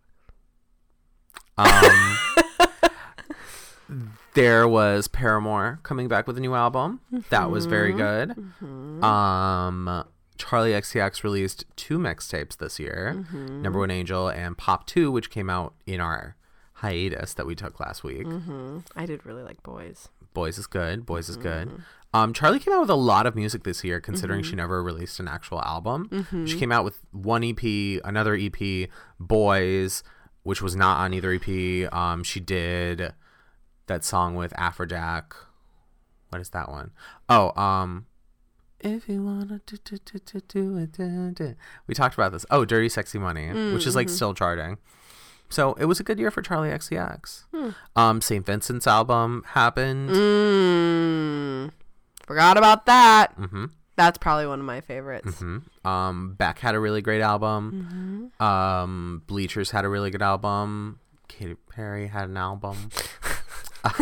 Um, 1.59 2.19
there 4.35 4.67
was 4.67 5.07
Paramore 5.09 5.81
coming 5.83 6.09
back 6.09 6.27
with 6.27 6.37
a 6.39 6.41
new 6.41 6.55
album. 6.55 7.01
That 7.31 7.51
was 7.51 7.67
very 7.67 7.93
good. 7.93 8.31
Um, 8.63 10.05
Charli 10.39 10.73
XCX 10.73 11.23
released 11.23 11.65
two 11.77 11.99
mixtapes 11.99 12.57
this 12.57 12.81
year 12.81 13.25
Number 13.33 13.79
One 13.79 13.91
Angel 13.91 14.29
and 14.29 14.57
Pop 14.57 14.87
2, 14.87 15.13
which 15.13 15.31
came 15.31 15.51
out 15.51 15.75
in 15.87 16.01
our 16.01 16.37
hiatus 16.75 17.35
that 17.35 17.47
we 17.47 17.55
took 17.55 17.79
last 17.79 18.03
week. 18.03 18.27
hmm 18.27 18.79
I 18.97 19.07
did 19.07 19.25
really 19.27 19.43
like 19.43 19.63
Boys. 19.63 20.09
Boys 20.35 20.57
is 20.59 20.67
good. 20.67 21.05
Boys 21.05 21.29
is 21.29 21.37
good. 21.37 21.83
Um, 22.15 22.35
Charli 22.35 22.61
came 22.61 22.75
out 22.75 22.81
with 22.83 22.91
a 22.91 22.95
lot 22.95 23.27
of 23.27 23.35
music 23.35 23.65
this 23.65 23.83
year, 23.83 24.01
considering 24.01 24.43
she 24.43 24.55
never 24.55 24.83
released 24.83 25.19
an 25.19 25.29
actual 25.29 25.63
album. 25.63 26.27
She 26.47 26.59
came 26.59 26.71
out 26.71 26.85
with 26.85 27.01
one 27.11 27.43
EP, 27.43 27.63
another 28.05 28.35
EP, 28.35 28.89
Boys, 29.19 30.03
which 30.43 30.61
was 30.61 30.77
not 30.77 30.99
on 31.01 31.15
either 31.15 31.33
EP. 31.33 31.93
Um, 31.93 32.23
she 32.23 32.39
did 32.41 33.15
that 33.87 34.05
song 34.05 34.35
with 34.35 34.53
Afrojack. 34.55 35.33
What 36.29 36.41
is 36.41 36.51
that 36.51 36.69
one? 36.69 36.91
Oh, 37.29 37.59
um, 37.61 38.07
if 38.81 39.09
you 39.09 39.23
wanna 39.23 39.61
do, 39.65 39.77
do, 39.85 39.97
do, 40.05 40.19
do, 40.19 40.41
do 40.49 40.77
it, 40.79 40.93
do, 40.93 41.31
do. 41.31 41.55
we 41.87 41.95
talked 41.95 42.15
about 42.15 42.33
this. 42.33 42.45
Oh, 42.51 42.65
Dirty 42.65 42.89
Sexy 42.89 43.19
Money, 43.19 43.49
which 43.73 43.87
is 43.87 43.95
like 43.95 44.09
still 44.09 44.35
charting. 44.35 44.79
So 45.49 45.75
it 45.75 45.85
was 45.85 46.01
a 46.01 46.03
good 46.03 46.19
year 46.19 46.31
for 46.31 46.43
Charli 46.43 46.73
XCX. 46.73 47.45
Um, 47.95 48.21
St. 48.21 48.45
Vincent's 48.45 48.87
album 48.87 49.45
happened. 49.49 50.11
Mm. 50.11 51.71
Forgot 52.33 52.57
about 52.57 52.87
that. 52.87 53.39
Mm-hmm. 53.39 53.67
That's 53.97 54.17
probably 54.17 54.47
one 54.47 54.59
of 54.59 54.65
my 54.65 54.81
favorites. 54.81 55.39
hmm 55.39 55.59
Um, 55.85 56.33
Beck 56.39 56.61
had 56.61 56.75
a 56.75 56.81
really 56.81 57.03
great 57.03 57.21
album. 57.21 58.31
Mm-hmm. 58.41 58.43
Um, 58.43 59.23
Bleachers 59.27 59.71
had 59.73 59.85
a 59.85 59.89
really 59.91 60.11
good 60.11 60.23
album. 60.23 60.99
Katy 61.29 61.57
Perry 61.71 62.07
had 62.07 62.31
an 62.31 62.39
album. 62.39 62.89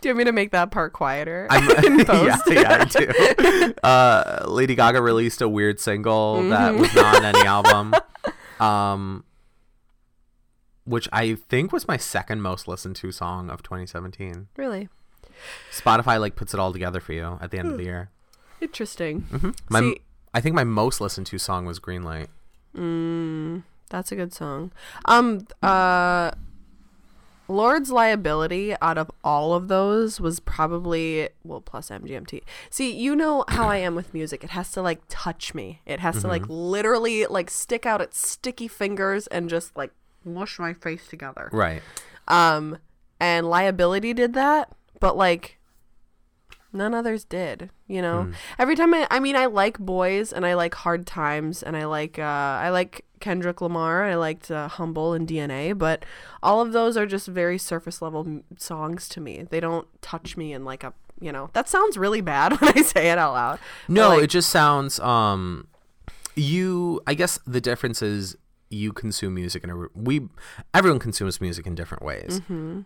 Do 0.00 0.08
you 0.08 0.10
want 0.14 0.16
me 0.18 0.24
to 0.24 0.32
make 0.32 0.52
that 0.52 0.70
part 0.70 0.94
quieter? 0.94 1.46
I'm, 1.50 1.68
yeah, 1.98 2.04
post? 2.04 2.50
yeah, 2.50 2.78
I 2.80 2.84
do. 2.86 3.74
Uh, 3.84 4.44
Lady 4.48 4.74
Gaga 4.74 5.02
released 5.02 5.42
a 5.42 5.48
weird 5.48 5.78
single 5.78 6.42
that 6.48 6.72
Mm-hmm. 6.72 6.80
was 6.80 6.94
not 6.94 7.16
on 7.16 7.24
any 7.26 7.42
album. 7.46 7.94
Um, 8.60 9.24
which 10.84 11.06
I 11.12 11.34
think 11.34 11.70
was 11.70 11.86
my 11.86 11.98
second 11.98 12.40
most 12.40 12.66
listened 12.66 12.96
to 12.96 13.12
song 13.12 13.50
of 13.50 13.62
2017. 13.62 14.48
Really 14.56 14.88
Spotify 15.72 16.20
like 16.20 16.36
puts 16.36 16.54
it 16.54 16.60
all 16.60 16.72
together 16.72 17.00
for 17.00 17.12
you 17.12 17.38
at 17.40 17.50
the 17.50 17.58
end 17.58 17.72
of 17.72 17.78
the 17.78 17.84
year. 17.84 18.10
interesting. 18.60 19.54
My, 19.68 19.80
See- 19.80 20.00
I 20.34 20.40
think 20.40 20.54
my 20.54 20.64
most 20.64 21.00
listened 21.00 21.26
to 21.28 21.38
song 21.38 21.64
was 21.66 21.78
Greenlight. 21.80 22.28
Mm, 22.76 23.62
that's 23.90 24.12
a 24.12 24.16
good 24.16 24.32
song. 24.34 24.72
Um, 25.06 25.46
uh, 25.62 26.32
Lorde's 27.50 27.90
liability 27.90 28.74
out 28.82 28.98
of 28.98 29.10
all 29.24 29.54
of 29.54 29.68
those 29.68 30.20
was 30.20 30.38
probably 30.38 31.30
well 31.44 31.62
plus 31.62 31.88
MGMT. 31.88 32.42
See, 32.68 32.92
you 32.94 33.16
know 33.16 33.44
how 33.48 33.68
I 33.68 33.78
am 33.78 33.94
with 33.94 34.12
music. 34.12 34.44
It 34.44 34.50
has 34.50 34.70
to 34.72 34.82
like 34.82 35.00
touch 35.08 35.54
me. 35.54 35.80
It 35.86 36.00
has 36.00 36.20
to 36.20 36.28
like 36.28 36.44
literally 36.46 37.24
like 37.24 37.48
stick 37.48 37.86
out 37.86 38.02
its 38.02 38.18
sticky 38.28 38.68
fingers 38.68 39.26
and 39.28 39.48
just 39.48 39.74
like 39.78 39.92
mush 40.24 40.58
my 40.58 40.74
face 40.74 41.06
together. 41.08 41.48
Right. 41.50 41.80
Um, 42.28 42.76
and 43.18 43.48
liability 43.48 44.12
did 44.12 44.34
that, 44.34 44.70
but 45.00 45.16
like 45.16 45.58
none 46.72 46.94
others 46.94 47.24
did. 47.24 47.70
You 47.86 48.02
know, 48.02 48.30
every 48.58 48.76
time 48.76 48.92
I, 48.92 49.06
I 49.10 49.20
mean, 49.20 49.36
I 49.36 49.46
like 49.46 49.78
boys 49.78 50.32
and 50.32 50.44
I 50.44 50.54
like 50.54 50.74
hard 50.74 51.06
times 51.06 51.62
and 51.62 51.76
I 51.76 51.86
like, 51.86 52.18
uh, 52.18 52.22
I 52.22 52.68
like 52.68 53.06
Kendrick 53.20 53.60
Lamar. 53.60 54.04
I 54.04 54.14
liked 54.16 54.50
uh, 54.50 54.68
Humble 54.68 55.14
and 55.14 55.26
DNA, 55.26 55.76
but 55.76 56.04
all 56.42 56.60
of 56.60 56.72
those 56.72 56.96
are 56.96 57.06
just 57.06 57.26
very 57.28 57.56
surface 57.56 58.02
level 58.02 58.24
m- 58.26 58.44
songs 58.58 59.08
to 59.10 59.20
me. 59.20 59.46
They 59.48 59.60
don't 59.60 59.86
touch 60.02 60.36
me 60.36 60.52
in 60.52 60.64
like 60.64 60.84
a, 60.84 60.92
you 61.20 61.32
know, 61.32 61.48
that 61.54 61.68
sounds 61.68 61.96
really 61.96 62.20
bad 62.20 62.52
when 62.60 62.76
I 62.76 62.82
say 62.82 63.10
it 63.10 63.18
out 63.18 63.32
loud. 63.32 63.58
No, 63.88 64.10
like, 64.10 64.24
it 64.24 64.26
just 64.28 64.50
sounds 64.50 65.00
um 65.00 65.66
you 66.36 67.00
I 67.06 67.14
guess 67.14 67.40
the 67.46 67.60
difference 67.60 68.02
is 68.02 68.36
you 68.70 68.92
consume 68.92 69.34
music 69.34 69.64
in 69.64 69.70
a 69.70 69.86
we 69.94 70.28
everyone 70.74 71.00
consumes 71.00 71.40
music 71.40 71.66
in 71.66 71.74
different 71.74 72.04
ways. 72.04 72.40
Mm-hmm. 72.40 72.80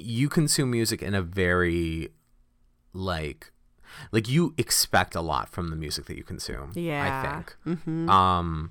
You 0.00 0.28
consume 0.28 0.70
music 0.70 1.02
in 1.02 1.14
a 1.14 1.22
very 1.22 2.10
like 2.92 3.52
like 4.12 4.28
you 4.28 4.54
expect 4.56 5.14
a 5.14 5.20
lot 5.20 5.48
from 5.48 5.68
the 5.68 5.76
music 5.76 6.06
that 6.06 6.16
you 6.16 6.24
consume. 6.24 6.72
Yeah. 6.74 7.04
I 7.04 7.28
think. 7.36 7.56
Mm-hmm. 7.66 8.08
Um 8.10 8.70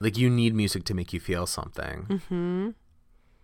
like 0.00 0.16
you 0.18 0.28
need 0.28 0.54
music 0.54 0.84
to 0.84 0.94
make 0.94 1.12
you 1.12 1.20
feel 1.20 1.46
something. 1.46 2.06
Mm-hmm. 2.08 2.70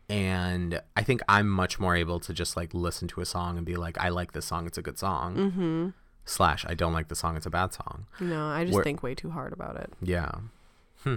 And 0.08 0.80
I 0.96 1.02
think 1.02 1.22
I'm 1.28 1.48
much 1.48 1.78
more 1.80 1.96
able 1.96 2.20
to 2.20 2.34
just 2.34 2.56
like 2.56 2.74
listen 2.74 3.08
to 3.08 3.20
a 3.20 3.24
song 3.26 3.56
and 3.56 3.64
be 3.64 3.76
like, 3.76 3.96
I 3.98 4.10
like 4.10 4.32
this 4.32 4.44
song, 4.44 4.66
it's 4.66 4.76
a 4.76 4.82
good 4.82 4.98
song. 4.98 5.36
Mm-hmm. 5.36 5.88
Slash, 6.24 6.64
I 6.68 6.74
don't 6.74 6.92
like 6.92 7.08
the 7.08 7.14
song, 7.14 7.36
it's 7.36 7.46
a 7.46 7.50
bad 7.50 7.72
song. 7.72 8.06
No, 8.20 8.46
I 8.46 8.64
just 8.64 8.74
Where- 8.74 8.84
think 8.84 9.02
way 9.02 9.14
too 9.14 9.30
hard 9.30 9.52
about 9.52 9.76
it. 9.76 9.92
Yeah. 10.02 10.32
Hmm. 11.04 11.16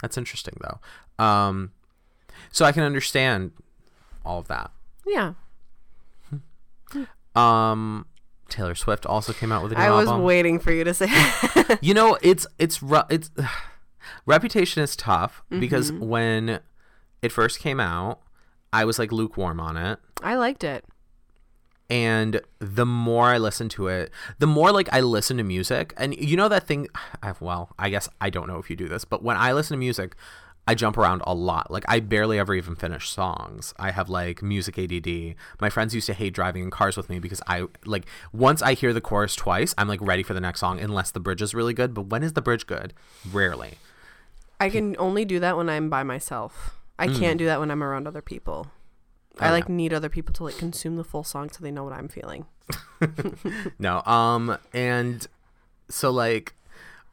That's 0.00 0.16
interesting 0.16 0.56
though. 0.60 1.24
Um 1.24 1.72
so 2.52 2.64
I 2.64 2.72
can 2.72 2.84
understand 2.84 3.52
all 4.24 4.38
of 4.38 4.48
that. 4.48 4.70
Yeah. 5.06 5.32
Um 7.34 8.06
Taylor 8.48 8.74
Swift 8.74 9.06
also 9.06 9.32
came 9.32 9.52
out 9.52 9.62
with 9.62 9.72
a 9.72 9.76
new 9.76 9.80
I 9.80 9.90
was 9.90 10.08
album. 10.08 10.24
waiting 10.24 10.58
for 10.58 10.72
you 10.72 10.82
to 10.84 10.92
say 10.92 11.08
you 11.80 11.94
know, 11.94 12.18
it's 12.22 12.46
it's 12.58 12.80
it's 13.08 13.30
Reputation 14.26 14.82
is 14.82 14.96
tough 14.96 15.42
because 15.50 15.92
Mm-hmm. 15.92 16.06
when 16.08 16.60
it 17.22 17.30
first 17.30 17.60
came 17.60 17.78
out, 17.78 18.20
I 18.72 18.84
was 18.84 18.98
like 18.98 19.12
lukewarm 19.12 19.60
on 19.60 19.76
it. 19.76 19.98
I 20.22 20.34
liked 20.34 20.64
it. 20.64 20.84
and 21.88 22.40
the 22.58 22.86
more 22.86 23.26
I 23.28 23.38
listen 23.38 23.68
to 23.70 23.86
it, 23.88 24.10
the 24.38 24.46
more 24.46 24.72
like 24.72 24.88
I 24.92 25.00
listen 25.00 25.36
to 25.36 25.42
music, 25.44 25.92
and 25.96 26.14
you 26.16 26.36
know 26.36 26.48
that 26.48 26.66
thing. 26.66 26.88
I, 27.22 27.34
well, 27.40 27.70
I 27.78 27.88
guess 27.90 28.08
I 28.20 28.30
don't 28.30 28.48
know 28.48 28.58
if 28.58 28.68
you 28.70 28.74
do 28.76 28.88
this, 28.88 29.04
but 29.04 29.22
when 29.22 29.36
I 29.36 29.52
listen 29.52 29.74
to 29.74 29.78
music, 29.78 30.16
I 30.68 30.74
jump 30.74 30.96
around 30.96 31.22
a 31.26 31.34
lot. 31.34 31.70
Like 31.70 31.84
I 31.88 31.98
barely 32.00 32.38
ever 32.38 32.54
even 32.54 32.76
finish 32.76 33.08
songs. 33.10 33.74
I 33.78 33.90
have 33.90 34.08
like 34.08 34.40
music 34.42 34.78
ADD. 34.78 35.34
My 35.60 35.68
friends 35.70 35.94
used 35.94 36.06
to 36.06 36.14
hate 36.14 36.32
driving 36.34 36.62
in 36.62 36.70
cars 36.70 36.96
with 36.96 37.08
me 37.10 37.18
because 37.18 37.42
I 37.48 37.66
like 37.84 38.06
once 38.32 38.62
I 38.62 38.74
hear 38.74 38.92
the 38.92 39.00
chorus 39.00 39.34
twice, 39.34 39.74
I'm 39.76 39.88
like 39.88 40.00
ready 40.00 40.22
for 40.22 40.32
the 40.34 40.40
next 40.40 40.60
song 40.60 40.78
unless 40.78 41.10
the 41.10 41.18
bridge 41.20 41.42
is 41.42 41.54
really 41.54 41.74
good. 41.74 41.92
But 41.94 42.06
when 42.06 42.22
is 42.22 42.34
the 42.34 42.42
bridge 42.42 42.66
good? 42.66 42.92
Rarely. 43.32 43.78
I 44.60 44.68
can 44.70 44.94
only 44.98 45.24
do 45.24 45.40
that 45.40 45.56
when 45.56 45.68
I'm 45.68 45.88
by 45.90 46.02
myself. 46.02 46.78
I 46.98 47.08
can't 47.08 47.38
do 47.38 47.46
that 47.46 47.58
when 47.58 47.70
I'm 47.70 47.82
around 47.82 48.06
other 48.06 48.20
people. 48.22 48.70
I 49.38 49.48
Oh, 49.48 49.52
like 49.52 49.68
need 49.70 49.92
other 49.94 50.10
people 50.10 50.34
to 50.34 50.44
like 50.44 50.58
consume 50.58 50.96
the 50.96 51.04
full 51.04 51.24
song 51.24 51.48
so 51.50 51.62
they 51.64 51.70
know 51.70 51.82
what 51.82 51.94
I'm 51.94 52.08
feeling. 52.08 52.44
No. 53.78 54.02
Um. 54.02 54.58
And 54.74 55.26
so 55.88 56.10
like, 56.10 56.54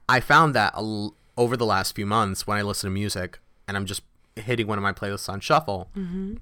I 0.09 0.19
found 0.19 0.53
that 0.55 0.73
a 0.73 0.79
l- 0.79 1.15
over 1.37 1.55
the 1.55 1.65
last 1.65 1.95
few 1.95 2.05
months 2.05 2.47
when 2.47 2.57
I 2.57 2.61
listen 2.61 2.89
to 2.89 2.93
music 2.93 3.39
and 3.67 3.77
I'm 3.77 3.85
just 3.85 4.01
hitting 4.35 4.67
one 4.67 4.77
of 4.77 4.83
my 4.83 4.93
playlists 4.93 5.29
on 5.29 5.39
shuffle. 5.39 5.89
Mm-hmm. 5.95 6.35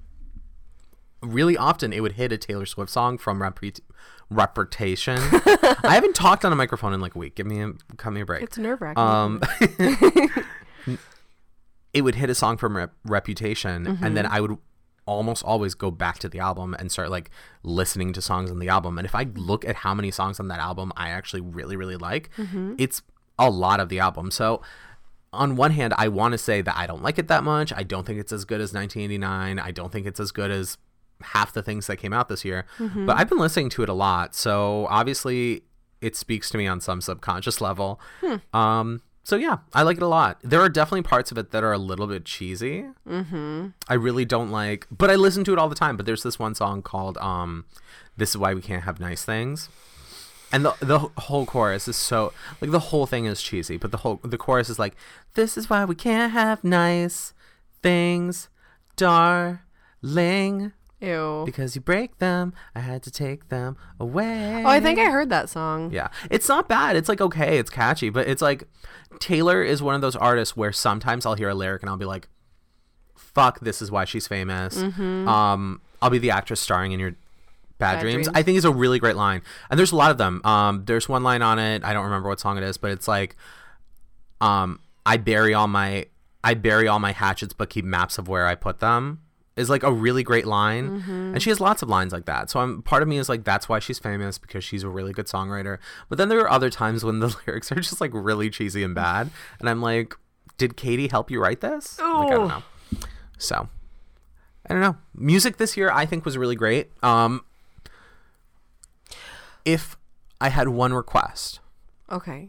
Really 1.22 1.56
often 1.56 1.92
it 1.92 2.00
would 2.00 2.12
hit 2.12 2.32
a 2.32 2.38
Taylor 2.38 2.66
Swift 2.66 2.90
song 2.90 3.18
from 3.18 3.40
Reput- 3.40 3.80
Reputation. 4.30 5.18
I 5.22 5.94
haven't 5.94 6.14
talked 6.14 6.44
on 6.44 6.52
a 6.52 6.56
microphone 6.56 6.92
in 6.92 7.00
like 7.00 7.14
a 7.14 7.18
week. 7.18 7.34
Give 7.34 7.46
me 7.46 7.62
a 7.62 7.72
cut 7.96 8.12
me 8.12 8.20
a 8.20 8.26
break. 8.26 8.42
It's 8.42 8.58
nerve 8.58 8.80
wracking. 8.80 9.02
Um, 9.02 9.42
it 11.92 12.02
would 12.02 12.14
hit 12.16 12.30
a 12.30 12.34
song 12.34 12.56
from 12.58 12.76
Rep- 12.76 12.94
Reputation, 13.04 13.86
and 13.86 14.16
then 14.16 14.24
mm-hmm. 14.24 14.34
I 14.34 14.40
would 14.40 14.58
almost 15.06 15.44
always 15.44 15.74
go 15.74 15.90
back 15.90 16.18
to 16.18 16.28
the 16.28 16.40
album 16.40 16.74
and 16.78 16.90
start 16.92 17.10
like 17.10 17.30
listening 17.62 18.12
to 18.12 18.20
songs 18.20 18.50
on 18.50 18.58
the 18.58 18.68
album. 18.68 18.98
And 18.98 19.06
if 19.06 19.14
I 19.14 19.26
look 19.34 19.64
at 19.64 19.76
how 19.76 19.94
many 19.94 20.10
songs 20.10 20.38
on 20.38 20.48
that 20.48 20.58
album 20.58 20.92
I 20.96 21.10
actually 21.10 21.40
really 21.40 21.76
really 21.76 21.96
like, 21.96 22.30
mm-hmm. 22.36 22.74
it's 22.78 23.02
a 23.38 23.50
lot 23.50 23.80
of 23.80 23.88
the 23.88 24.00
album. 24.00 24.30
So 24.30 24.62
on 25.36 25.56
one 25.56 25.70
hand, 25.72 25.94
I 25.96 26.08
want 26.08 26.32
to 26.32 26.38
say 26.38 26.60
that 26.62 26.76
I 26.76 26.86
don't 26.86 27.02
like 27.02 27.18
it 27.18 27.28
that 27.28 27.44
much. 27.44 27.72
I 27.72 27.82
don't 27.82 28.06
think 28.06 28.18
it's 28.18 28.32
as 28.32 28.44
good 28.44 28.60
as 28.60 28.72
1989. 28.72 29.58
I 29.58 29.70
don't 29.70 29.92
think 29.92 30.06
it's 30.06 30.20
as 30.20 30.32
good 30.32 30.50
as 30.50 30.78
half 31.22 31.52
the 31.52 31.62
things 31.62 31.86
that 31.86 31.96
came 31.96 32.12
out 32.12 32.28
this 32.28 32.44
year. 32.44 32.66
But 33.06 33.16
I've 33.16 33.28
been 33.28 33.38
listening 33.38 33.70
to 33.70 33.82
it 33.82 33.88
a 33.88 33.94
lot, 33.94 34.34
so 34.34 34.86
obviously 34.90 35.62
it 36.00 36.16
speaks 36.16 36.50
to 36.50 36.58
me 36.58 36.66
on 36.66 36.80
some 36.80 37.00
subconscious 37.00 37.60
level. 37.60 38.00
Um, 38.52 39.02
so 39.24 39.34
yeah, 39.36 39.58
I 39.74 39.82
like 39.82 39.96
it 39.96 40.02
a 40.02 40.08
lot. 40.08 40.38
There 40.42 40.60
are 40.60 40.68
definitely 40.68 41.02
parts 41.02 41.32
of 41.32 41.38
it 41.38 41.50
that 41.50 41.64
are 41.64 41.72
a 41.72 41.78
little 41.78 42.06
bit 42.06 42.24
cheesy. 42.24 42.84
Mm-hmm. 43.08 43.68
I 43.88 43.94
really 43.94 44.24
don't 44.24 44.50
like, 44.50 44.86
but 44.90 45.10
I 45.10 45.16
listen 45.16 45.42
to 45.44 45.52
it 45.52 45.58
all 45.58 45.68
the 45.68 45.74
time. 45.74 45.96
But 45.96 46.06
there's 46.06 46.22
this 46.22 46.38
one 46.38 46.54
song 46.54 46.82
called 46.82 47.18
um, 47.18 47.64
"This 48.16 48.30
Is 48.30 48.38
Why 48.38 48.54
We 48.54 48.62
Can't 48.62 48.84
Have 48.84 49.00
Nice 49.00 49.24
Things." 49.24 49.68
And 50.52 50.64
the 50.64 50.74
the 50.80 50.98
whole 50.98 51.44
chorus 51.44 51.88
is 51.88 51.96
so 51.96 52.32
like 52.60 52.70
the 52.70 52.78
whole 52.78 53.06
thing 53.06 53.26
is 53.26 53.42
cheesy, 53.42 53.76
but 53.76 53.90
the 53.90 53.98
whole 53.98 54.20
the 54.22 54.38
chorus 54.38 54.70
is 54.70 54.78
like, 54.78 54.94
"This 55.34 55.56
is 55.58 55.68
why 55.68 55.84
we 55.84 55.94
can't 55.94 56.32
have 56.32 56.62
nice 56.62 57.34
things, 57.82 58.48
darling, 58.96 60.72
Ew. 61.00 61.42
because 61.44 61.74
you 61.74 61.80
break 61.80 62.18
them. 62.18 62.52
I 62.74 62.80
had 62.80 63.02
to 63.04 63.10
take 63.10 63.48
them 63.48 63.76
away." 63.98 64.62
Oh, 64.64 64.68
I 64.68 64.80
think 64.80 64.98
I 64.98 65.06
heard 65.10 65.30
that 65.30 65.48
song. 65.48 65.90
Yeah, 65.92 66.08
it's 66.30 66.48
not 66.48 66.68
bad. 66.68 66.96
It's 66.96 67.08
like 67.08 67.20
okay, 67.20 67.58
it's 67.58 67.70
catchy, 67.70 68.08
but 68.10 68.28
it's 68.28 68.42
like 68.42 68.68
Taylor 69.18 69.62
is 69.62 69.82
one 69.82 69.94
of 69.94 70.00
those 70.00 70.16
artists 70.16 70.56
where 70.56 70.72
sometimes 70.72 71.26
I'll 71.26 71.34
hear 71.34 71.48
a 71.48 71.54
lyric 71.54 71.82
and 71.82 71.90
I'll 71.90 71.96
be 71.96 72.04
like, 72.06 72.28
"Fuck, 73.16 73.60
this 73.60 73.82
is 73.82 73.90
why 73.90 74.04
she's 74.04 74.26
famous." 74.28 74.76
Um, 74.76 75.80
I'll 76.00 76.10
be 76.10 76.18
the 76.18 76.30
actress 76.30 76.60
starring 76.60 76.92
in 76.92 77.00
your 77.00 77.16
Bad, 77.78 77.94
Bad 77.96 78.00
Dreams. 78.00 78.14
Dreams. 78.26 78.28
I 78.38 78.42
think 78.42 78.58
is 78.58 78.64
a 78.64 78.70
really 78.72 78.98
great 78.98 79.16
line, 79.16 79.42
and 79.70 79.78
there's 79.78 79.92
a 79.92 79.96
lot 79.96 80.10
of 80.10 80.18
them. 80.18 80.40
Um, 80.44 80.84
there's 80.86 81.08
one 81.08 81.22
line 81.22 81.42
on 81.42 81.58
it. 81.58 81.84
I 81.84 81.92
don't 81.92 82.04
remember 82.04 82.28
what 82.28 82.40
song 82.40 82.56
it 82.58 82.64
is, 82.64 82.76
but 82.76 82.90
it's 82.90 83.06
like, 83.08 83.36
um, 84.40 84.80
I 85.04 85.16
bury 85.16 85.54
all 85.54 85.68
my 85.68 86.06
I 86.44 86.54
bury 86.54 86.86
all 86.88 86.98
my 86.98 87.12
hatchets, 87.12 87.52
but 87.52 87.70
keep 87.70 87.84
maps 87.84 88.18
of 88.18 88.28
where 88.28 88.46
I 88.46 88.54
put 88.54 88.78
them. 88.80 89.20
Is 89.56 89.70
like 89.70 89.82
a 89.82 89.92
really 89.92 90.22
great 90.22 90.46
line, 90.46 91.02
and 91.08 91.42
she 91.42 91.48
has 91.48 91.60
lots 91.60 91.80
of 91.80 91.88
lines 91.88 92.12
like 92.12 92.26
that. 92.26 92.50
So 92.50 92.60
I'm 92.60 92.82
part 92.82 93.02
of 93.02 93.08
me 93.08 93.16
is 93.16 93.28
like 93.30 93.42
that's 93.44 93.70
why 93.70 93.78
she's 93.78 93.98
famous 93.98 94.36
because 94.36 94.62
she's 94.62 94.82
a 94.82 94.88
really 94.88 95.14
good 95.14 95.26
songwriter. 95.26 95.78
But 96.10 96.18
then 96.18 96.28
there 96.28 96.40
are 96.40 96.50
other 96.50 96.68
times 96.68 97.04
when 97.04 97.20
the 97.20 97.34
lyrics 97.46 97.72
are 97.72 97.76
just 97.76 97.98
like 97.98 98.10
really 98.12 98.50
cheesy 98.50 98.82
and 98.82 98.94
bad, 98.94 99.30
and 99.58 99.70
I'm 99.70 99.80
like, 99.80 100.14
did 100.58 100.76
Katie 100.76 101.08
help 101.08 101.30
you 101.30 101.40
write 101.40 101.62
this? 101.62 101.98
Like 101.98 102.06
I 102.32 102.34
don't 102.34 102.40
Oh. 102.44 102.46
know. 102.48 102.62
So 103.38 103.68
I 104.68 104.74
don't 104.74 104.82
know. 104.82 104.96
Music 105.14 105.56
this 105.56 105.74
year 105.74 105.90
I 105.90 106.04
think 106.04 106.26
was 106.26 106.36
really 106.36 106.56
great. 106.56 106.90
Um, 107.02 107.42
if 109.66 109.96
I 110.40 110.48
had 110.48 110.68
one 110.68 110.94
request, 110.94 111.60
Okay. 112.10 112.48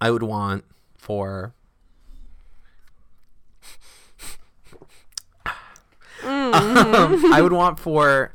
I 0.00 0.10
would 0.10 0.22
want 0.22 0.64
for 0.96 1.52
Um, 6.24 6.24
I 7.32 7.40
would 7.42 7.52
want 7.52 7.78
for 7.80 8.32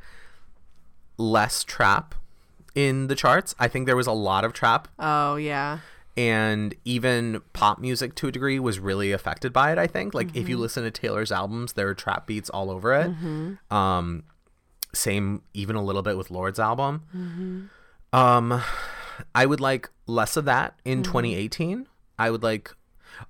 less 1.17 1.63
trap 1.63 2.15
in 2.75 3.07
the 3.07 3.15
charts. 3.15 3.55
I 3.59 3.67
think 3.67 3.85
there 3.85 3.95
was 3.95 4.07
a 4.07 4.11
lot 4.11 4.43
of 4.43 4.53
trap 4.53 4.87
Oh 4.99 5.35
yeah. 5.37 5.79
and 6.15 6.75
even 6.85 7.41
pop 7.53 7.79
music 7.79 8.13
to 8.15 8.27
a 8.27 8.31
degree 8.31 8.59
was 8.59 8.79
really 8.79 9.11
affected 9.11 9.53
by 9.53 9.71
it, 9.71 9.77
I 9.77 9.87
think. 9.87 10.13
Like 10.13 10.35
if 10.35 10.49
you 10.49 10.57
listen 10.57 10.83
to 10.83 10.91
Taylor's 10.91 11.31
albums, 11.31 11.73
there 11.73 11.87
are 11.87 11.95
trap 11.95 12.27
beats 12.27 12.49
all 12.49 12.69
over 12.69 12.93
it. 12.93 13.11
Um 13.71 14.23
same 14.93 15.41
even 15.53 15.75
a 15.75 15.83
little 15.83 16.01
bit 16.01 16.17
with 16.17 16.29
Lorde's 16.31 16.59
album. 16.59 17.69
Um 18.13 18.61
I 19.33 19.45
would 19.45 19.59
like 19.59 19.89
less 20.05 20.37
of 20.37 20.45
that 20.45 20.79
in 20.85 21.03
2018. 21.03 21.87
I 22.19 22.29
would 22.31 22.43
like 22.43 22.73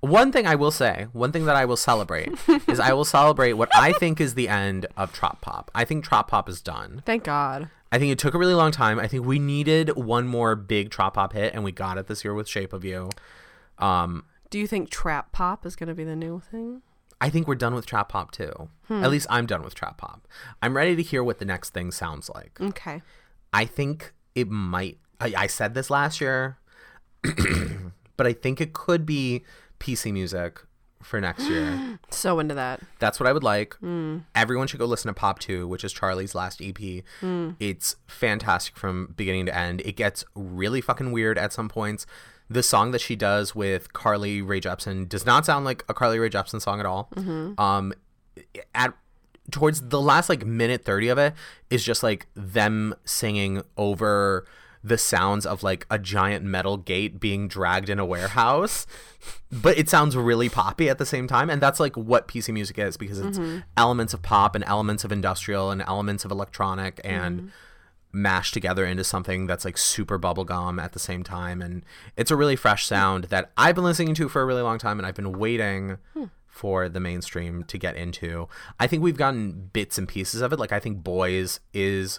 one 0.00 0.32
thing 0.32 0.46
I 0.46 0.54
will 0.54 0.70
say, 0.70 1.06
one 1.12 1.32
thing 1.32 1.46
that 1.46 1.56
I 1.56 1.64
will 1.64 1.76
celebrate 1.76 2.30
is 2.68 2.78
I 2.78 2.92
will 2.92 3.04
celebrate 3.06 3.54
what 3.54 3.74
I 3.74 3.92
think 3.92 4.20
is 4.20 4.34
the 4.34 4.48
end 4.48 4.86
of 4.96 5.12
trop 5.12 5.40
pop. 5.40 5.70
I 5.74 5.84
think 5.84 6.04
trop 6.04 6.28
pop 6.28 6.48
is 6.48 6.60
done. 6.60 7.02
Thank 7.06 7.24
God. 7.24 7.70
I 7.90 7.98
think 7.98 8.12
it 8.12 8.18
took 8.18 8.34
a 8.34 8.38
really 8.38 8.54
long 8.54 8.70
time. 8.70 8.98
I 8.98 9.08
think 9.08 9.24
we 9.24 9.38
needed 9.38 9.96
one 9.96 10.26
more 10.26 10.54
big 10.54 10.90
trop 10.90 11.14
pop 11.14 11.32
hit, 11.32 11.54
and 11.54 11.64
we 11.64 11.72
got 11.72 11.96
it 11.96 12.06
this 12.06 12.22
year 12.22 12.34
with 12.34 12.46
Shape 12.46 12.74
of 12.74 12.84
You. 12.84 13.08
Um, 13.78 14.24
Do 14.50 14.58
you 14.58 14.66
think 14.66 14.90
trap 14.90 15.32
pop 15.32 15.64
is 15.64 15.74
gonna 15.74 15.94
be 15.94 16.04
the 16.04 16.16
new 16.16 16.40
thing? 16.40 16.82
I 17.20 17.30
think 17.30 17.48
we're 17.48 17.54
done 17.54 17.74
with 17.74 17.86
trap 17.86 18.10
pop 18.10 18.30
too. 18.30 18.68
At 18.90 19.10
least 19.10 19.26
I'm 19.30 19.46
done 19.46 19.62
with 19.62 19.74
trap 19.74 19.96
pop. 19.98 20.28
I'm 20.62 20.76
ready 20.76 20.94
to 20.96 21.02
hear 21.02 21.24
what 21.24 21.38
the 21.38 21.44
next 21.44 21.70
thing 21.70 21.90
sounds 21.90 22.28
like. 22.34 22.60
Okay. 22.60 23.02
I 23.52 23.64
think 23.64 24.12
it 24.40 24.48
might. 24.50 24.98
I, 25.20 25.32
I 25.36 25.46
said 25.46 25.74
this 25.74 25.90
last 25.90 26.20
year, 26.20 26.58
but 28.16 28.26
I 28.26 28.32
think 28.32 28.60
it 28.60 28.72
could 28.72 29.04
be 29.04 29.42
PC 29.80 30.12
music 30.12 30.60
for 31.02 31.20
next 31.20 31.48
year. 31.48 31.98
So 32.10 32.40
into 32.40 32.54
that. 32.54 32.80
That's 33.00 33.20
what 33.20 33.26
I 33.26 33.32
would 33.32 33.44
like. 33.44 33.74
Hmm. 33.74 34.18
Everyone 34.34 34.66
should 34.66 34.80
go 34.80 34.86
listen 34.86 35.08
to 35.08 35.12
Pop 35.12 35.40
2, 35.40 35.68
which 35.68 35.84
is 35.84 35.92
Charli's 35.92 36.34
last 36.34 36.62
EP. 36.62 37.04
Hmm. 37.20 37.50
It's 37.60 37.96
fantastic 38.06 38.78
from 38.78 39.12
beginning 39.14 39.44
to 39.44 39.54
end. 39.54 39.82
It 39.84 39.94
gets 39.94 40.24
really 40.34 40.80
fucking 40.80 41.12
weird 41.12 41.36
at 41.36 41.52
some 41.52 41.68
points. 41.68 42.06
The 42.48 42.62
song 42.62 42.92
that 42.92 43.00
she 43.02 43.14
does 43.14 43.54
with 43.54 43.92
Carly 43.92 44.40
Rae 44.40 44.60
Jepsen 44.60 45.06
does 45.06 45.26
not 45.26 45.44
sound 45.44 45.66
like 45.66 45.84
a 45.86 45.92
Carly 45.92 46.18
Rae 46.18 46.30
Jepsen 46.30 46.62
song 46.62 46.80
at 46.80 46.86
all. 46.86 47.10
Mm-hmm. 47.14 47.60
Um, 47.60 47.92
at 48.74 48.94
towards 49.50 49.88
the 49.88 50.00
last 50.00 50.28
like 50.28 50.44
minute 50.44 50.84
30 50.84 51.08
of 51.08 51.18
it 51.18 51.34
is 51.70 51.84
just 51.84 52.02
like 52.02 52.26
them 52.34 52.94
singing 53.04 53.62
over 53.76 54.46
the 54.84 54.98
sounds 54.98 55.44
of 55.44 55.62
like 55.62 55.86
a 55.90 55.98
giant 55.98 56.44
metal 56.44 56.76
gate 56.76 57.18
being 57.18 57.48
dragged 57.48 57.88
in 57.88 57.98
a 57.98 58.04
warehouse. 58.06 58.86
But 59.50 59.78
it 59.78 59.88
sounds 59.88 60.16
really 60.16 60.48
poppy 60.48 60.88
at 60.88 60.98
the 60.98 61.06
same 61.06 61.26
time 61.26 61.50
and 61.50 61.60
that's 61.60 61.80
like 61.80 61.96
what 61.96 62.28
pc 62.28 62.52
music 62.52 62.78
is 62.78 62.96
because 62.96 63.18
it's 63.18 63.38
mm-hmm. 63.38 63.60
elements 63.76 64.14
of 64.14 64.22
pop 64.22 64.54
and 64.54 64.62
elements 64.64 65.04
of 65.04 65.12
industrial 65.12 65.70
and 65.70 65.82
elements 65.82 66.24
of 66.24 66.30
electronic 66.30 67.00
and 67.02 67.40
mm-hmm. 67.40 67.48
mashed 68.12 68.54
together 68.54 68.86
into 68.86 69.02
something 69.02 69.46
that's 69.46 69.64
like 69.64 69.76
super 69.76 70.18
bubblegum 70.18 70.80
at 70.80 70.92
the 70.92 70.98
same 70.98 71.24
time. 71.24 71.60
And 71.60 71.84
it's 72.16 72.30
a 72.30 72.36
really 72.36 72.56
fresh 72.56 72.86
sound 72.86 73.24
that 73.24 73.50
i've 73.56 73.74
been 73.74 73.84
listening 73.84 74.14
to 74.14 74.28
for 74.28 74.42
a 74.42 74.46
really 74.46 74.62
long 74.62 74.78
time 74.78 74.98
and 74.98 75.06
i've 75.06 75.16
been 75.16 75.38
waiting 75.38 75.98
hmm. 76.14 76.24
For 76.58 76.88
the 76.88 76.98
mainstream 76.98 77.62
to 77.64 77.78
get 77.78 77.94
into 77.94 78.48
i 78.80 78.86
think 78.88 79.00
we've 79.00 79.16
gotten 79.16 79.70
bits 79.72 79.96
and 79.96 80.08
pieces 80.08 80.40
of 80.40 80.52
it 80.52 80.58
like 80.58 80.72
i 80.72 80.80
think 80.80 81.04
boys 81.04 81.60
is 81.72 82.18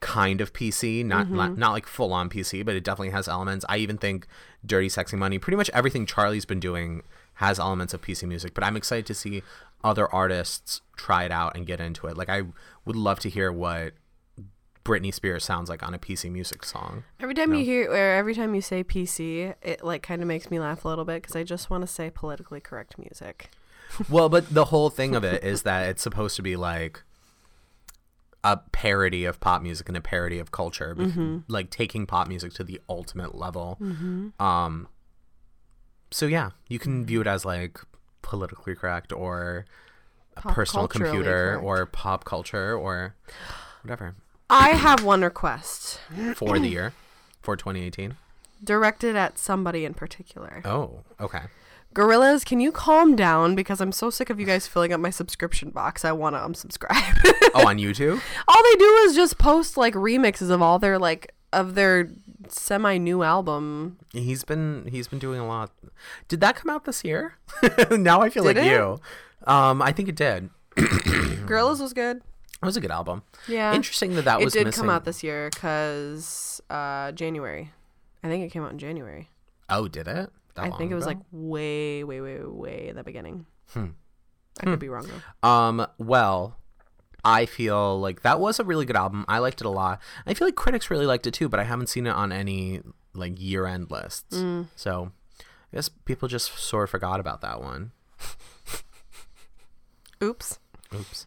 kind 0.00 0.40
of 0.40 0.52
PC, 0.52 1.04
not 1.04 1.26
mm-hmm. 1.26 1.36
not, 1.36 1.58
not 1.58 1.72
like 1.72 1.86
full 1.86 2.12
on 2.12 2.28
PC, 2.28 2.64
but 2.64 2.76
it 2.76 2.84
definitely 2.84 3.10
has 3.10 3.28
elements. 3.28 3.64
I 3.68 3.78
even 3.78 3.98
think 3.98 4.26
Dirty 4.64 4.88
Sexy 4.88 5.16
Money, 5.16 5.38
pretty 5.38 5.56
much 5.56 5.70
everything 5.70 6.06
Charli's 6.06 6.44
been 6.44 6.60
doing 6.60 7.02
has 7.34 7.58
elements 7.58 7.92
of 7.92 8.02
PC 8.02 8.26
music, 8.28 8.54
but 8.54 8.64
I'm 8.64 8.76
excited 8.76 9.06
to 9.06 9.14
see 9.14 9.42
other 9.84 10.12
artists 10.12 10.80
try 10.96 11.24
it 11.24 11.32
out 11.32 11.56
and 11.56 11.66
get 11.66 11.80
into 11.80 12.06
it. 12.06 12.16
Like 12.16 12.28
I 12.28 12.42
would 12.84 12.96
love 12.96 13.20
to 13.20 13.28
hear 13.28 13.52
what 13.52 13.92
Britney 14.84 15.12
Spears 15.12 15.44
sounds 15.44 15.68
like 15.68 15.82
on 15.82 15.92
a 15.92 15.98
PC 15.98 16.30
music 16.30 16.64
song. 16.64 17.04
Every 17.20 17.34
time 17.34 17.52
you 17.52 17.64
hear, 17.64 17.90
or 17.90 17.96
every 17.96 18.34
time 18.34 18.54
you 18.54 18.60
say 18.60 18.84
PC, 18.84 19.54
it 19.62 19.84
like 19.84 20.02
kind 20.02 20.22
of 20.22 20.28
makes 20.28 20.50
me 20.50 20.58
laugh 20.60 20.84
a 20.84 20.88
little 20.88 21.04
bit 21.04 21.22
because 21.22 21.36
I 21.36 21.42
just 21.42 21.70
want 21.70 21.82
to 21.82 21.86
say 21.86 22.10
politically 22.10 22.60
correct 22.60 22.98
music. 22.98 23.50
Well, 24.08 24.28
but 24.28 24.52
the 24.52 24.66
whole 24.66 24.90
thing 24.90 25.14
of 25.14 25.24
it 25.24 25.42
is 25.44 25.62
that 25.62 25.88
it's 25.88 26.02
supposed 26.02 26.36
to 26.36 26.42
be 26.42 26.56
like 26.56 27.02
a 28.44 28.58
parody 28.72 29.24
of 29.24 29.40
pop 29.40 29.62
music 29.62 29.88
and 29.88 29.96
a 29.96 30.00
parody 30.00 30.38
of 30.38 30.52
culture, 30.52 30.94
Mm-hmm. 30.94 31.38
like 31.48 31.70
taking 31.70 32.06
pop 32.06 32.28
music 32.28 32.52
to 32.54 32.64
the 32.64 32.80
ultimate 32.88 33.34
level. 33.34 33.78
Um, 34.38 34.88
so 36.10 36.26
yeah, 36.26 36.50
you 36.68 36.78
can 36.78 37.04
view 37.04 37.20
it 37.20 37.26
as 37.26 37.44
like 37.44 37.80
politically 38.22 38.74
correct 38.74 39.12
or 39.12 39.64
a 40.36 40.40
Pop 40.42 40.54
personal 40.54 40.86
computer 40.88 41.52
correct. 41.52 41.64
or 41.64 41.86
pop 41.86 42.24
culture 42.24 42.76
or 42.76 43.14
whatever 43.82 44.14
I 44.50 44.70
have 44.70 45.02
one 45.02 45.22
request 45.22 45.98
for 46.34 46.58
the 46.58 46.68
year 46.76 46.92
for 47.40 47.56
2018. 47.56 48.16
directed 48.62 49.16
at 49.16 49.38
somebody 49.38 49.84
in 49.84 49.94
particular. 49.94 50.60
Oh, 50.64 51.00
okay. 51.20 51.42
Gorillaz, 51.96 52.44
can 52.44 52.60
you 52.60 52.70
calm 52.72 53.16
down? 53.16 53.54
Because 53.54 53.80
I'm 53.80 53.90
so 53.90 54.10
sick 54.10 54.28
of 54.28 54.38
you 54.38 54.44
guys 54.44 54.66
filling 54.66 54.92
up 54.92 55.00
my 55.00 55.08
subscription 55.08 55.70
box. 55.70 56.04
I 56.04 56.12
want 56.12 56.36
to 56.36 56.40
unsubscribe. 56.40 57.50
Oh, 57.54 57.66
on 57.66 57.78
YouTube? 57.78 58.20
all 58.46 58.62
they 58.62 58.74
do 58.76 58.84
is 59.06 59.14
just 59.14 59.38
post 59.38 59.78
like 59.78 59.94
remixes 59.94 60.50
of 60.50 60.60
all 60.60 60.78
their 60.78 60.98
like 60.98 61.32
of 61.54 61.74
their 61.74 62.10
semi 62.48 62.98
new 62.98 63.22
album. 63.22 63.96
He's 64.12 64.44
been 64.44 64.86
he's 64.90 65.08
been 65.08 65.18
doing 65.18 65.40
a 65.40 65.46
lot. 65.46 65.70
Did 66.28 66.40
that 66.42 66.54
come 66.56 66.68
out 66.70 66.84
this 66.84 67.02
year? 67.02 67.38
now 67.90 68.20
I 68.20 68.28
feel 68.28 68.44
Did 68.44 68.56
like 68.58 68.66
it? 68.66 68.70
you. 68.70 69.00
Um, 69.46 69.80
I 69.80 69.92
think 69.92 70.10
it 70.10 70.16
did. 70.16 70.50
Gorillaz 70.76 71.80
was 71.80 71.94
good. 71.94 72.18
It 72.18 72.66
was 72.66 72.76
a 72.76 72.80
good 72.82 72.90
album. 72.90 73.22
Yeah. 73.48 73.72
Interesting 73.74 74.16
that 74.16 74.26
that 74.26 74.42
it 74.42 74.44
was 74.44 74.52
did 74.52 74.66
missing. 74.66 74.82
come 74.82 74.90
out 74.90 75.04
this 75.06 75.22
year 75.22 75.48
because 75.50 76.60
uh, 76.68 77.12
January. 77.12 77.72
I 78.22 78.28
think 78.28 78.44
it 78.44 78.50
came 78.52 78.64
out 78.64 78.72
in 78.72 78.78
January. 78.78 79.30
oh, 79.70 79.88
did 79.88 80.08
it? 80.08 80.30
I 80.58 80.70
think 80.70 80.90
it 80.90 80.94
was 80.94 81.06
ago? 81.06 81.16
like 81.16 81.24
way, 81.32 82.04
way, 82.04 82.20
way, 82.20 82.40
way 82.42 82.88
in 82.88 82.96
the 82.96 83.04
beginning. 83.04 83.46
Hmm. 83.72 83.86
I 84.60 84.64
could 84.64 84.78
be 84.78 84.88
wrong 84.88 85.06
though. 85.42 85.48
Um, 85.48 85.86
well, 85.98 86.56
I 87.24 87.46
feel 87.46 87.98
like 88.00 88.22
that 88.22 88.40
was 88.40 88.58
a 88.60 88.64
really 88.64 88.86
good 88.86 88.96
album. 88.96 89.24
I 89.28 89.38
liked 89.38 89.60
it 89.60 89.66
a 89.66 89.70
lot. 89.70 90.00
I 90.26 90.34
feel 90.34 90.46
like 90.46 90.54
critics 90.54 90.90
really 90.90 91.06
liked 91.06 91.26
it 91.26 91.34
too, 91.34 91.48
but 91.48 91.60
I 91.60 91.64
haven't 91.64 91.88
seen 91.88 92.06
it 92.06 92.10
on 92.14 92.32
any 92.32 92.82
like 93.14 93.40
year-end 93.40 93.90
lists. 93.90 94.38
Mm. 94.38 94.66
So 94.76 95.12
I 95.40 95.76
guess 95.76 95.88
people 95.88 96.28
just 96.28 96.56
sort 96.58 96.84
of 96.84 96.90
forgot 96.90 97.20
about 97.20 97.40
that 97.40 97.60
one. 97.60 97.92
Oops. 100.22 100.58
Oops. 100.94 101.26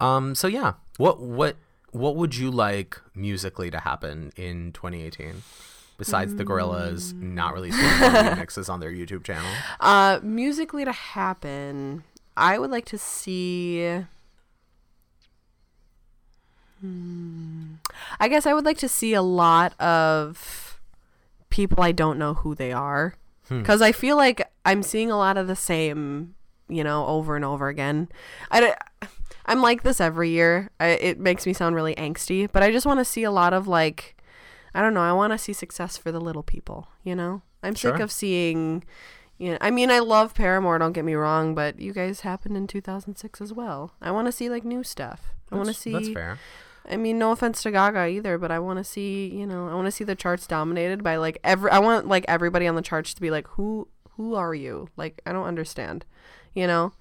Um. 0.00 0.34
So 0.34 0.46
yeah, 0.46 0.74
what 0.96 1.20
what 1.20 1.56
what 1.90 2.16
would 2.16 2.36
you 2.36 2.50
like 2.50 3.00
musically 3.14 3.70
to 3.70 3.80
happen 3.80 4.32
in 4.36 4.72
2018? 4.72 5.42
Besides 5.96 6.34
the 6.34 6.44
Gorillaz 6.44 7.14
not 7.20 7.54
releasing 7.54 7.80
any 7.84 8.34
mixes 8.40 8.68
on 8.68 8.80
their 8.80 8.90
YouTube 8.90 9.22
channel. 9.24 9.48
Uh, 9.80 10.18
musically 10.22 10.84
to 10.84 10.90
happen, 10.92 12.02
I 12.36 12.58
would 12.58 12.70
like 12.70 12.84
to 12.86 12.98
see. 12.98 14.00
Hmm. 16.80 17.74
I 18.20 18.28
guess 18.28 18.46
I 18.46 18.52
would 18.54 18.64
like 18.64 18.78
to 18.78 18.88
see 18.88 19.14
a 19.14 19.22
lot 19.22 19.78
of 19.80 20.80
people 21.50 21.82
I 21.82 21.92
don't 21.92 22.18
know 22.18 22.34
who 22.34 22.54
they 22.54 22.72
are, 22.72 23.14
because 23.48 23.80
I 23.80 23.92
feel 23.92 24.16
like 24.16 24.50
I'm 24.64 24.82
seeing 24.82 25.10
a 25.10 25.16
lot 25.16 25.36
of 25.36 25.46
the 25.46 25.56
same, 25.56 26.34
you 26.68 26.82
know, 26.82 27.06
over 27.06 27.36
and 27.36 27.44
over 27.44 27.68
again. 27.68 28.08
I. 28.50 28.60
don't- 28.60 28.76
I'm 29.46 29.60
like 29.60 29.82
this 29.82 30.00
every 30.00 30.30
year. 30.30 30.70
I, 30.80 30.86
it 30.86 31.20
makes 31.20 31.44
me 31.44 31.52
sound 31.52 31.76
really 31.76 31.94
angsty, 31.96 32.48
but 32.50 32.62
I 32.62 32.72
just 32.72 32.86
want 32.86 32.98
to 33.00 33.04
see 33.04 33.24
a 33.24 33.30
lot 33.30 33.52
of 33.52 33.68
like, 33.68 34.16
I 34.74 34.80
don't 34.80 34.94
know. 34.94 35.02
I 35.02 35.12
want 35.12 35.32
to 35.32 35.38
see 35.38 35.52
success 35.52 35.96
for 35.96 36.10
the 36.10 36.20
little 36.20 36.42
people. 36.42 36.88
You 37.02 37.14
know, 37.14 37.42
I'm 37.62 37.76
sick 37.76 38.00
of 38.00 38.10
seeing. 38.12 38.84
You 39.38 39.52
know, 39.52 39.58
I 39.60 39.70
mean, 39.70 39.90
I 39.90 39.98
love 39.98 40.34
Paramore. 40.34 40.78
Don't 40.78 40.92
get 40.92 41.04
me 41.04 41.14
wrong, 41.14 41.54
but 41.54 41.80
you 41.80 41.92
guys 41.92 42.20
happened 42.20 42.56
in 42.56 42.66
2006 42.66 43.40
as 43.40 43.52
well. 43.52 43.92
I 44.00 44.10
want 44.12 44.26
to 44.26 44.32
see 44.32 44.48
like 44.48 44.64
new 44.64 44.82
stuff. 44.84 45.34
I 45.50 45.56
want 45.56 45.68
to 45.68 45.74
see. 45.74 45.92
That's 45.92 46.08
fair. 46.10 46.38
I 46.88 46.96
mean, 46.96 47.18
no 47.18 47.32
offense 47.32 47.62
to 47.62 47.70
Gaga 47.70 48.06
either, 48.08 48.36
but 48.38 48.50
I 48.50 48.58
want 48.58 48.78
to 48.78 48.84
see. 48.84 49.28
You 49.28 49.46
know, 49.46 49.68
I 49.68 49.74
want 49.74 49.86
to 49.86 49.90
see 49.90 50.04
the 50.04 50.14
charts 50.14 50.46
dominated 50.46 51.02
by 51.02 51.16
like 51.16 51.38
every. 51.42 51.70
I 51.70 51.78
want 51.78 52.06
like 52.06 52.24
everybody 52.28 52.66
on 52.66 52.74
the 52.74 52.82
charts 52.82 53.14
to 53.14 53.20
be 53.20 53.30
like, 53.30 53.46
who 53.48 53.88
who 54.16 54.34
are 54.34 54.54
you? 54.54 54.88
Like, 54.96 55.20
I 55.26 55.32
don't 55.32 55.46
understand. 55.46 56.04
You 56.54 56.66
know, 56.68 56.92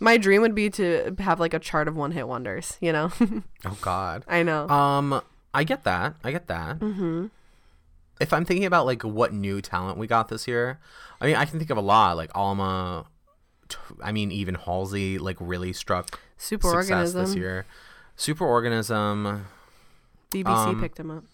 my 0.00 0.16
dream 0.16 0.40
would 0.42 0.54
be 0.54 0.70
to 0.70 1.14
have 1.18 1.40
like 1.40 1.52
a 1.52 1.58
chart 1.58 1.88
of 1.88 1.96
one 1.96 2.12
hit 2.12 2.26
wonders. 2.28 2.78
You 2.80 2.92
know, 2.92 3.12
Oh 3.64 3.76
God. 3.80 4.24
I 4.28 4.42
know. 4.42 4.68
Um, 4.68 5.20
I 5.54 5.64
get 5.64 5.84
that. 5.84 6.16
I 6.24 6.32
get 6.32 6.46
that. 6.48 6.80
Mm-hmm. 6.80 7.26
If 8.20 8.32
I'm 8.32 8.44
thinking 8.44 8.66
about 8.66 8.86
like 8.86 9.02
what 9.02 9.32
new 9.32 9.60
talent 9.62 9.96
we 9.98 10.06
got 10.06 10.28
this 10.28 10.46
year, 10.46 10.78
I 11.20 11.26
mean, 11.26 11.36
I 11.36 11.44
can 11.46 11.58
think 11.58 11.70
of 11.70 11.76
a 11.78 11.80
lot. 11.82 12.16
Like 12.16 12.30
Alma, 12.34 13.06
t- 13.68 13.76
I 14.02 14.12
mean, 14.12 14.30
even 14.32 14.54
Halsey 14.56 15.18
like 15.18 15.36
really 15.40 15.72
struck 15.72 16.18
super 16.36 16.68
success 16.82 17.12
this 17.12 17.34
year. 17.34 17.64
Superorganism, 18.18 19.42
BBC 20.30 20.46
Um, 20.46 20.80
picked 20.80 20.98
him 21.00 21.10
up. 21.10 21.24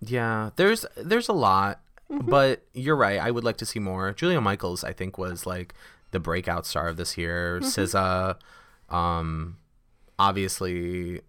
yeah. 0.00 0.50
There's 0.56 0.84
there's 0.96 1.28
a 1.28 1.32
lot, 1.32 1.80
Mm-hmm. 2.10 2.28
but 2.28 2.62
you're 2.74 2.96
right. 2.96 3.18
I 3.18 3.30
would 3.30 3.42
like 3.44 3.56
to 3.58 3.64
see 3.64 3.78
more. 3.78 4.12
Julia 4.12 4.38
Michaels, 4.38 4.84
I 4.84 4.92
think, 4.92 5.16
was 5.16 5.46
like 5.46 5.72
the 6.10 6.20
breakout 6.20 6.66
star 6.66 6.88
of 6.88 6.98
this 6.98 7.16
year. 7.16 7.58
Mm-hmm. 7.62 7.66
SZA, 7.96 8.36
um, 8.94 9.56
obviously 10.18 11.22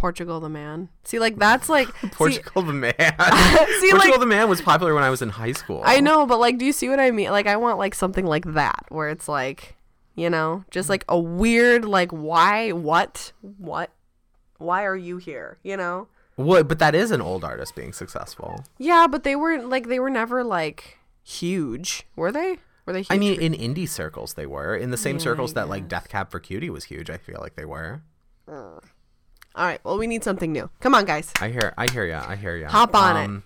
Portugal 0.00 0.40
the 0.40 0.48
man. 0.48 0.88
See, 1.04 1.18
like 1.18 1.36
that's 1.36 1.68
like 1.68 1.88
see- 2.00 2.08
Portugal 2.08 2.62
the 2.62 2.72
Man. 2.72 2.94
See, 2.98 3.90
Portugal 3.90 3.96
like- 4.12 4.20
the 4.20 4.26
Man 4.26 4.48
was 4.48 4.62
popular 4.62 4.94
when 4.94 5.02
I 5.04 5.10
was 5.10 5.20
in 5.20 5.28
high 5.28 5.52
school. 5.52 5.82
I 5.84 6.00
know, 6.00 6.24
but 6.24 6.40
like, 6.40 6.56
do 6.56 6.64
you 6.64 6.72
see 6.72 6.88
what 6.88 6.98
I 6.98 7.10
mean? 7.10 7.30
Like, 7.30 7.46
I 7.46 7.56
want 7.58 7.76
like 7.78 7.94
something 7.94 8.24
like 8.24 8.46
that 8.54 8.86
where 8.88 9.10
it's 9.10 9.28
like, 9.28 9.76
you 10.14 10.30
know, 10.30 10.64
just 10.70 10.88
like 10.88 11.04
a 11.06 11.18
weird, 11.20 11.84
like, 11.84 12.10
why, 12.12 12.70
what, 12.72 13.32
what, 13.58 13.90
why 14.56 14.86
are 14.86 14.96
you 14.96 15.18
here? 15.18 15.58
You 15.62 15.76
know? 15.76 16.08
What? 16.36 16.66
But 16.66 16.78
that 16.78 16.94
is 16.94 17.10
an 17.10 17.20
old 17.20 17.44
artist 17.44 17.76
being 17.76 17.92
successful. 17.92 18.64
Yeah, 18.78 19.06
but 19.06 19.22
they 19.22 19.36
weren't 19.36 19.68
like 19.68 19.88
they 19.88 20.00
were 20.00 20.08
never 20.08 20.42
like 20.42 20.96
huge, 21.22 22.06
were 22.16 22.32
they? 22.32 22.56
Were 22.86 22.94
they? 22.94 23.00
Huge 23.00 23.10
I 23.10 23.18
mean, 23.18 23.38
in 23.38 23.52
indie 23.52 23.86
circles, 23.86 24.32
they 24.32 24.46
were 24.46 24.74
in 24.74 24.90
the 24.90 24.96
same 24.96 25.16
Yeah, 25.16 25.22
circles 25.24 25.52
that 25.52 25.68
like 25.68 25.88
Death 25.88 26.08
Cab 26.08 26.30
for 26.30 26.40
Cutie 26.40 26.70
was 26.70 26.84
huge. 26.84 27.10
I 27.10 27.18
feel 27.18 27.38
like 27.42 27.54
they 27.56 27.66
were. 27.66 28.00
All 29.54 29.66
right. 29.66 29.80
Well, 29.84 29.98
we 29.98 30.06
need 30.06 30.22
something 30.24 30.52
new. 30.52 30.70
Come 30.80 30.94
on, 30.94 31.04
guys. 31.04 31.32
I 31.40 31.48
hear. 31.48 31.74
I 31.76 31.90
hear 31.90 32.04
ya. 32.06 32.24
I 32.26 32.36
hear 32.36 32.56
ya. 32.56 32.68
Hop 32.68 32.94
on 32.94 33.16
it. 33.16 33.36
it. 33.36 33.42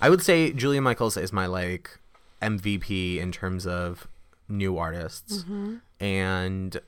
I 0.00 0.08
would 0.10 0.22
say 0.22 0.52
Julia 0.52 0.80
Michaels 0.80 1.16
is 1.16 1.32
my 1.32 1.46
like 1.46 1.98
MVP 2.40 3.18
in 3.18 3.30
terms 3.32 3.66
of 3.66 4.08
new 4.48 4.76
artists, 4.78 5.44
Mm-hmm. 5.44 5.76
and 6.00 6.80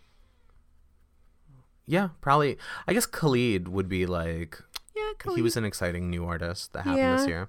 yeah, 1.86 2.08
probably. 2.20 2.56
I 2.88 2.94
guess 2.94 3.06
Khalid 3.06 3.68
would 3.68 3.88
be 3.88 4.06
like 4.06 4.58
Yeah, 4.96 5.32
he 5.34 5.42
was 5.42 5.56
an 5.56 5.64
exciting 5.64 6.10
new 6.10 6.24
artist 6.24 6.72
that 6.72 6.84
happened 6.84 7.18
this 7.18 7.28
year. 7.28 7.48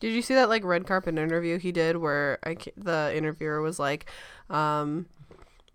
Did 0.00 0.12
you 0.12 0.20
see 0.22 0.34
that 0.34 0.48
like 0.48 0.64
red 0.64 0.86
carpet 0.86 1.16
interview 1.16 1.58
he 1.58 1.72
did 1.72 1.96
where 1.96 2.38
I, 2.44 2.56
the 2.76 3.12
interviewer 3.14 3.62
was 3.62 3.78
like, 3.78 4.06
um, 4.50 5.06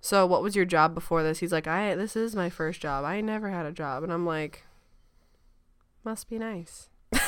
"So 0.01 0.25
what 0.27 0.43
was 0.43 0.55
your 0.55 0.65
job 0.65 0.93
before 0.93 1.23
this?" 1.23 1.39
He's 1.39 1.51
like, 1.51 1.65
"I 1.67 1.95
this 1.95 2.15
is 2.15 2.35
my 2.35 2.49
first 2.49 2.81
job. 2.81 3.03
I 3.05 3.21
never 3.21 3.49
had 3.49 3.65
a 3.65 3.71
job," 3.71 4.03
and 4.03 4.11
I'm 4.13 4.25
like, 4.25 4.63
"Must 6.03 6.29
be 6.29 6.37
nice." 6.37 6.89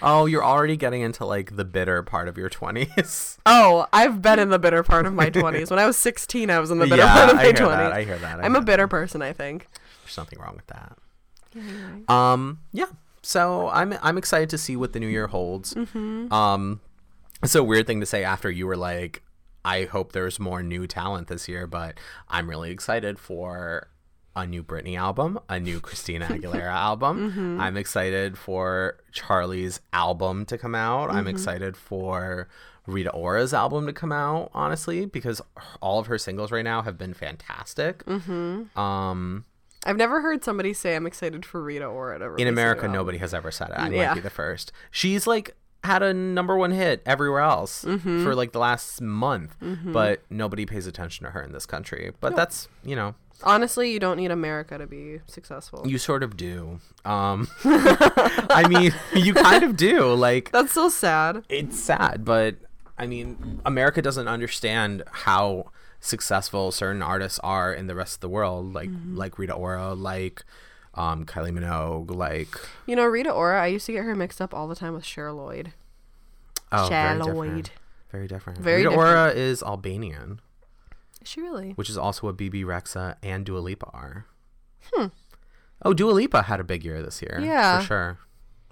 Oh, 0.00 0.26
you're 0.26 0.44
already 0.44 0.76
getting 0.76 1.02
into 1.02 1.24
like 1.24 1.56
the 1.56 1.64
bitter 1.64 2.02
part 2.02 2.28
of 2.28 2.38
your 2.38 2.48
twenties. 2.48 3.38
Oh, 3.46 3.86
I've 3.92 4.20
been 4.20 4.38
in 4.38 4.50
the 4.50 4.58
bitter 4.58 4.82
part 4.82 5.06
of 5.06 5.14
my 5.14 5.30
20s. 5.30 5.70
When 5.70 5.78
I 5.78 5.86
was 5.86 5.96
16, 5.96 6.50
I 6.50 6.58
was 6.58 6.70
in 6.70 6.78
the 6.78 6.84
bitter 6.84 6.98
yeah, 7.02 7.14
part 7.14 7.30
of 7.30 7.36
my 7.36 7.42
I 7.42 7.44
hear 7.46 7.54
20s. 7.54 7.68
that. 7.68 7.92
I 7.92 8.04
hear 8.04 8.18
that. 8.18 8.40
I 8.40 8.42
I'm 8.44 8.54
a 8.56 8.60
bitter 8.60 8.82
that. 8.84 8.90
person, 8.90 9.22
I 9.22 9.32
think. 9.32 9.66
There's 10.04 10.16
nothing 10.18 10.38
wrong 10.38 10.54
with 10.54 10.66
that. 10.66 12.12
Um, 12.12 12.60
yeah. 12.72 12.86
So 13.22 13.68
I'm 13.70 13.94
I'm 14.02 14.18
excited 14.18 14.50
to 14.50 14.58
see 14.58 14.76
what 14.76 14.92
the 14.92 15.00
new 15.00 15.08
year 15.08 15.28
holds. 15.28 15.74
Mm-hmm. 15.74 16.32
Um, 16.32 16.80
it's 17.42 17.54
a 17.54 17.64
weird 17.64 17.86
thing 17.86 18.00
to 18.00 18.06
say 18.06 18.22
after 18.22 18.50
you 18.50 18.66
were 18.66 18.76
like, 18.76 19.22
I 19.64 19.84
hope 19.84 20.12
there's 20.12 20.38
more 20.38 20.62
new 20.62 20.86
talent 20.86 21.28
this 21.28 21.48
year, 21.48 21.66
but 21.66 21.98
I'm 22.28 22.48
really 22.50 22.70
excited 22.70 23.18
for 23.18 23.88
a 24.36 24.46
new 24.46 24.62
Britney 24.62 24.96
album, 24.96 25.38
a 25.48 25.58
new 25.58 25.80
Christina 25.80 26.26
Aguilera 26.30 26.72
album. 26.72 27.30
Mm-hmm. 27.32 27.60
I'm 27.60 27.76
excited 27.76 28.38
for 28.38 28.98
Charli's 29.12 29.80
album 29.92 30.44
to 30.46 30.56
come 30.58 30.74
out. 30.74 31.10
I'm 31.10 31.18
Mm-hmm. 31.24 31.28
excited 31.28 31.76
for 31.76 32.48
Rita 32.86 33.10
Ora's 33.10 33.52
album 33.52 33.86
to 33.86 33.92
come 33.92 34.12
out, 34.12 34.50
honestly, 34.54 35.04
because 35.06 35.42
all 35.82 35.98
of 35.98 36.06
her 36.06 36.16
singles 36.18 36.50
right 36.52 36.64
now 36.64 36.82
have 36.82 36.96
been 36.96 37.12
fantastic. 37.14 38.04
Mm-hmm. 38.06 38.78
Um, 38.78 39.44
I've 39.84 39.96
never 39.96 40.20
heard 40.20 40.42
somebody 40.44 40.72
say 40.72 40.96
I'm 40.96 41.06
excited 41.06 41.44
for 41.44 41.62
Rita 41.62 41.84
Ora 41.86 42.18
to 42.18 42.34
in 42.36 42.48
America, 42.48 42.88
nobody 42.88 43.18
has 43.18 43.34
ever 43.34 43.50
said 43.50 43.70
it. 43.70 43.78
I 43.78 43.88
Yeah. 43.90 44.08
might 44.08 44.14
be 44.14 44.20
the 44.20 44.30
first. 44.30 44.72
She's 44.90 45.26
like 45.26 45.54
had 45.84 46.02
a 46.02 46.12
number 46.12 46.56
one 46.56 46.72
hit 46.72 47.02
everywhere 47.06 47.40
else 47.40 47.84
Mm-hmm. 47.84 48.24
for 48.24 48.34
like 48.34 48.52
the 48.52 48.58
last 48.58 49.00
month, 49.00 49.56
but 49.84 50.22
nobody 50.30 50.66
pays 50.66 50.86
attention 50.86 51.24
to 51.26 51.30
her 51.32 51.42
in 51.42 51.52
this 51.52 51.66
country. 51.66 52.12
But 52.20 52.34
that's 52.36 52.68
you 52.84 52.96
know 52.96 53.14
Honestly, 53.44 53.90
you 53.92 53.98
don't 54.00 54.16
need 54.16 54.30
America 54.30 54.78
to 54.78 54.86
be 54.86 55.20
successful. 55.26 55.86
you 55.86 55.98
sort 55.98 56.22
of 56.22 56.36
do. 56.36 56.80
Um, 57.04 57.48
I 57.64 58.66
mean, 58.68 58.92
you 59.14 59.34
kind 59.34 59.62
of 59.64 59.76
do. 59.76 60.12
Like 60.14 60.50
That's 60.50 60.72
so 60.72 60.88
sad. 60.88 61.44
it's 61.48 61.78
sad, 61.78 62.24
but 62.24 62.56
I 62.98 63.06
mean, 63.06 63.60
America 63.64 64.02
doesn't 64.02 64.26
understand 64.28 65.04
how 65.12 65.70
successful 66.00 66.72
certain 66.72 67.02
artists 67.02 67.38
are 67.40 67.72
in 67.72 67.86
the 67.86 67.94
rest 67.94 68.16
of 68.16 68.20
the 68.20 68.28
world, 68.28 68.72
like 68.74 68.88
Mm-hmm. 68.90 69.16
like 69.16 69.38
Rita 69.38 69.52
Ora, 69.52 69.94
like 69.94 70.44
um, 70.94 71.24
Kylie 71.24 71.52
Minogue, 71.52 72.10
like 72.10 72.48
You 72.86 72.96
know, 72.96 73.04
Rita 73.04 73.30
Ora, 73.30 73.62
I 73.62 73.66
used 73.68 73.86
to 73.86 73.92
get 73.92 74.04
her 74.04 74.14
mixed 74.16 74.40
up 74.40 74.52
all 74.52 74.66
the 74.66 74.74
time 74.76 74.94
with 74.94 75.04
Cheryl 75.04 75.36
Lloyd. 75.36 75.72
oh, 76.72 76.88
very 76.88 77.18
Cheryl 77.20 77.24
different. 77.24 77.36
Lloyd. 77.54 77.70
Very 78.10 78.26
different. 78.26 78.58
Very 78.60 78.78
Rita 78.78 78.90
different. 78.90 79.08
Ora 79.10 79.28
is 79.30 79.62
Albanian, 79.62 80.40
Is 81.20 81.28
she 81.28 81.40
really? 81.40 81.72
which 81.72 81.90
is 81.90 81.98
also 81.98 82.26
what 82.26 82.36
Bebe 82.36 82.64
Rexha 82.64 83.16
and 83.22 83.44
Dua 83.44 83.58
Lipa 83.58 83.86
are. 83.92 84.26
Hmm. 84.92 85.06
Oh, 85.82 85.94
Dua 85.94 86.12
Lipa 86.12 86.42
had 86.42 86.60
a 86.60 86.64
big 86.64 86.84
year 86.84 87.02
this 87.02 87.22
year. 87.22 87.40
Yeah. 87.42 87.80
For 87.80 87.86
sure. 87.86 88.18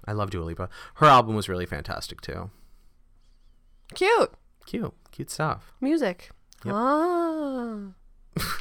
I 0.05 0.13
love 0.13 0.29
Dua 0.29 0.43
Lipa. 0.43 0.69
Her 0.95 1.07
album 1.07 1.35
was 1.35 1.49
really 1.49 1.65
fantastic 1.65 2.21
too. 2.21 2.49
Cute. 3.93 4.31
Cute. 4.65 4.93
Cute 5.11 5.29
stuff. 5.29 5.73
Music. 5.81 6.31
Yep. 6.65 6.73
Ah. 6.75 7.79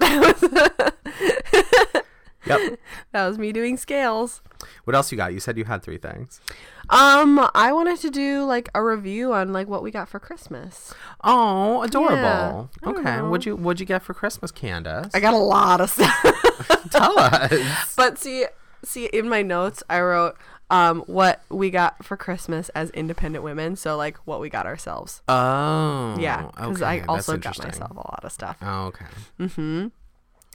Yep. 2.46 2.78
That 3.12 3.26
was 3.26 3.38
me 3.38 3.52
doing 3.52 3.76
scales. 3.76 4.42
what 4.85 4.94
else 4.94 5.11
you 5.11 5.16
got? 5.16 5.32
You 5.32 5.40
said 5.40 5.56
you 5.56 5.64
had 5.64 5.82
three 5.82 5.98
things. 5.98 6.40
Um, 6.88 7.48
I 7.54 7.72
wanted 7.72 7.98
to 8.00 8.11
do 8.11 8.44
like 8.44 8.68
a 8.74 8.82
review 8.82 9.32
on 9.32 9.52
like 9.52 9.68
what 9.68 9.82
we 9.82 9.90
got 9.90 10.09
for 10.09 10.20
Christmas. 10.20 10.94
Oh, 11.24 11.82
adorable. 11.82 12.70
Yeah, 12.82 12.88
okay. 12.90 13.02
know. 13.16 13.30
What'd 13.30 13.46
you 13.46 13.56
what'd 13.56 13.80
you 13.80 13.87
get 13.87 14.02
for 14.02 14.14
Christmas, 14.14 14.50
Candace? 14.50 15.11
I 15.14 15.20
got 15.20 15.35
a 15.35 15.38
lot 15.38 15.80
of 15.80 15.90
stuff. 15.90 16.90
Tell 16.90 17.18
us. 17.18 17.94
but 17.96 18.18
see, 18.18 18.46
see 18.85 19.06
in 19.06 19.28
my 19.28 19.42
notes 19.42 19.82
I 19.90 20.00
wrote 20.00 20.37
um 20.70 21.00
what 21.06 21.40
we 21.48 21.70
got 21.70 22.04
for 22.04 22.16
Christmas 22.16 22.68
as 22.70 22.90
independent 22.90 23.42
women. 23.42 23.74
So 23.74 23.96
like 23.96 24.18
what 24.18 24.40
we 24.40 24.48
got 24.48 24.66
ourselves. 24.66 25.22
Oh. 25.28 26.16
Yeah, 26.20 26.50
because 26.54 26.82
okay, 26.82 27.00
I 27.02 27.04
also 27.06 27.37
got 27.37 27.59
myself 27.59 27.90
a 27.90 27.94
lot 27.94 28.20
of 28.22 28.30
stuff. 28.30 28.59
Oh, 28.62 28.87
okay. 28.87 29.06
Mm-hmm. 29.40 29.88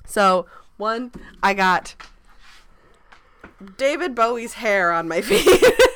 So 0.06 0.46
one, 0.82 1.12
I 1.42 1.54
got 1.54 1.96
David 3.78 4.16
Bowie's 4.16 4.54
hair 4.54 4.92
on 4.92 5.08
my 5.08 5.22
feet. 5.30 5.46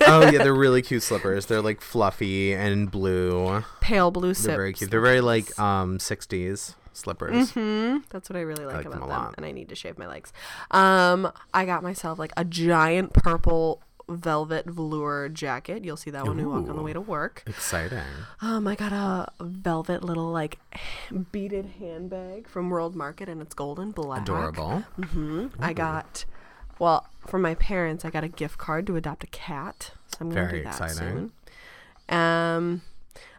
oh 0.08 0.30
yeah, 0.32 0.44
they're 0.44 0.54
really 0.54 0.82
cute 0.82 1.04
slippers. 1.04 1.48
They're 1.48 1.62
like 1.62 1.82
fluffy 1.82 2.54
and 2.54 2.90
blue. 2.92 3.64
Pale 3.82 4.12
blue 4.12 4.28
They're 4.30 4.34
sip. 4.36 4.56
very 4.56 4.74
cute. 4.74 4.92
They're 4.92 5.02
very 5.02 5.22
like 5.22 5.58
um 5.60 5.98
60s 5.98 6.76
slippers. 6.94 7.52
hmm 7.52 7.98
That's 8.10 8.30
what 8.30 8.38
I 8.38 8.42
really 8.42 8.66
like, 8.66 8.76
like 8.78 8.90
them 8.90 9.02
about 9.04 9.22
a 9.22 9.26
them, 9.26 9.34
and 9.38 9.46
I 9.46 9.52
need 9.52 9.70
to 9.70 9.76
shave 9.76 9.98
my 9.98 10.08
legs. 10.08 10.32
Um, 10.72 11.32
I 11.54 11.66
got 11.66 11.84
myself 11.84 12.20
like 12.20 12.32
a 12.38 12.46
giant 12.46 13.14
purple 13.14 13.82
velvet 14.08 14.66
velour 14.66 15.30
jacket. 15.30 15.84
You'll 15.84 15.98
see 15.98 16.12
that 16.12 16.26
when 16.26 16.38
we 16.38 16.46
walk 16.46 16.70
on 16.70 16.76
the 16.76 16.82
way 16.82 16.94
to 16.94 17.02
work. 17.02 17.44
Exciting. 17.48 18.00
Um, 18.42 18.68
I 18.68 18.76
got 18.76 18.92
a 18.92 19.32
velvet 19.44 20.04
little 20.04 20.32
like 20.32 20.60
beaded 21.32 21.66
handbag 21.80 22.48
from 22.48 22.70
World 22.70 22.96
Market, 22.96 23.30
and 23.30 23.42
it's 23.42 23.54
golden 23.54 23.92
black. 23.92 24.22
Adorable. 24.22 24.84
Mm-hmm. 25.00 25.48
I 25.60 25.74
got, 25.74 26.26
well, 26.80 27.08
for 27.26 27.40
my 27.40 27.56
parents, 27.56 28.06
I 28.06 28.10
got 28.10 28.24
a 28.24 28.30
gift 28.30 28.58
card 28.58 28.88
to 28.88 28.96
adopt 28.96 29.24
a 29.24 29.28
cat. 29.28 29.92
So 30.08 30.18
I'm 30.22 30.30
gonna 30.30 30.48
Very 30.48 30.60
do 30.60 30.64
that 30.66 30.82
exciting. 30.82 31.32
soon. 32.10 32.18
Um, 32.18 32.82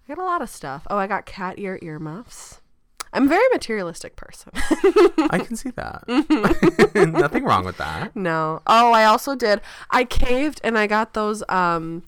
I 0.08 0.14
got 0.14 0.18
a 0.18 0.24
lot 0.24 0.42
of 0.42 0.50
stuff. 0.50 0.86
Oh, 0.90 0.96
I 0.96 1.06
got 1.06 1.26
cat 1.26 1.58
ear 1.58 1.78
earmuffs. 1.82 2.60
I'm 3.16 3.24
a 3.24 3.28
very 3.28 3.48
materialistic 3.52 4.14
person. 4.16 4.52
I 5.30 5.40
can 5.44 5.56
see 5.56 5.70
that. 5.70 6.04
Nothing 6.94 7.44
wrong 7.44 7.64
with 7.64 7.78
that. 7.78 8.14
no. 8.14 8.62
Oh, 8.66 8.92
I 8.92 9.04
also 9.04 9.34
did. 9.34 9.60
I 9.90 10.04
caved 10.04 10.60
and 10.62 10.76
I 10.78 10.86
got 10.86 11.14
those 11.14 11.42
um 11.48 12.02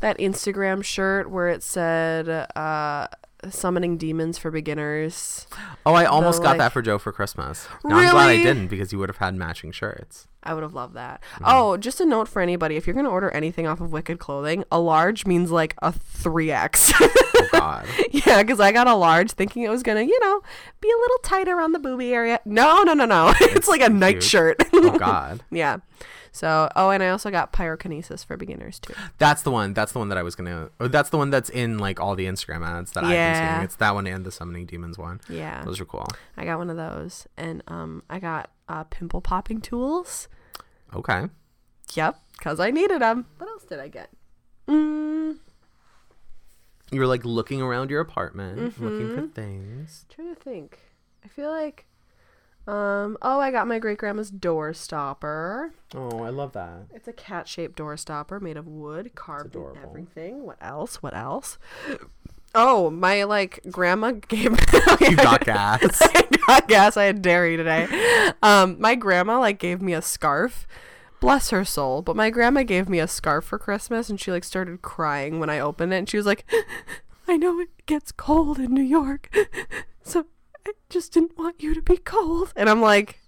that 0.00 0.18
Instagram 0.18 0.84
shirt 0.84 1.30
where 1.30 1.48
it 1.48 1.62
said 1.62 2.28
uh 2.56 3.06
summoning 3.50 3.96
demons 3.96 4.36
for 4.36 4.50
beginners. 4.50 5.46
Oh, 5.86 5.94
I 5.94 6.04
almost 6.06 6.42
got 6.42 6.50
like- 6.50 6.58
that 6.58 6.72
for 6.72 6.82
Joe 6.82 6.98
for 6.98 7.12
Christmas. 7.12 7.68
Now, 7.84 7.98
I'm 7.98 8.10
glad 8.10 8.28
I 8.30 8.36
didn't 8.38 8.66
because 8.66 8.92
you 8.92 8.98
would 8.98 9.08
have 9.08 9.18
had 9.18 9.34
matching 9.36 9.70
shirts. 9.70 10.26
I 10.42 10.54
would 10.54 10.62
have 10.62 10.74
loved 10.74 10.94
that. 10.94 11.20
Mm-hmm. 11.34 11.44
Oh, 11.46 11.76
just 11.76 12.00
a 12.00 12.06
note 12.06 12.28
for 12.28 12.40
anybody: 12.40 12.76
if 12.76 12.86
you're 12.86 12.94
gonna 12.94 13.10
order 13.10 13.30
anything 13.30 13.66
off 13.66 13.80
of 13.80 13.92
Wicked 13.92 14.18
Clothing, 14.18 14.64
a 14.70 14.78
large 14.78 15.26
means 15.26 15.50
like 15.50 15.74
a 15.82 15.92
three 15.92 16.50
X. 16.50 16.92
Oh 17.40 17.48
God. 17.52 17.86
yeah, 18.10 18.42
because 18.42 18.58
I 18.60 18.72
got 18.72 18.88
a 18.88 18.94
large, 18.94 19.30
thinking 19.30 19.62
it 19.62 19.70
was 19.70 19.82
gonna, 19.84 20.02
you 20.02 20.18
know, 20.20 20.42
be 20.80 20.90
a 20.90 20.96
little 21.00 21.18
tight 21.18 21.48
around 21.48 21.72
the 21.72 21.78
booby 21.78 22.12
area. 22.12 22.40
No, 22.44 22.82
no, 22.82 22.94
no, 22.94 23.04
no. 23.04 23.32
It's, 23.40 23.68
like 23.68 23.80
a 23.80 23.88
night 23.88 24.14
cute. 24.14 24.24
shirt. 24.24 24.56
Oh 24.72 24.90
God. 24.98 25.42
yeah. 25.50 25.78
So, 26.32 26.68
oh, 26.76 26.90
and 26.90 27.02
I 27.02 27.08
also 27.08 27.30
got 27.30 27.52
pyrokinesis 27.52 28.24
for 28.24 28.36
beginners 28.36 28.78
too. 28.78 28.92
That's 29.18 29.42
the 29.42 29.50
one. 29.50 29.72
That's 29.72 29.92
the 29.92 29.98
one 29.98 30.08
that 30.08 30.18
I 30.18 30.22
was 30.22 30.34
gonna. 30.34 30.70
Oh, 30.80 30.88
that's 30.88 31.10
the 31.10 31.16
one 31.16 31.30
that's 31.30 31.48
in 31.48 31.78
like 31.78 32.00
all 32.00 32.14
the 32.16 32.26
Instagram 32.26 32.66
ads 32.66 32.92
that 32.92 33.04
I've 33.04 33.10
been 33.10 33.34
seeing. 33.52 33.64
It's 33.64 33.76
that 33.76 33.94
one 33.94 34.06
and 34.06 34.24
the 34.24 34.32
summoning 34.32 34.66
demons 34.66 34.98
one. 34.98 35.20
Yeah, 35.28 35.64
Those 35.64 35.80
are 35.80 35.84
cool. 35.84 36.06
I 36.36 36.44
got 36.44 36.58
one 36.58 36.70
of 36.70 36.76
those, 36.76 37.26
and 37.36 37.62
um, 37.68 38.02
I 38.10 38.18
got 38.18 38.50
uh, 38.68 38.84
pimple 38.84 39.20
popping 39.20 39.60
tools. 39.60 40.28
Okay. 40.94 41.26
Yep, 41.94 42.20
because 42.32 42.60
I 42.60 42.70
needed 42.70 43.00
them. 43.02 43.26
What 43.38 43.48
else 43.48 43.64
did 43.64 43.80
I 43.80 43.88
get? 43.88 44.10
Mm, 44.68 45.38
You 46.90 47.00
were 47.00 47.06
like 47.06 47.24
looking 47.24 47.60
around 47.62 47.90
your 47.90 48.00
apartment, 48.00 48.58
looking 48.80 49.08
Mm-hmm. 49.08 49.14
for 49.14 49.26
things. 49.28 50.04
trying 50.08 50.34
to 50.34 50.40
think. 50.40 50.78
I 51.24 51.28
feel 51.28 51.50
like, 51.50 51.86
um, 52.66 53.16
oh, 53.22 53.40
I 53.40 53.50
got 53.50 53.66
my 53.66 53.78
great 53.78 53.96
grandma's 53.98 54.30
door 54.30 54.72
stopper. 54.74 55.72
Oh, 55.94 56.22
I 56.22 56.28
love 56.28 56.52
that. 56.52 56.82
It's 56.94 57.08
a 57.08 57.12
cat 57.14 57.48
shaped 57.48 57.76
door 57.76 57.96
stopper 57.96 58.38
made 58.40 58.56
of 58.58 58.66
wood, 58.66 59.14
carved 59.14 59.56
and 59.56 59.76
everything. 59.82 60.44
What 60.44 60.58
else? 60.60 61.02
What 61.02 61.14
else? 61.16 61.58
Oh, 62.54 62.90
my 62.90 63.24
like 63.24 63.60
grandma 63.70 64.12
gave 64.28 64.58
You 65.00 65.16
got 65.16 65.44
gas. 65.44 65.98
I 66.02 66.28
got 66.46 66.68
gas. 66.68 66.96
I 66.96 67.04
had 67.04 67.22
dairy 67.22 67.56
today. 67.56 68.32
Um, 68.42 68.76
my 68.80 68.94
grandma 68.94 69.38
like 69.38 69.58
gave 69.58 69.82
me 69.82 69.92
a 69.92 70.02
scarf. 70.02 70.66
Bless 71.20 71.50
her 71.50 71.64
soul. 71.64 72.02
But 72.02 72.16
my 72.16 72.30
grandma 72.30 72.62
gave 72.62 72.88
me 72.88 73.00
a 73.00 73.08
scarf 73.08 73.44
for 73.44 73.58
Christmas 73.58 74.08
and 74.08 74.20
she 74.20 74.30
like 74.30 74.44
started 74.44 74.82
crying 74.82 75.40
when 75.40 75.50
I 75.50 75.58
opened 75.58 75.92
it 75.92 75.98
and 75.98 76.08
she 76.08 76.16
was 76.16 76.26
like, 76.26 76.44
I 77.28 77.36
know 77.36 77.60
it 77.60 77.68
gets 77.86 78.12
cold 78.12 78.58
in 78.58 78.72
New 78.72 78.82
York. 78.82 79.34
So 80.02 80.24
I 80.66 80.72
just 80.88 81.12
didn't 81.12 81.36
want 81.36 81.62
you 81.62 81.74
to 81.74 81.82
be 81.82 81.98
cold. 81.98 82.52
And 82.56 82.70
I'm 82.70 82.80
like, 82.80 83.20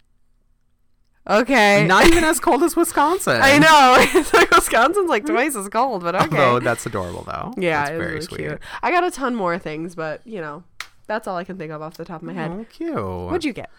Okay. 1.28 1.86
Not 1.86 2.06
even 2.06 2.24
as 2.24 2.40
cold 2.40 2.62
as 2.62 2.74
Wisconsin. 2.76 3.40
I 3.42 3.58
know. 3.58 3.96
It's 4.20 4.32
like 4.32 4.50
Wisconsin's 4.50 5.08
like 5.08 5.26
twice 5.26 5.54
as 5.54 5.68
cold, 5.68 6.02
but 6.02 6.14
okay. 6.14 6.38
Although 6.38 6.60
that's 6.60 6.86
adorable 6.86 7.22
though. 7.24 7.52
yeah, 7.56 7.80
that's 7.80 7.90
it's 7.90 7.98
very 7.98 8.12
really 8.14 8.26
sweet. 8.26 8.38
cute. 8.38 8.58
I 8.82 8.90
got 8.90 9.04
a 9.04 9.10
ton 9.10 9.34
more 9.34 9.58
things, 9.58 9.94
but 9.94 10.26
you 10.26 10.40
know, 10.40 10.64
that's 11.06 11.28
all 11.28 11.36
I 11.36 11.44
can 11.44 11.58
think 11.58 11.72
of 11.72 11.82
off 11.82 11.96
the 11.96 12.04
top 12.04 12.22
of 12.22 12.26
my 12.26 12.32
head. 12.32 12.50
Oh, 12.50 12.66
cute. 12.70 12.94
What'd 12.96 13.44
you 13.44 13.52
get? 13.52 13.70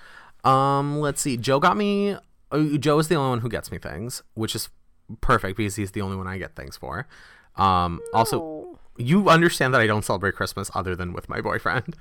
Um, 0.43 0.99
let's 0.99 1.21
see. 1.21 1.37
Joe 1.37 1.59
got 1.59 1.77
me. 1.77 2.15
Uh, 2.51 2.77
Joe 2.77 2.99
is 2.99 3.07
the 3.07 3.15
only 3.15 3.29
one 3.29 3.39
who 3.39 3.49
gets 3.49 3.71
me 3.71 3.77
things, 3.77 4.23
which 4.33 4.55
is 4.55 4.69
perfect 5.21 5.57
because 5.57 5.75
he's 5.75 5.91
the 5.91 6.01
only 6.01 6.17
one 6.17 6.27
I 6.27 6.37
get 6.37 6.55
things 6.55 6.77
for. 6.77 7.07
Um, 7.55 7.99
also, 8.13 8.79
you 8.97 9.29
understand 9.29 9.73
that 9.73 9.81
I 9.81 9.87
don't 9.87 10.03
celebrate 10.05 10.35
Christmas 10.35 10.69
other 10.73 10.95
than 10.95 11.13
with 11.13 11.27
my 11.29 11.41
boyfriend. 11.41 11.95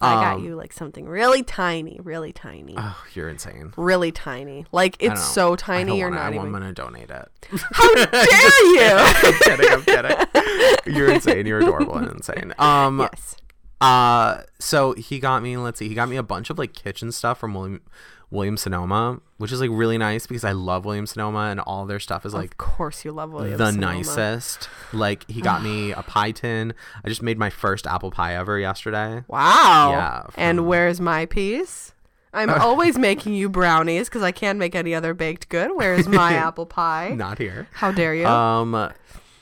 I 0.00 0.14
got 0.22 0.36
Um, 0.36 0.44
you 0.44 0.56
like 0.56 0.72
something 0.74 1.06
really 1.06 1.42
tiny, 1.42 1.98
really 2.02 2.32
tiny, 2.32 2.74
Oh, 2.76 3.02
you're 3.14 3.30
insane. 3.30 3.72
really 3.78 4.12
tiny. 4.12 4.66
Like 4.70 4.96
it's 5.00 5.24
so 5.24 5.56
tiny, 5.56 5.98
you're 5.98 6.10
not 6.10 6.32
I, 6.32 6.34
even. 6.34 6.46
I'm 6.46 6.52
gonna 6.52 6.72
donate 6.72 7.08
it. 7.10 7.28
How 7.72 7.94
dare 8.04 8.64
you? 8.74 8.80
I'm 8.92 9.34
kidding. 9.38 9.72
I'm 9.72 9.82
kidding. 9.82 10.94
You're 10.94 11.10
insane. 11.12 11.46
You're 11.46 11.60
adorable 11.60 11.96
and 11.96 12.08
insane. 12.10 12.52
Um, 12.58 13.00
yes. 13.00 13.36
Uh, 13.80 14.42
so 14.58 14.92
he 14.94 15.18
got 15.18 15.42
me. 15.42 15.56
Let's 15.56 15.78
see. 15.78 15.88
He 15.88 15.94
got 15.94 16.08
me 16.08 16.16
a 16.16 16.22
bunch 16.22 16.50
of 16.50 16.58
like 16.58 16.72
kitchen 16.74 17.10
stuff 17.12 17.38
from 17.38 17.54
William 17.54 17.80
William 18.30 18.56
Sonoma, 18.56 19.20
which 19.38 19.52
is 19.52 19.60
like 19.60 19.70
really 19.72 19.98
nice 19.98 20.26
because 20.26 20.44
I 20.44 20.52
love 20.52 20.84
William 20.84 21.06
Sonoma 21.06 21.48
and 21.50 21.60
all 21.60 21.86
their 21.86 22.00
stuff 22.00 22.26
is 22.26 22.34
like 22.34 22.52
of 22.52 22.58
course, 22.58 23.04
you 23.04 23.12
love 23.12 23.30
William. 23.30 23.56
the 23.56 23.70
Sonoma. 23.70 23.94
nicest. 23.98 24.68
Like 24.92 25.28
he 25.30 25.40
got 25.40 25.62
me 25.62 25.92
a 25.92 26.02
pie 26.06 26.32
tin. 26.32 26.74
I 27.04 27.08
just 27.08 27.22
made 27.22 27.38
my 27.38 27.50
first 27.50 27.86
apple 27.86 28.10
pie 28.10 28.34
ever 28.34 28.58
yesterday. 28.58 29.22
Wow. 29.28 29.90
Yeah, 29.92 30.22
And 30.36 30.66
where's 30.66 31.00
my 31.00 31.26
piece? 31.26 31.92
I'm 32.32 32.50
always 32.60 32.98
making 32.98 33.34
you 33.34 33.48
brownies 33.48 34.08
because 34.08 34.22
I 34.22 34.32
can't 34.32 34.58
make 34.58 34.74
any 34.74 34.94
other 34.94 35.14
baked 35.14 35.48
good. 35.48 35.70
Where's 35.74 36.08
my 36.08 36.32
apple 36.34 36.66
pie? 36.66 37.10
Not 37.16 37.38
here. 37.38 37.68
How 37.72 37.92
dare 37.92 38.14
you? 38.14 38.26
Um, 38.26 38.92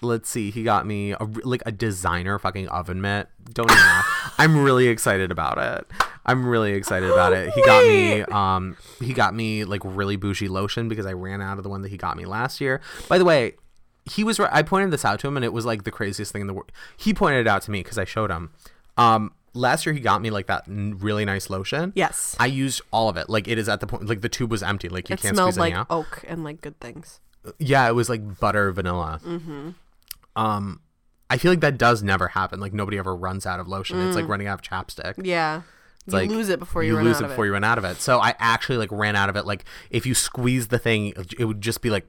let's 0.05 0.29
see. 0.29 0.51
He 0.51 0.63
got 0.63 0.87
me 0.87 1.13
a, 1.13 1.25
like 1.45 1.63
a 1.67 1.73
designer 1.73 2.39
fucking 2.39 2.69
oven 2.69 3.01
mitt. 3.01 3.29
Don't 3.53 3.71
even 3.71 3.83
laugh. 3.83 4.35
I'm 4.39 4.63
really 4.63 4.89
excited 4.89 5.31
about 5.31 5.59
it. 5.59 5.87
I'm 6.27 6.47
really 6.47 6.73
excited 6.73 7.11
about 7.11 7.33
it. 7.33 7.53
He 7.53 7.63
got 7.65 7.85
me 7.87 8.23
um 8.23 8.77
he 9.01 9.13
got 9.13 9.35
me 9.35 9.65
like 9.65 9.83
really 9.85 10.17
bougie 10.17 10.49
lotion 10.49 10.89
because 10.89 11.07
I 11.07 11.13
ran 11.13 11.43
out 11.43 11.59
of 11.59 11.65
the 11.65 11.71
one 11.71 11.83
that 11.83 11.89
he 11.91 11.97
got 11.97 12.17
me 12.17 12.25
last 12.25 12.61
year. 12.61 12.81
By 13.09 13.19
the 13.19 13.25
way, 13.25 13.55
he 14.11 14.23
was. 14.25 14.39
I 14.41 14.63
pointed 14.63 14.91
this 14.91 15.05
out 15.05 15.19
to 15.21 15.29
him 15.29 15.37
and 15.37 15.45
it 15.45 15.53
was 15.53 15.65
like 15.67 15.85
the 15.85 15.91
craziest 15.91 16.33
thing 16.33 16.41
in 16.43 16.47
the 16.47 16.55
world. 16.55 16.71
He 16.97 17.13
pointed 17.15 17.41
it 17.41 17.49
out 17.49 17.63
to 17.63 17.71
me 17.71 17.81
because 17.83 17.99
I 17.99 18.05
showed 18.05 18.31
him. 18.31 18.51
Um, 18.97 19.33
last 19.55 19.87
year 19.87 19.95
he 19.95 20.01
got 20.01 20.21
me 20.23 20.31
like 20.31 20.47
that 20.47 20.65
n- 20.69 20.97
really 20.99 21.25
nice 21.25 21.49
lotion. 21.51 21.93
yes. 21.95 22.37
I 22.41 22.47
used 22.47 22.81
all 22.91 23.09
of 23.09 23.17
it. 23.17 23.29
Like 23.31 23.47
it 23.49 23.59
is 23.59 23.69
at 23.69 23.81
the 23.81 23.87
point 23.87 24.07
like 24.07 24.21
the 24.21 24.29
tube 24.29 24.51
was 24.51 24.63
empty. 24.63 24.89
Like 24.89 25.09
you 25.09 25.15
it 25.15 25.21
can't 25.21 25.35
smelled 25.35 25.55
squeeze 25.55 25.65
any 25.65 25.75
like 25.75 25.81
out. 25.81 25.87
oak 25.91 26.25
and 26.27 26.43
like 26.45 26.61
good 26.61 26.79
things. 26.81 27.21
Yeah, 27.59 27.87
it 27.89 27.93
was 27.93 28.09
like 28.09 28.41
butter 28.41 28.73
vanilla. 28.73 29.21
Mm-hmm. 29.25 29.71
Um, 30.37 30.81
I 31.31 31.39
feel 31.39 31.53
like 31.53 31.61
that 31.61 31.79
does 31.79 32.03
never 32.03 32.29
happen. 32.29 32.61
Like 32.61 32.73
nobody 32.73 32.99
ever 32.99 33.15
runs 33.15 33.47
out 33.47 33.61
of 33.61 33.69
lotion. 33.69 34.01
It's 34.07 34.17
like 34.17 34.29
running 34.29 34.47
out 34.47 34.55
of 34.55 34.63
chapstick. 34.63 35.15
Yeah. 35.25 35.63
You 36.07 36.13
like, 36.13 36.29
lose 36.29 36.51
it 36.51 36.59
before 36.59 36.83
you, 36.83 36.97
run 36.97 37.05
lose 37.05 37.17
out 37.17 37.25
it 37.25 37.29
before 37.29 37.45
it. 37.45 37.49
you 37.49 37.55
run 37.55 37.65
out 37.65 37.79
of 37.79 37.85
it. 37.85 37.97
So 37.97 38.19
I 38.21 38.35
actually 38.39 38.77
like 38.77 38.93
ran 38.93 39.17
out 39.17 39.31
of 39.31 39.37
it. 39.37 39.47
Like 39.47 39.65
if 39.91 40.05
you 40.05 40.15
squeeze 40.15 40.69
the 40.69 40.79
thing, 40.79 41.15
it 41.39 41.45
would 41.45 41.61
just 41.61 41.81
be 41.81 41.91
like. 41.91 42.07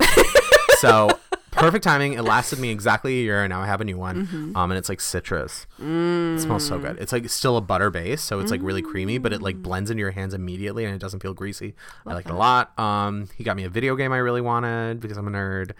so 0.78 1.18
perfect 1.62 1.84
timing. 1.84 2.14
It 2.14 2.22
lasted 2.22 2.58
me 2.58 2.70
exactly 2.70 3.20
a 3.20 3.22
year, 3.22 3.42
and 3.44 3.50
now 3.50 3.60
I 3.60 3.66
have 3.66 3.80
a 3.80 3.84
new 3.84 3.96
one. 3.96 4.26
Mm-hmm. 4.26 4.56
Um, 4.56 4.70
and 4.70 4.78
it's 4.78 4.88
like 4.88 5.00
citrus. 5.00 5.66
It 5.78 6.40
smells 6.40 6.66
so 6.66 6.78
Mm. 6.78 6.82
good. 6.82 6.98
It's 6.98 7.12
like 7.12 7.28
still 7.30 7.56
a 7.56 7.60
butter 7.60 7.90
base, 7.90 8.20
so 8.20 8.40
it's 8.40 8.50
like 8.50 8.60
really 8.62 8.82
creamy, 8.82 9.18
but 9.18 9.32
it 9.32 9.40
like 9.42 9.56
blends 9.62 9.90
into 9.90 10.00
your 10.00 10.10
hands 10.10 10.34
immediately, 10.34 10.84
and 10.84 10.94
it 10.94 10.98
doesn't 11.00 11.20
feel 11.20 11.34
greasy. 11.34 11.74
I 12.06 12.14
like 12.14 12.26
it 12.26 12.32
a 12.32 12.36
lot. 12.36 12.78
Um, 12.78 13.28
he 13.36 13.44
got 13.44 13.56
me 13.56 13.64
a 13.64 13.68
video 13.70 13.94
game 13.96 14.12
I 14.12 14.18
really 14.18 14.40
wanted 14.40 15.00
because 15.00 15.16
I'm 15.16 15.28
a 15.28 15.30
nerd. 15.30 15.72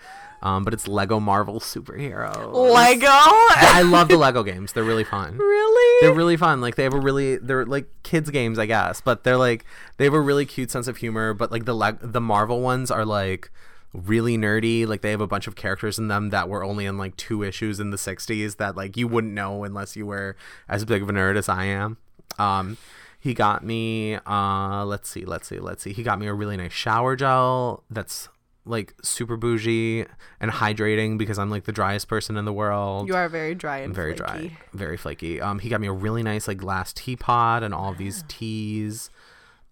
Um, 0.44 0.64
but 0.64 0.74
it's 0.74 0.88
Lego 0.88 1.20
Marvel 1.20 1.60
superheroes. 1.60 2.52
Lego? 2.52 3.06
I 3.06 3.82
love 3.84 4.08
the 4.08 4.16
Lego 4.16 4.42
games. 4.42 4.72
They're 4.72 4.82
really 4.82 5.04
fun. 5.04 5.36
really? 5.38 5.98
They're 6.06 6.14
really 6.16 6.36
fun. 6.36 6.60
Like 6.60 6.74
they 6.74 6.82
have 6.82 6.94
a 6.94 6.98
really 7.00 7.36
they're 7.36 7.64
like 7.64 7.86
kids 8.02 8.28
games, 8.30 8.58
I 8.58 8.66
guess, 8.66 9.00
but 9.00 9.22
they're 9.22 9.36
like 9.36 9.64
they 9.98 10.04
have 10.04 10.14
a 10.14 10.20
really 10.20 10.44
cute 10.44 10.70
sense 10.72 10.88
of 10.88 10.96
humor. 10.96 11.32
But 11.32 11.52
like 11.52 11.64
the 11.64 11.74
leg 11.74 11.98
the 12.02 12.20
Marvel 12.20 12.60
ones 12.60 12.90
are 12.90 13.04
like 13.04 13.52
really 13.92 14.36
nerdy. 14.36 14.86
Like 14.86 15.02
they 15.02 15.10
have 15.10 15.20
a 15.20 15.26
bunch 15.26 15.46
of 15.46 15.56
characters 15.56 15.98
in 15.98 16.08
them 16.08 16.30
that 16.30 16.48
were 16.48 16.64
only 16.64 16.86
in 16.86 16.98
like 16.98 17.16
two 17.16 17.42
issues 17.42 17.80
in 17.80 17.90
the 17.90 17.96
'60s 17.96 18.56
that 18.56 18.76
like 18.76 18.96
you 18.96 19.08
wouldn't 19.08 19.32
know 19.32 19.64
unless 19.64 19.96
you 19.96 20.06
were 20.06 20.36
as 20.68 20.84
big 20.84 21.02
of 21.02 21.08
a 21.08 21.12
nerd 21.12 21.36
as 21.36 21.48
I 21.48 21.64
am. 21.64 21.98
Um, 22.38 22.78
he 23.18 23.34
got 23.34 23.64
me. 23.64 24.16
Uh, 24.26 24.84
let's 24.84 25.08
see, 25.08 25.24
let's 25.24 25.46
see, 25.48 25.58
let's 25.58 25.82
see. 25.82 25.92
He 25.92 26.02
got 26.02 26.18
me 26.18 26.26
a 26.26 26.34
really 26.34 26.56
nice 26.56 26.72
shower 26.72 27.14
gel 27.16 27.84
that's 27.90 28.28
like 28.64 28.94
super 29.02 29.36
bougie 29.36 30.06
and 30.40 30.50
hydrating 30.50 31.18
because 31.18 31.38
I'm 31.38 31.50
like 31.50 31.64
the 31.64 31.72
driest 31.72 32.06
person 32.08 32.36
in 32.36 32.44
the 32.44 32.52
world 32.52 33.08
you 33.08 33.14
are 33.16 33.28
very 33.28 33.56
dry 33.56 33.78
and 33.78 33.92
very 33.92 34.16
flaky. 34.16 34.48
dry, 34.48 34.58
very 34.72 34.96
flaky. 34.96 35.40
Um, 35.40 35.58
he 35.58 35.68
got 35.68 35.80
me 35.80 35.88
a 35.88 35.92
really 35.92 36.22
nice 36.22 36.46
like 36.46 36.58
glass 36.58 36.92
teapot 36.92 37.62
and 37.62 37.74
all 37.74 37.90
of 37.90 37.98
these 37.98 38.22
teas. 38.28 39.10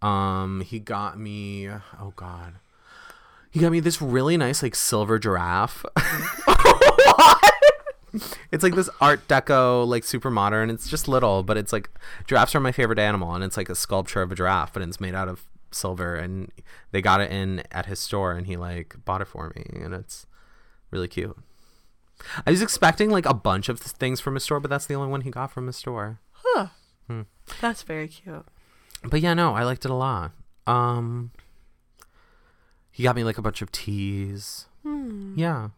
Um, 0.02 0.62
he 0.62 0.80
got 0.80 1.18
me. 1.18 1.68
Oh 1.68 2.12
God, 2.16 2.54
He 3.50 3.60
got 3.60 3.72
me 3.72 3.80
this 3.80 4.00
really 4.00 4.36
nice 4.36 4.62
like 4.62 4.74
silver 4.74 5.18
giraffe. 5.18 5.84
what? 6.44 7.54
It's 8.50 8.62
like 8.62 8.74
this 8.74 8.90
Art 9.00 9.26
Deco, 9.28 9.86
like 9.86 10.04
super 10.04 10.30
modern. 10.30 10.70
It's 10.70 10.88
just 10.88 11.08
little, 11.08 11.42
but 11.42 11.56
it's 11.56 11.72
like 11.72 11.90
giraffes 12.26 12.54
are 12.54 12.60
my 12.60 12.72
favorite 12.72 12.98
animal, 12.98 13.34
and 13.34 13.44
it's 13.44 13.56
like 13.56 13.68
a 13.68 13.74
sculpture 13.74 14.22
of 14.22 14.32
a 14.32 14.34
giraffe, 14.34 14.72
but 14.72 14.82
it's 14.82 15.00
made 15.00 15.14
out 15.14 15.28
of 15.28 15.44
silver. 15.70 16.16
And 16.16 16.50
they 16.90 17.02
got 17.02 17.20
it 17.20 17.30
in 17.30 17.62
at 17.70 17.86
his 17.86 18.00
store, 18.00 18.32
and 18.32 18.46
he 18.46 18.56
like 18.56 18.96
bought 19.04 19.20
it 19.20 19.28
for 19.28 19.52
me, 19.56 19.64
and 19.72 19.94
it's 19.94 20.26
really 20.90 21.08
cute. 21.08 21.36
I 22.46 22.50
was 22.50 22.62
expecting 22.62 23.10
like 23.10 23.26
a 23.26 23.34
bunch 23.34 23.68
of 23.68 23.80
things 23.80 24.20
from 24.20 24.34
his 24.34 24.44
store, 24.44 24.60
but 24.60 24.68
that's 24.68 24.86
the 24.86 24.94
only 24.94 25.08
one 25.08 25.22
he 25.22 25.30
got 25.30 25.50
from 25.50 25.66
his 25.66 25.76
store. 25.76 26.20
Huh. 26.32 26.68
That's 27.60 27.82
very 27.82 28.08
cute. 28.08 28.46
But 29.02 29.20
yeah, 29.20 29.34
no, 29.34 29.54
I 29.54 29.64
liked 29.64 29.84
it 29.84 29.90
a 29.90 29.94
lot. 29.94 30.32
Um, 30.66 31.32
he 33.00 33.04
got 33.04 33.16
me 33.16 33.24
like 33.24 33.38
a 33.38 33.42
bunch 33.42 33.62
of 33.62 33.72
teas. 33.72 34.66
Hmm. 34.82 35.34
Yeah, 35.36 35.68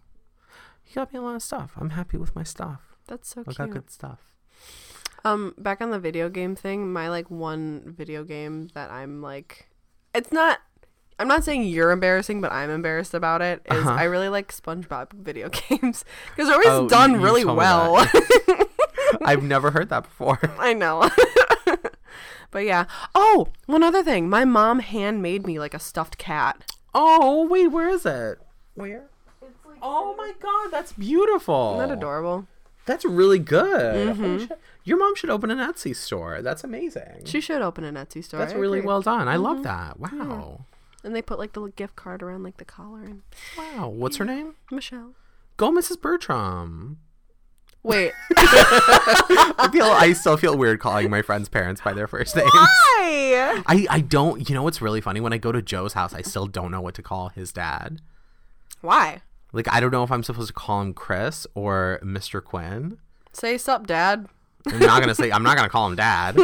he 0.82 0.94
got 0.94 1.12
me 1.12 1.18
a 1.18 1.22
lot 1.22 1.36
of 1.36 1.42
stuff. 1.42 1.72
I'm 1.76 1.90
happy 1.90 2.16
with 2.16 2.34
my 2.34 2.42
stuff. 2.42 2.96
That's 3.06 3.28
so 3.28 3.44
cute. 3.44 3.48
I 3.48 3.52
cute. 3.64 3.68
got 3.68 3.74
good 3.82 3.90
stuff. 3.90 4.18
Um, 5.24 5.54
back 5.56 5.80
on 5.80 5.90
the 5.90 6.00
video 6.00 6.28
game 6.28 6.56
thing, 6.56 6.92
my 6.92 7.08
like 7.08 7.30
one 7.30 7.94
video 7.96 8.24
game 8.24 8.68
that 8.74 8.90
I'm 8.90 9.22
like, 9.22 9.68
it's 10.14 10.32
not. 10.32 10.58
I'm 11.18 11.28
not 11.28 11.44
saying 11.44 11.64
you're 11.64 11.92
embarrassing, 11.92 12.40
but 12.40 12.50
I'm 12.50 12.70
embarrassed 12.70 13.14
about 13.14 13.42
it. 13.42 13.62
Is 13.70 13.76
Uh-huh. 13.78 13.90
I 13.90 14.04
really 14.04 14.28
like 14.28 14.50
SpongeBob 14.52 15.12
video 15.12 15.48
games 15.68 16.04
because 16.30 16.48
they're 16.48 16.54
always 16.54 16.68
Oh, 16.68 16.88
done 16.88 17.12
you- 17.12 17.18
you 17.18 17.22
really 17.24 17.42
told 17.44 17.56
me 17.56 17.58
well. 17.58 18.04
I've 19.22 19.42
never 19.44 19.70
heard 19.70 19.88
that 19.90 20.02
before. 20.04 20.40
I 20.58 20.72
know. 20.72 21.08
but 22.50 22.64
yeah. 22.64 22.86
Oh, 23.14 23.48
one 23.66 23.82
other 23.84 24.02
thing. 24.02 24.28
My 24.28 24.44
mom 24.44 24.80
handmade 24.80 25.46
me 25.46 25.58
like 25.60 25.74
a 25.74 25.78
stuffed 25.78 26.18
cat. 26.18 26.74
Oh 26.94 27.46
wait, 27.46 27.68
where 27.68 27.88
is 27.88 28.04
it? 28.06 28.38
Where? 28.74 29.04
Oh 29.80 30.14
my 30.16 30.32
god, 30.40 30.70
that's 30.70 30.92
beautiful. 30.92 31.76
Isn't 31.76 31.88
that 31.88 31.96
adorable? 31.96 32.46
That's 32.84 33.04
really 33.04 33.38
good. 33.38 34.08
Mm-hmm. 34.08 34.22
Holy 34.22 34.46
shit. 34.46 34.58
Your 34.84 34.98
mom 34.98 35.14
should 35.14 35.30
open 35.30 35.50
an 35.50 35.58
Etsy 35.58 35.94
store. 35.94 36.42
That's 36.42 36.64
amazing. 36.64 37.24
She 37.24 37.40
should 37.40 37.62
open 37.62 37.84
an 37.84 37.94
Etsy 37.94 38.24
store. 38.24 38.40
That's 38.40 38.52
I 38.52 38.56
really 38.56 38.78
agree. 38.78 38.88
well 38.88 39.02
done. 39.02 39.28
I 39.28 39.36
love 39.36 39.58
mm-hmm. 39.58 39.64
that. 39.64 40.00
Wow. 40.00 40.64
And 41.04 41.14
they 41.14 41.22
put 41.22 41.38
like 41.38 41.52
the 41.52 41.68
gift 41.68 41.96
card 41.96 42.22
around 42.22 42.42
like 42.42 42.56
the 42.56 42.64
collar 42.64 43.02
and 43.04 43.22
Wow. 43.56 43.88
What's 43.88 44.16
her 44.16 44.24
name? 44.24 44.54
Michelle. 44.70 45.12
Go, 45.56 45.70
Mrs. 45.70 46.00
Bertram. 46.00 46.98
Wait. 47.84 48.12
I 48.36 49.68
feel 49.72 49.86
I 49.86 50.12
still 50.12 50.36
feel 50.36 50.56
weird 50.56 50.78
calling 50.78 51.10
my 51.10 51.22
friends' 51.22 51.48
parents 51.48 51.80
by 51.80 51.92
their 51.92 52.06
first 52.06 52.36
names. 52.36 52.50
Why? 52.52 53.62
I, 53.66 53.86
I 53.90 54.00
don't 54.00 54.48
you 54.48 54.54
know 54.54 54.62
what's 54.62 54.80
really 54.80 55.00
funny? 55.00 55.20
When 55.20 55.32
I 55.32 55.38
go 55.38 55.50
to 55.52 55.60
Joe's 55.60 55.94
house, 55.94 56.14
I 56.14 56.22
still 56.22 56.46
don't 56.46 56.70
know 56.70 56.80
what 56.80 56.94
to 56.94 57.02
call 57.02 57.30
his 57.30 57.52
dad. 57.52 58.00
Why? 58.80 59.22
Like 59.52 59.66
I 59.72 59.80
don't 59.80 59.90
know 59.90 60.04
if 60.04 60.12
I'm 60.12 60.22
supposed 60.22 60.48
to 60.48 60.54
call 60.54 60.80
him 60.80 60.94
Chris 60.94 61.46
or 61.54 61.98
Mr. 62.02 62.42
Quinn. 62.42 62.98
Say 63.32 63.58
sup, 63.58 63.86
Dad. 63.86 64.26
I'm 64.66 64.78
not 64.78 65.00
gonna 65.00 65.14
say 65.14 65.32
I'm 65.32 65.42
not 65.42 65.56
gonna 65.56 65.68
call 65.68 65.88
him 65.88 65.96
dad. 65.96 66.38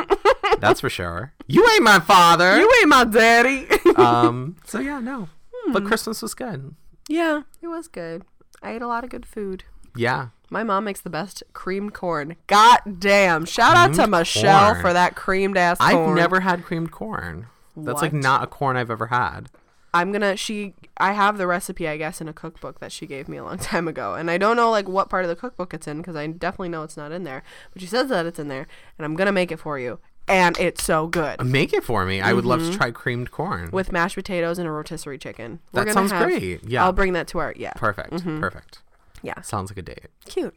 That's 0.59 0.80
for 0.80 0.91
sure. 0.91 1.32
You 1.47 1.64
ain't 1.74 1.84
my 1.84 2.01
father. 2.01 2.59
You 2.59 2.70
ain't 2.80 2.89
my 2.89 3.05
daddy. 3.05 3.66
um 3.97 4.57
so 4.64 4.80
yeah, 4.80 4.99
no. 4.99 5.28
But 5.72 5.84
Christmas 5.84 6.20
was 6.22 6.34
good. 6.34 6.74
yeah, 7.09 7.43
it 7.62 7.68
was 7.68 7.86
good. 7.89 8.22
I 8.62 8.72
ate 8.72 8.82
a 8.82 8.86
lot 8.89 9.05
of 9.05 9.11
good 9.11 9.26
food. 9.26 9.64
Yeah. 9.95 10.28
My 10.51 10.62
mom 10.64 10.84
makes 10.84 11.01
the 11.01 11.11
best 11.11 11.42
creamed 11.53 11.92
corn. 11.94 12.36
God 12.46 12.78
damn. 12.99 13.44
Shout 13.44 13.76
out 13.76 13.88
to 13.88 13.94
Creamed 13.96 14.11
Michelle 14.12 14.70
corn. 14.72 14.80
for 14.82 14.92
that 14.92 15.14
creamed 15.14 15.57
ass 15.59 15.78
corn. 15.78 16.11
I've 16.11 16.14
never 16.16 16.40
had 16.40 16.64
creamed 16.64 16.90
corn. 16.90 17.46
That's 17.76 18.01
like 18.03 18.12
What? 18.12 18.22
not 18.22 18.42
a 18.44 18.46
corn 18.46 18.76
I've 18.76 18.90
ever 18.90 19.07
had. 19.09 19.51
I'm 19.94 20.12
gonna 20.12 20.36
she 20.36 20.74
I 20.99 21.12
have 21.12 21.38
the 21.38 21.46
recipe 21.46 21.88
I 21.88 21.96
guess 21.96 22.20
in 22.20 22.28
a 22.28 22.32
cookbook 22.32 22.78
that 22.80 22.92
she 22.92 23.07
gave 23.07 23.26
me 23.28 23.36
a 23.38 23.44
long 23.44 23.57
time 23.72 23.88
ago 23.88 24.14
and 24.14 24.30
I 24.30 24.36
don't 24.36 24.57
know 24.57 24.70
like 24.70 24.86
what 24.88 25.09
part 25.09 25.24
of 25.24 25.28
the 25.30 25.36
cookbook 25.36 25.72
it's 25.72 25.86
in 25.88 25.99
because 25.99 26.14
I 26.14 26.26
definitely 26.26 26.68
know 26.68 26.82
it's 26.82 26.96
not 26.96 27.11
in 27.12 27.24
there 27.24 27.42
but 27.72 27.80
she 27.80 27.88
says 27.88 28.09
that 28.11 28.26
it's 28.26 28.38
in 28.38 28.49
there 28.49 28.66
and 28.99 29.05
I'm 29.07 29.16
gonna 29.16 29.32
make 29.32 29.51
it 29.51 29.59
for 29.59 29.78
you 29.78 29.99
and 30.28 30.59
it's 30.59 30.82
so 30.84 31.07
good 31.07 31.42
Make 31.44 31.72
it 31.72 31.82
for 31.84 32.05
me. 32.05 32.20
I 32.20 32.32
would 32.34 32.44
love 32.44 32.61
Mm-hmm. 32.61 32.72
to 32.72 32.76
try 32.76 32.90
creamed 32.90 33.30
corn. 33.30 33.70
with 33.72 33.90
mashed 33.92 34.14
potatoes 34.16 34.59
and 34.59 34.68
a 34.68 34.70
rotisserie 34.70 35.16
chicken. 35.18 35.61
That 35.72 35.90
sounds 35.92 36.12
great. 36.12 36.62
Yeah. 36.64 36.84
I'll 36.84 36.92
bring 36.92 37.14
that 37.14 37.26
to 37.28 37.38
our 37.38 37.55
yeah 37.57 37.72
Perfect. 37.74 38.11
Mm-hmm. 38.12 38.40
Perfect. 38.40 38.80
Yeah 39.22 39.40
Sounds 39.42 39.70
like 39.70 39.78
a 39.78 39.82
date. 39.82 40.06
cute. 40.26 40.56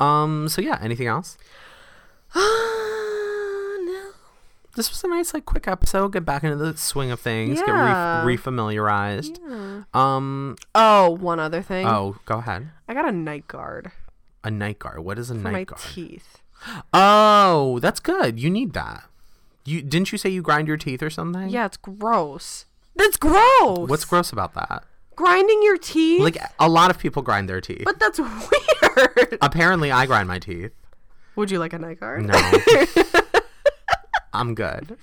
Um 0.00 0.48
so 0.48 0.60
yeah, 0.62 0.78
anything 0.82 1.06
else? 1.06 1.36
no. 2.34 4.10
This 4.76 4.90
was 4.90 5.04
a 5.04 5.08
nice 5.08 5.32
like 5.32 5.44
quick 5.44 5.68
episode. 5.68 6.12
Get 6.12 6.24
back 6.24 6.42
into 6.42 6.56
the 6.56 6.76
swing 6.76 7.10
of 7.12 7.20
things. 7.20 7.60
Yeah. 7.60 7.66
Get 7.66 7.72
re- 8.26 8.36
refamiliarized. 8.36 9.84
Um 9.94 10.56
Oh, 10.74 11.10
one 11.10 11.38
other 11.40 11.62
thing. 11.62 11.86
oh, 11.86 12.16
go 12.26 12.38
ahead. 12.38 12.70
I 12.88 12.94
got 12.94 13.08
a 13.08 13.12
night 13.12 13.46
guard 13.48 13.92
A 14.42 14.50
night 14.50 14.78
guard. 14.78 15.00
What 15.04 15.18
is 15.18 15.30
a 15.30 15.34
for 15.34 15.40
night 15.40 15.52
my 15.52 15.64
guard? 15.64 15.80
teeth. 15.80 16.38
Oh, 16.92 17.78
that's 17.80 18.00
good. 18.00 18.40
You 18.40 18.50
need 18.50 18.72
that. 18.72 19.04
You 19.64 19.80
didn't 19.82 20.10
you 20.12 20.18
say 20.18 20.28
you 20.30 20.42
grind 20.42 20.66
your 20.68 20.76
teeth 20.76 21.02
or 21.02 21.10
something? 21.10 21.48
Yeah, 21.50 21.66
it's 21.66 21.76
gross. 21.76 22.66
That's 22.96 23.16
gross. 23.16 23.88
What's 23.88 24.04
gross 24.04 24.32
about 24.32 24.54
that? 24.54 24.84
Grinding 25.16 25.62
your 25.62 25.76
teeth? 25.78 26.20
Like 26.22 26.38
a 26.58 26.68
lot 26.68 26.90
of 26.90 26.98
people 26.98 27.22
grind 27.22 27.48
their 27.48 27.60
teeth. 27.60 27.82
but 27.84 27.98
that's 27.98 28.18
weird. 28.86 29.38
Apparently, 29.40 29.90
I 29.92 30.06
grind 30.06 30.28
my 30.28 30.38
teeth. 30.38 30.72
Would 31.36 31.50
you 31.50 31.58
like 31.58 31.72
a 31.72 31.78
night 31.78 31.98
guard? 32.00 32.26
No, 32.26 32.34
I'm 34.32 34.54
good. 34.54 34.96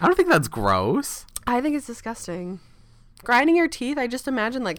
I 0.00 0.06
don't 0.06 0.16
think 0.16 0.28
that's 0.28 0.48
gross. 0.48 1.26
I 1.46 1.60
think 1.60 1.76
it's 1.76 1.86
disgusting. 1.86 2.60
Grinding 3.22 3.56
your 3.56 3.68
teeth, 3.68 3.98
I 3.98 4.06
just 4.06 4.28
imagine 4.28 4.62
like 4.64 4.78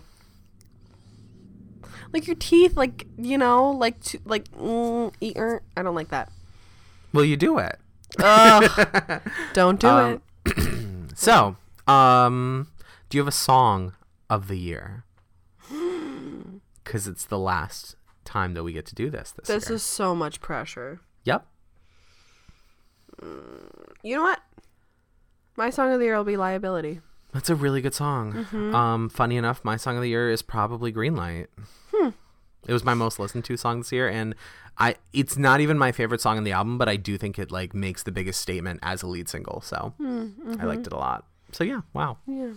like 2.14 2.28
your 2.28 2.36
teeth 2.36 2.78
like, 2.78 3.08
you 3.18 3.38
know, 3.38 3.72
like 3.72 4.00
to, 4.04 4.20
like 4.26 4.50
mm, 4.52 5.14
eater. 5.20 5.62
I 5.76 5.84
don't 5.84 5.96
like 5.96 6.10
that. 6.10 6.32
Well, 7.14 7.26
you 7.26 7.36
do 7.38 7.58
it. 7.60 7.78
Ugh. 8.20 9.22
don't 9.54 9.80
do 9.80 9.88
Um, 9.88 10.22
it. 10.46 10.70
So, 11.18 11.56
um, 11.88 12.68
do 13.10 13.18
you 13.18 13.22
have 13.22 13.28
a 13.30 13.32
song 13.32 13.94
of 14.30 14.48
the 14.48 14.58
year? 14.58 15.04
Because 16.84 17.08
it's 17.08 17.26
the 17.26 17.40
last 17.40 17.96
time 18.26 18.54
that 18.54 18.64
we 18.64 18.72
get 18.72 18.86
to 18.86 18.94
do 18.96 19.10
this 19.10 19.32
this, 19.32 19.48
This 19.48 19.70
year. 19.70 19.76
is 19.78 19.82
so 19.84 20.14
much 20.14 20.40
pressure. 20.40 21.00
Yep. 21.24 21.44
You 24.04 24.16
know 24.16 24.22
what? 24.22 24.40
My 25.56 25.72
song 25.72 25.92
of 25.94 26.00
the 26.00 26.06
year 26.06 26.16
will 26.18 26.24
be 26.24 26.38
liability. 26.38 27.02
That's 27.34 27.50
a 27.50 27.56
really 27.56 27.82
good 27.82 27.94
song. 27.94 28.34
Mm-hmm. 28.34 28.76
Um, 28.76 29.10
funny 29.10 29.36
enough, 29.38 29.64
my 29.64 29.78
song 29.78 29.96
of 29.96 30.02
the 30.04 30.10
year 30.10 30.30
is 30.30 30.42
probably 30.42 30.92
Green 30.92 31.16
Light. 31.16 31.48
Hmm. 31.92 32.10
It 32.68 32.74
was 32.74 32.84
my 32.84 32.94
most 32.94 33.20
listened 33.20 33.46
to 33.46 33.58
song 33.58 33.80
this 33.80 33.92
year, 33.92 34.08
and 34.08 34.36
I 34.78 34.96
it's 35.14 35.38
not 35.38 35.60
even 35.62 35.78
my 35.78 35.92
favorite 35.92 36.22
song 36.22 36.38
on 36.38 36.44
the 36.44 36.52
album, 36.52 36.78
but 36.78 36.88
I 36.90 36.96
do 36.98 37.18
think 37.18 37.38
it 37.40 37.52
like 37.52 37.74
makes 37.74 38.04
the 38.04 38.12
biggest 38.12 38.42
statement 38.42 38.80
as 38.84 39.02
a 39.04 39.08
lead 39.08 39.28
single. 39.30 39.62
So 39.62 39.94
I 40.60 40.66
liked 40.66 40.88
it 40.88 40.94
a 40.94 40.98
lot. 40.98 41.26
So 41.52 41.64
yeah, 41.64 41.82
wow. 41.94 42.18
Hmm, 42.26 42.32
mm-hmm. 42.32 42.42
Yeah. 42.48 42.54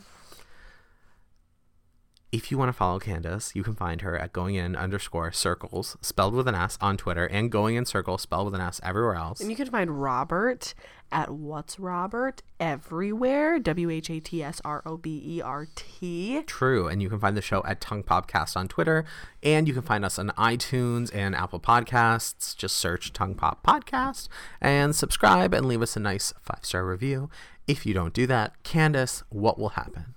If 2.30 2.50
you 2.50 2.58
want 2.58 2.68
to 2.68 2.74
follow 2.74 2.98
Candace, 2.98 3.52
you 3.54 3.62
can 3.62 3.74
find 3.74 4.02
her 4.02 4.18
at 4.18 4.34
going 4.34 4.54
in 4.54 4.76
underscore 4.76 5.32
circles 5.32 5.96
spelled 6.02 6.34
with 6.34 6.46
an 6.46 6.54
S 6.54 6.76
on 6.78 6.98
Twitter 6.98 7.24
and 7.24 7.50
going 7.50 7.74
in 7.74 7.86
circle 7.86 8.18
spelled 8.18 8.44
with 8.44 8.54
an 8.54 8.60
S 8.60 8.82
everywhere 8.82 9.14
else. 9.14 9.40
And 9.40 9.48
you 9.48 9.56
can 9.56 9.70
find 9.70 10.02
Robert 10.02 10.74
at 11.10 11.30
What's 11.30 11.78
Robert 11.78 12.42
everywhere. 12.60 13.58
W 13.58 13.88
H 13.88 14.10
A 14.10 14.20
T 14.20 14.42
S 14.42 14.60
R 14.62 14.82
O 14.84 14.98
B 14.98 15.22
E 15.24 15.40
R 15.40 15.68
T. 15.74 16.42
True. 16.42 16.86
And 16.86 17.00
you 17.00 17.08
can 17.08 17.18
find 17.18 17.34
the 17.34 17.40
show 17.40 17.62
at 17.64 17.80
Tongue 17.80 18.02
Popcast 18.02 18.58
on 18.58 18.68
Twitter. 18.68 19.06
And 19.42 19.66
you 19.66 19.72
can 19.72 19.82
find 19.82 20.04
us 20.04 20.18
on 20.18 20.28
iTunes 20.36 21.10
and 21.14 21.34
Apple 21.34 21.60
Podcasts. 21.60 22.54
Just 22.54 22.76
search 22.76 23.14
Tongue 23.14 23.36
Pop 23.36 23.64
Podcast 23.64 24.28
and 24.60 24.94
subscribe 24.94 25.54
and 25.54 25.64
leave 25.64 25.80
us 25.80 25.96
a 25.96 26.00
nice 26.00 26.34
five 26.42 26.62
star 26.66 26.84
review. 26.84 27.30
If 27.66 27.86
you 27.86 27.94
don't 27.94 28.12
do 28.12 28.26
that, 28.26 28.62
Candace, 28.64 29.22
what 29.30 29.58
will 29.58 29.70
happen? 29.70 30.14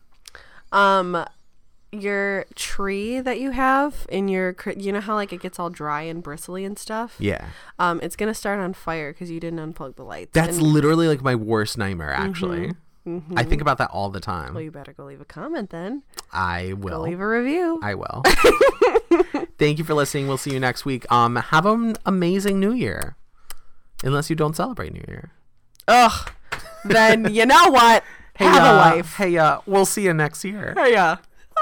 Um, 0.74 1.26
your 1.92 2.46
tree 2.56 3.20
that 3.20 3.40
you 3.40 3.52
have 3.52 4.06
in 4.10 4.28
your, 4.28 4.56
you 4.78 4.92
know 4.92 5.02
how 5.02 5.16
like 5.16 5.34
it 5.34 5.42
gets 5.42 5.60
all 5.60 5.70
dry 5.70 6.04
and 6.04 6.24
bristly 6.24 6.64
and 6.66 6.78
stuff. 6.80 7.16
Yeah. 7.20 7.48
Um, 7.80 8.00
it's 8.02 8.16
gonna 8.16 8.34
start 8.34 8.60
on 8.60 8.74
fire 8.74 9.12
because 9.14 9.30
you 9.30 9.40
didn't 9.40 9.60
unplug 9.74 9.96
the 9.98 10.04
lights. 10.04 10.32
That's 10.34 10.58
And- 10.58 10.68
literally 10.68 11.08
like 11.08 11.22
my 11.22 11.36
worst 11.36 11.78
nightmare, 11.78 12.12
actually. 12.14 12.74
I 13.36 13.44
think 13.44 13.62
about 13.62 13.80
that 13.80 13.90
all 13.90 14.10
the 14.12 14.20
time. 14.20 14.54
well, 14.54 14.62
you 14.62 14.70
better 14.70 14.94
go 14.94 15.06
leave 15.06 15.20
a 15.22 15.26
comment 15.26 15.72
then. 15.72 16.04
I 16.32 16.70
Go 16.70 16.76
will. 16.76 17.02
leave 17.02 17.20
a 17.20 17.28
review. 17.28 17.80
I 17.82 17.96
will. 17.96 18.22
Thank 19.58 19.80
you 19.80 19.84
for 19.84 19.96
listening. 19.96 20.28
We'll 20.28 20.38
see 20.38 20.54
you 20.54 20.60
next 20.60 20.86
week. 20.86 21.12
Um, 21.12 21.36
have 21.36 21.66
an 21.66 21.96
amazing 22.06 22.60
New 22.60 22.74
Year, 22.74 23.16
unless 24.04 24.30
you 24.30 24.36
don't 24.36 24.56
celebrate 24.56 24.94
New 24.94 25.04
Year. 25.08 25.32
Ugh. 25.88 26.32
then 26.86 27.34
you 27.34 27.46
know 27.46 27.70
what? 27.70 28.04
Hey, 28.36 28.46
have 28.46 28.64
a 28.64 28.70
uh, 28.70 28.76
life. 28.96 29.16
Hey, 29.18 29.38
uh, 29.38 29.60
we'll 29.68 29.86
see 29.86 30.04
you 30.04 30.14
next 30.14 30.44
year. 30.46 30.74
Hey, 30.76 30.94
yeah. 30.94 31.18